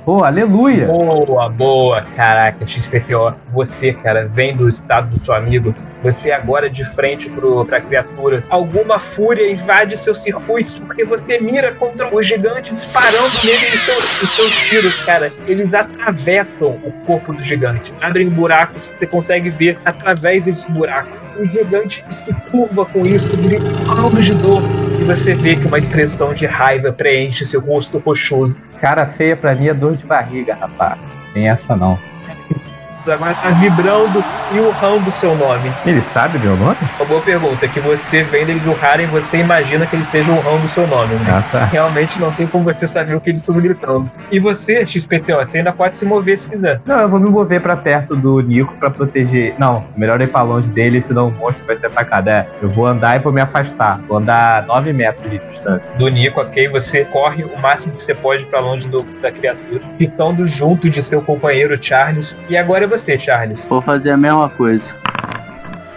[0.04, 0.88] Pô, aleluia!
[0.88, 2.02] Boa, boa.
[2.16, 3.36] Caraca, XPTO.
[3.54, 5.76] Você, cara, vem do estado do seu amigo.
[6.04, 8.44] Você agora de frente pro, pra criatura.
[8.50, 14.24] Alguma fúria invade seus circuitos porque você mira contra o gigante disparando nele os seus,
[14.24, 15.32] os seus tiros, cara.
[15.48, 17.94] Eles atravessam o corpo do gigante.
[18.02, 21.20] Abrem buracos que você consegue ver através desses buracos.
[21.38, 24.64] O gigante se curva com isso, gritando de dor.
[25.02, 28.62] E você vê que uma expressão de raiva preenche seu rosto rochoso.
[28.80, 31.00] Cara feia pra mim é dor de barriga, rapaz.
[31.34, 31.98] Tem essa não.
[33.10, 34.24] Agora tá vibrando
[34.54, 35.72] e urrando seu nome.
[35.86, 36.76] Ele sabe meu nome?
[37.00, 40.86] Uma boa pergunta, que você vendo eles urrarem, você imagina que eles estejam urrando seu
[40.88, 41.66] nome, mas Ah, tá.
[41.66, 44.12] realmente não tem como você saber o que eles estão gritando.
[44.32, 46.82] E você, XPTO, você ainda pode se mover se quiser.
[46.86, 49.56] Não, eu vou me mover pra perto do Nico pra proteger.
[49.58, 52.30] Não, melhor ir pra longe dele, senão o monstro vai ser atacado.
[52.30, 54.00] É, eu vou andar e vou me afastar.
[54.08, 55.96] Vou andar 9 metros de distância.
[55.98, 56.68] Do Nico, ok?
[56.70, 61.02] Você corre o máximo que você pode pra longe do- da criatura, ficando junto de
[61.02, 62.38] seu companheiro Charles.
[62.50, 63.68] E agora você, Charles.
[63.68, 64.94] Vou fazer a mesma coisa.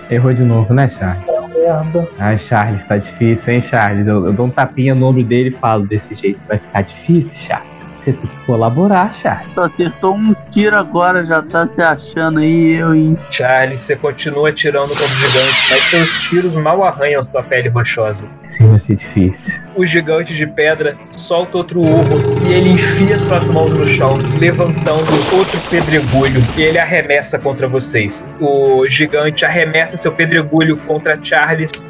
[0.08, 1.24] Errou de novo, né, Charles?
[1.56, 2.08] Merda.
[2.18, 4.06] Ai, Charles, tá difícil, hein, Charles?
[4.06, 6.40] Eu, eu dou um tapinha no ombro dele e falo desse jeito.
[6.46, 7.73] Vai ficar difícil, Charles.
[8.04, 9.48] Você tem que colaborar, Charles.
[9.54, 13.16] Só acertou um tiro agora, já tá se achando aí, eu, hein?
[13.30, 18.26] Charles, você continua atirando contra o gigante, mas seus tiros mal arranham sua pele rochosa.
[18.46, 19.58] Sim, vai ser difícil.
[19.74, 25.10] O gigante de pedra solta outro urro e ele enfia suas mãos no chão, levantando
[25.34, 28.22] outro pedregulho e ele arremessa contra vocês.
[28.38, 31.82] O gigante arremessa seu pedregulho contra Charles.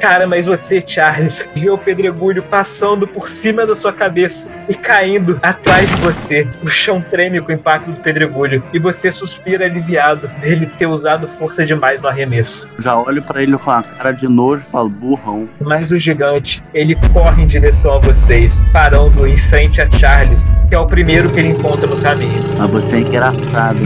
[0.00, 5.38] Cara, mas você, Charles, vê o pedregulho passando por cima da sua cabeça e caindo
[5.42, 6.48] atrás de você.
[6.62, 11.26] O chão treme com o impacto do pedregulho e você suspira aliviado dele ter usado
[11.26, 12.70] força demais no arremesso.
[12.78, 15.48] Já olho pra ele com a cara de nojo e falo, burrão.
[15.60, 20.74] Mas o gigante, ele corre em direção a vocês, parando em frente a Charles, que
[20.74, 22.56] é o primeiro que ele encontra no caminho.
[22.56, 23.78] Mas você é engraçado.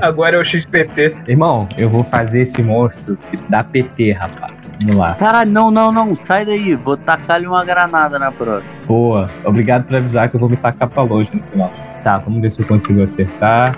[0.00, 1.16] Agora é o XPT.
[1.28, 3.18] Irmão, eu vou fazer esse monstro
[3.48, 4.55] dar PT, rapaz.
[4.80, 5.14] Vamos lá.
[5.14, 6.74] Caralho, não, não, não, sai daí.
[6.74, 8.78] Vou tacar-lhe uma granada na próxima.
[8.86, 9.30] Boa.
[9.44, 11.72] Obrigado por avisar que eu vou me tacar pra longe no final.
[12.04, 13.76] Tá, vamos ver se eu consigo acertar.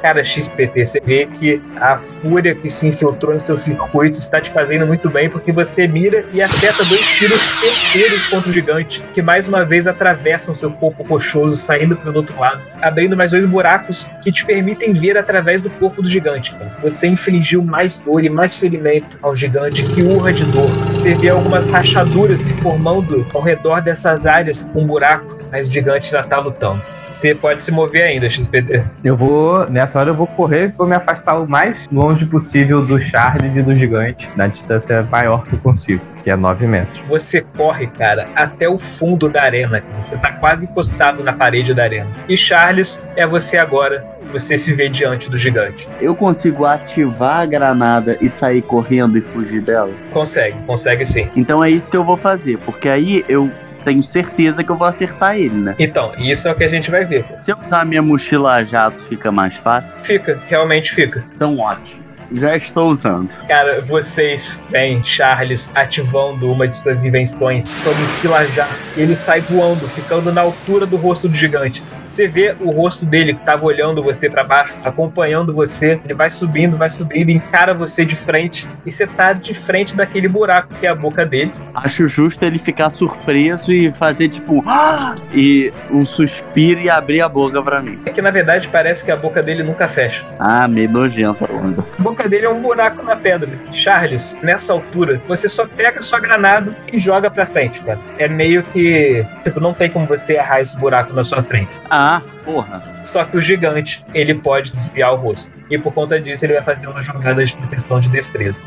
[0.00, 4.50] Cara, XPT, você vê que a fúria que se infiltrou em seu circuito está te
[4.50, 9.20] fazendo muito bem, porque você mira e acerta dois tiros certeiros contra o gigante, que
[9.20, 14.08] mais uma vez atravessam seu corpo rochoso, saindo pelo outro lado, abrindo mais dois buracos
[14.22, 16.54] que te permitem ver através do corpo do gigante.
[16.82, 20.70] Você infligiu mais dor e mais ferimento ao gigante que urra de dor.
[20.88, 26.10] Você vê algumas rachaduras se formando ao redor dessas áreas um buraco, mas o gigante
[26.12, 26.97] já tá lutando.
[27.18, 28.84] Você pode se mover ainda, XPT.
[29.02, 32.80] Eu vou, nessa hora eu vou correr e vou me afastar o mais longe possível
[32.80, 37.02] do Charles e do gigante, na distância maior que eu consigo, que é 9 metros.
[37.08, 39.80] Você corre, cara, até o fundo da arena.
[39.80, 40.00] cara.
[40.00, 42.06] Você tá quase encostado na parede da arena.
[42.28, 44.06] E Charles, é você agora.
[44.32, 45.88] Você se vê diante do gigante.
[46.00, 49.90] Eu consigo ativar a granada e sair correndo e fugir dela?
[50.12, 51.28] Consegue, consegue sim.
[51.34, 53.50] Então é isso que eu vou fazer, porque aí eu
[53.84, 55.74] tenho certeza que eu vou acertar ele, né?
[55.78, 57.24] Então, isso é o que a gente vai ver.
[57.38, 60.02] Se eu usar minha mochila a jato, fica mais fácil?
[60.04, 61.24] Fica, realmente fica.
[61.34, 61.98] Então ótimo.
[62.30, 63.30] Já estou usando.
[63.46, 68.68] Cara, vocês veem Charles ativando uma de suas invenções, sua mochila já.
[68.96, 71.82] E ele sai voando, ficando na altura do rosto do gigante.
[72.08, 76.00] Você vê o rosto dele que tava olhando você pra baixo, acompanhando você.
[76.04, 78.66] Ele vai subindo, vai subindo, encara você de frente.
[78.86, 81.52] E você tá de frente daquele buraco que é a boca dele.
[81.74, 84.62] Acho justo ele ficar surpreso e fazer tipo.
[84.66, 87.98] "Ah!" E um suspiro e abrir a boca pra mim.
[88.06, 90.24] É que na verdade parece que a boca dele nunca fecha.
[90.38, 91.84] Ah, meio nojento ainda.
[91.98, 93.50] A boca dele é um buraco na pedra.
[93.70, 97.98] Charles, nessa altura, você só pega sua granada e joga pra frente, cara.
[98.18, 99.24] É meio que.
[99.44, 101.70] Tipo, não tem como você errar esse buraco na sua frente.
[101.90, 101.97] Ah,
[102.44, 102.82] porra.
[103.02, 105.52] Só que o gigante, ele pode desviar o rosto.
[105.70, 108.62] E por conta disso, ele vai fazer uma jogada de proteção de destreza.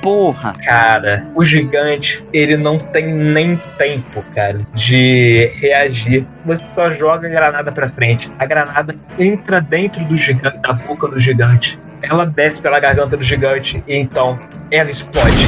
[0.00, 0.52] Porra.
[0.64, 6.26] Cara, o gigante, ele não tem nem tempo, cara, de reagir.
[6.44, 8.30] Você só joga a granada pra frente.
[8.38, 11.78] A granada entra dentro do gigante, da boca do gigante.
[12.02, 14.38] Ela desce pela garganta do gigante e então
[14.72, 15.46] ela explode.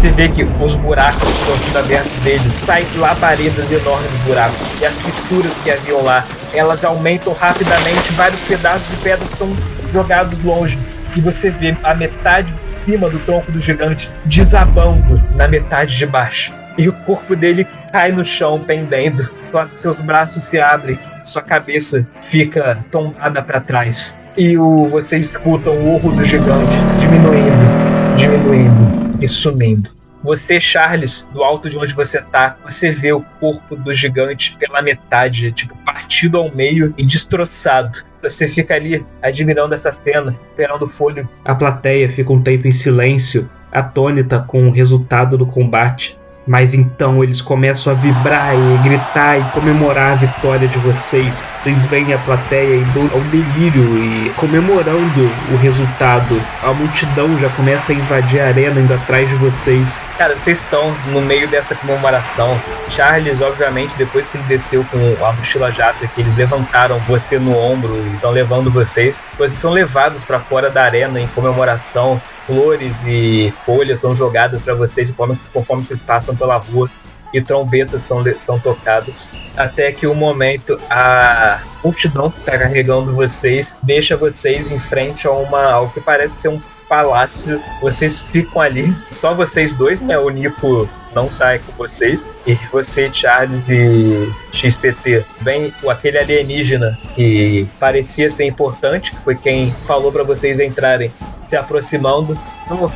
[0.00, 4.56] Você vê que os buracos que estão aqui abertos dele saem labaredas enormes de buracos.
[4.80, 6.24] E as fissuras que haviam lá,
[6.54, 8.10] elas aumentam rapidamente.
[8.14, 9.54] Vários pedaços de pedra são
[9.92, 10.78] jogados longe.
[11.14, 16.06] E você vê a metade de cima do tronco do gigante desabando na metade de
[16.06, 16.50] baixo.
[16.78, 19.30] E o corpo dele cai no chão, pendendo.
[19.66, 24.16] Seus braços se abrem, sua cabeça fica tombada para trás.
[24.34, 29.90] E o, você escuta o urro do gigante diminuindo, diminuindo e sumindo.
[30.22, 34.82] Você, Charles, do alto de onde você tá, você vê o corpo do gigante pela
[34.82, 38.00] metade, tipo, partido ao meio e destroçado.
[38.22, 41.28] Você fica ali admirando essa cena, esperando o fôlego.
[41.42, 46.19] A plateia fica um tempo em silêncio, atônita com o resultado do combate.
[46.46, 51.44] Mas então eles começam a vibrar e gritar e comemorar a vitória de vocês.
[51.58, 56.40] Vocês veem a plateia indo ao delírio e comemorando o resultado.
[56.62, 59.98] A multidão já começa a invadir a arena indo atrás de vocês.
[60.16, 62.60] Cara, vocês estão no meio dessa comemoração.
[62.88, 67.56] Charles, obviamente, depois que ele desceu com a mochila jata, que eles levantaram você no
[67.56, 72.20] ombro e estão levando vocês, vocês são levados para fora da arena em comemoração
[72.50, 76.90] flores e folhas são jogadas para vocês conforme, conforme vocês passam pela rua
[77.32, 79.30] e trombetas são, são tocadas.
[79.56, 85.28] Até que o um momento a multidão que está carregando vocês deixa vocês em frente
[85.28, 86.60] a uma ao que parece ser um
[86.90, 87.62] palácio.
[87.80, 90.18] Vocês ficam ali, só vocês dois, né?
[90.18, 92.26] O Nico não tá com vocês.
[92.44, 99.72] E você, Charles e XPT, vem aquele alienígena que parecia ser importante, que foi quem
[99.86, 102.36] falou para vocês entrarem, se aproximando.
[102.68, 102.90] Oh,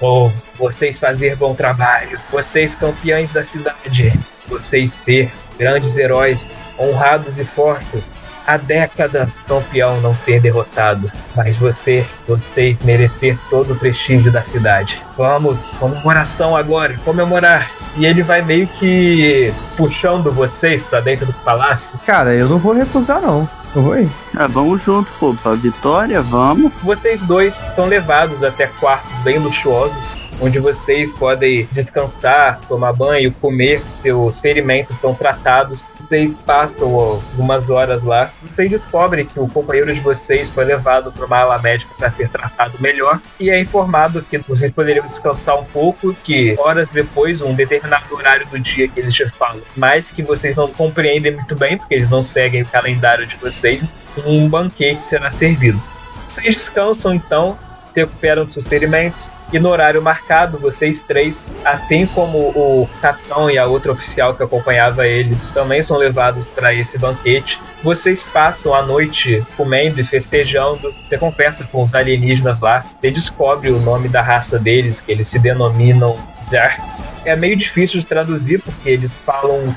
[0.00, 4.12] oh, vocês fazer bom trabalho, vocês campeões da cidade,
[4.48, 6.46] vocês ser grandes heróis,
[6.78, 8.02] honrados e fortes
[8.46, 15.04] há décadas campeão não ser derrotado, mas você, você merecer todo o prestígio da cidade.
[15.16, 17.70] Vamos, comemoração agora, comemorar.
[17.96, 21.98] E ele vai meio que puxando vocês para dentro do palácio.
[22.06, 23.48] Cara, eu não vou recusar não.
[23.74, 24.10] Eu vou ir.
[24.36, 26.72] Ah, vamos junto, pô, pra vitória, vamos.
[26.82, 33.82] Vocês dois são levados até quartos bem luxuosos onde vocês podem descansar, tomar banho, comer,
[34.02, 35.86] seus ferimentos são tratados.
[36.00, 38.32] Vocês passam algumas horas lá.
[38.42, 42.28] Vocês descobrem que o companheiro de vocês foi levado para uma ala médica para ser
[42.28, 47.54] tratado melhor e é informado que vocês poderiam descansar um pouco, que horas depois, um
[47.54, 51.76] determinado horário do dia que eles te falam, mas que vocês não compreendem muito bem,
[51.76, 53.84] porque eles não seguem o calendário de vocês,
[54.24, 55.80] um banquete será servido.
[56.26, 62.06] Vocês descansam então, se recuperam dos seus ferimentos, e no horário marcado, vocês três, assim
[62.06, 66.96] como o capitão e a outra oficial que acompanhava ele, também são levados para esse
[66.98, 67.60] banquete.
[67.82, 70.94] Vocês passam a noite comendo e festejando.
[71.04, 72.84] Você conversa com os alienígenas lá.
[72.96, 77.02] Você descobre o nome da raça deles, que eles se denominam Zerks.
[77.24, 79.74] É meio difícil de traduzir porque eles falam,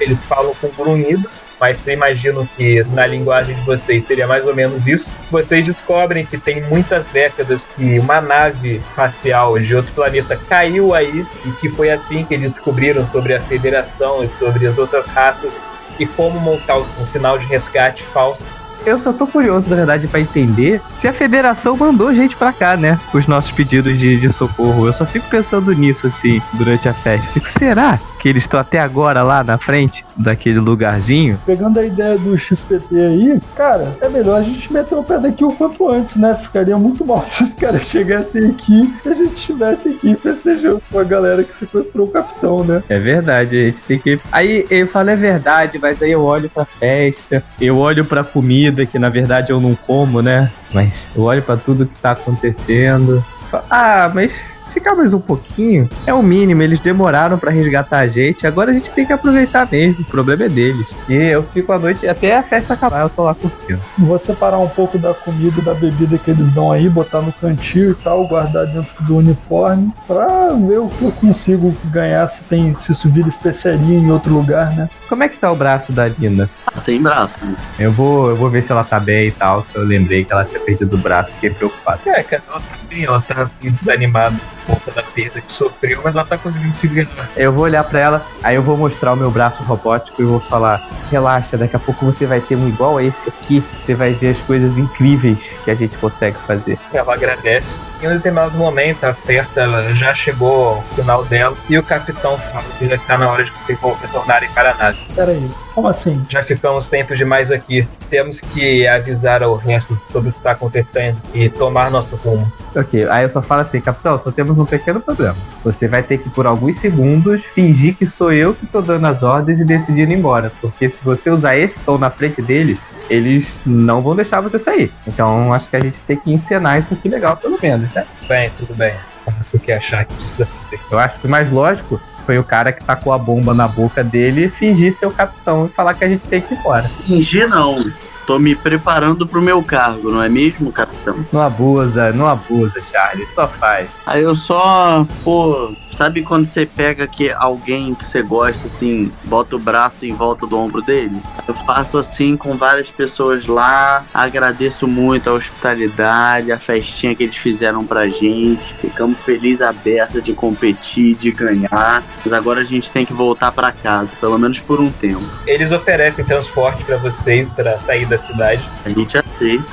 [0.00, 4.54] eles falam com grunhidos mas eu imagino que na linguagem de vocês seria mais ou
[4.54, 5.08] menos isso.
[5.30, 11.26] Vocês descobrem que tem muitas décadas que uma nave espacial de outro planeta caiu aí
[11.46, 15.50] e que foi assim que eles descobriram sobre a Federação e sobre as outras raças
[15.98, 18.42] e como montar um sinal de resgate falso
[18.84, 22.76] eu só tô curioso, na verdade, para entender se a federação mandou gente para cá,
[22.76, 23.00] né?
[23.14, 24.86] Os nossos pedidos de, de socorro.
[24.86, 27.32] Eu só fico pensando nisso, assim, durante a festa.
[27.32, 31.38] Fico, será que eles estão até agora lá na frente daquele lugarzinho?
[31.44, 35.44] Pegando a ideia do XPT aí, cara, é melhor a gente meter o pé daqui
[35.44, 36.34] o quanto antes, né?
[36.34, 40.98] Ficaria muito mal se os caras chegassem aqui e a gente estivesse aqui festejando com
[40.98, 42.82] a galera que sequestrou o capitão, né?
[42.88, 44.18] É verdade, a gente tem que.
[44.32, 48.54] Aí eu falo, é verdade, mas aí eu olho pra festa, eu olho pra comida
[48.54, 50.50] comida que na verdade eu não como, né?
[50.72, 53.22] Mas eu olho para tudo que tá acontecendo.
[53.50, 56.62] Falo, ah, mas ficar mais um pouquinho é o mínimo.
[56.62, 60.02] Eles demoraram para resgatar a gente, agora a gente tem que aproveitar mesmo.
[60.02, 60.86] O problema é deles.
[61.08, 63.80] E eu fico a noite até a festa acabar, eu tô lá curtindo.
[63.98, 67.32] Vou separar um pouco da comida e da bebida que eles dão aí, botar no
[67.32, 72.44] cantil e tal, guardar dentro do uniforme, pra ver o que eu consigo ganhar se
[72.44, 74.88] tem se vira especiaria em outro lugar, né?
[75.08, 76.48] Como é que tá o braço da Nina?
[76.74, 77.38] Sem braço.
[77.44, 77.54] Né?
[77.78, 80.44] Eu vou, eu vou ver se ela tá bem e tal, eu lembrei que ela
[80.44, 82.00] tinha perdido o braço, fiquei preocupado.
[82.06, 84.36] É, cara, ela tá bem, ela tá meio desanimada
[84.66, 87.30] conta da perda que sofreu, mas ela tá conseguindo se virar.
[87.36, 90.40] Eu vou olhar para ela, aí eu vou mostrar o meu braço robótico e vou
[90.40, 93.62] falar: relaxa, daqui a pouco você vai ter um igual a esse aqui.
[93.80, 96.78] Você vai ver as coisas incríveis que a gente consegue fazer.
[96.92, 97.78] Ela agradece.
[98.02, 102.38] Em um determinado momento, a festa ela já chegou ao final dela e o capitão
[102.38, 104.98] fala que já está na hora de vocês retornarem para a nave.
[105.14, 106.24] Peraí, como assim?
[106.28, 107.86] Já ficamos tempo demais aqui.
[108.08, 112.50] Temos que avisar ao resto sobre o que está acontecendo e tomar nosso rumo.
[112.74, 115.36] Ok, aí eu só falo assim, capitão, só temos um pequeno problema.
[115.64, 119.22] Você vai ter que, por alguns segundos, fingir que sou eu que tô dando as
[119.22, 120.52] ordens e decidindo ir embora.
[120.60, 122.80] Porque se você usar esse tom na frente deles,
[123.10, 124.92] eles não vão deixar você sair.
[125.06, 128.06] Então acho que a gente tem que encenar isso aqui legal, pelo menos, né?
[128.28, 128.94] Bem, tudo bem.
[129.24, 130.78] Faça o que achar que precisa fazer.
[130.90, 134.02] Eu acho que o mais lógico foi o cara que tacou a bomba na boca
[134.02, 136.88] dele fingir ser o capitão e falar que a gente tem que ir embora.
[137.04, 137.78] Fingir não.
[138.26, 141.26] Tô me preparando pro meu cargo, não é mesmo, capitão?
[141.30, 143.88] Não abusa, não abusa, Charlie, só faz.
[144.06, 149.54] Aí eu só, pô, Sabe quando você pega que alguém que você gosta, assim, bota
[149.54, 151.20] o braço em volta do ombro dele?
[151.46, 157.36] Eu faço assim com várias pessoas lá, agradeço muito a hospitalidade, a festinha que eles
[157.36, 158.74] fizeram pra gente.
[158.74, 162.02] Ficamos felizes a beça de competir, de ganhar.
[162.24, 165.22] Mas agora a gente tem que voltar pra casa, pelo menos por um tempo.
[165.46, 168.62] Eles oferecem transporte pra vocês para sair da cidade.
[168.84, 169.64] A gente aceita.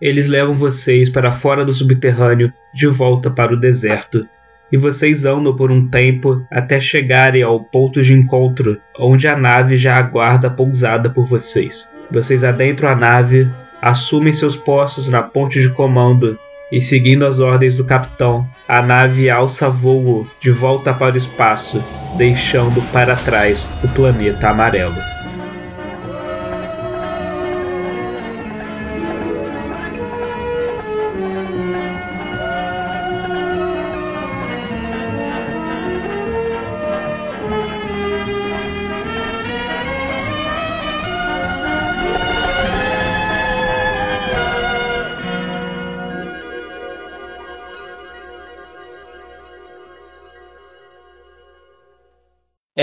[0.00, 4.26] Eles levam vocês para fora do subterrâneo, de volta para o deserto.
[4.70, 9.76] E vocês andam por um tempo até chegarem ao ponto de encontro, onde a nave
[9.76, 11.88] já aguarda pousada por vocês.
[12.10, 13.50] Vocês adentram a nave,
[13.80, 16.38] assumem seus postos na ponte de comando
[16.70, 21.82] e, seguindo as ordens do capitão, a nave alça voo de volta para o espaço,
[22.18, 25.15] deixando para trás o planeta amarelo.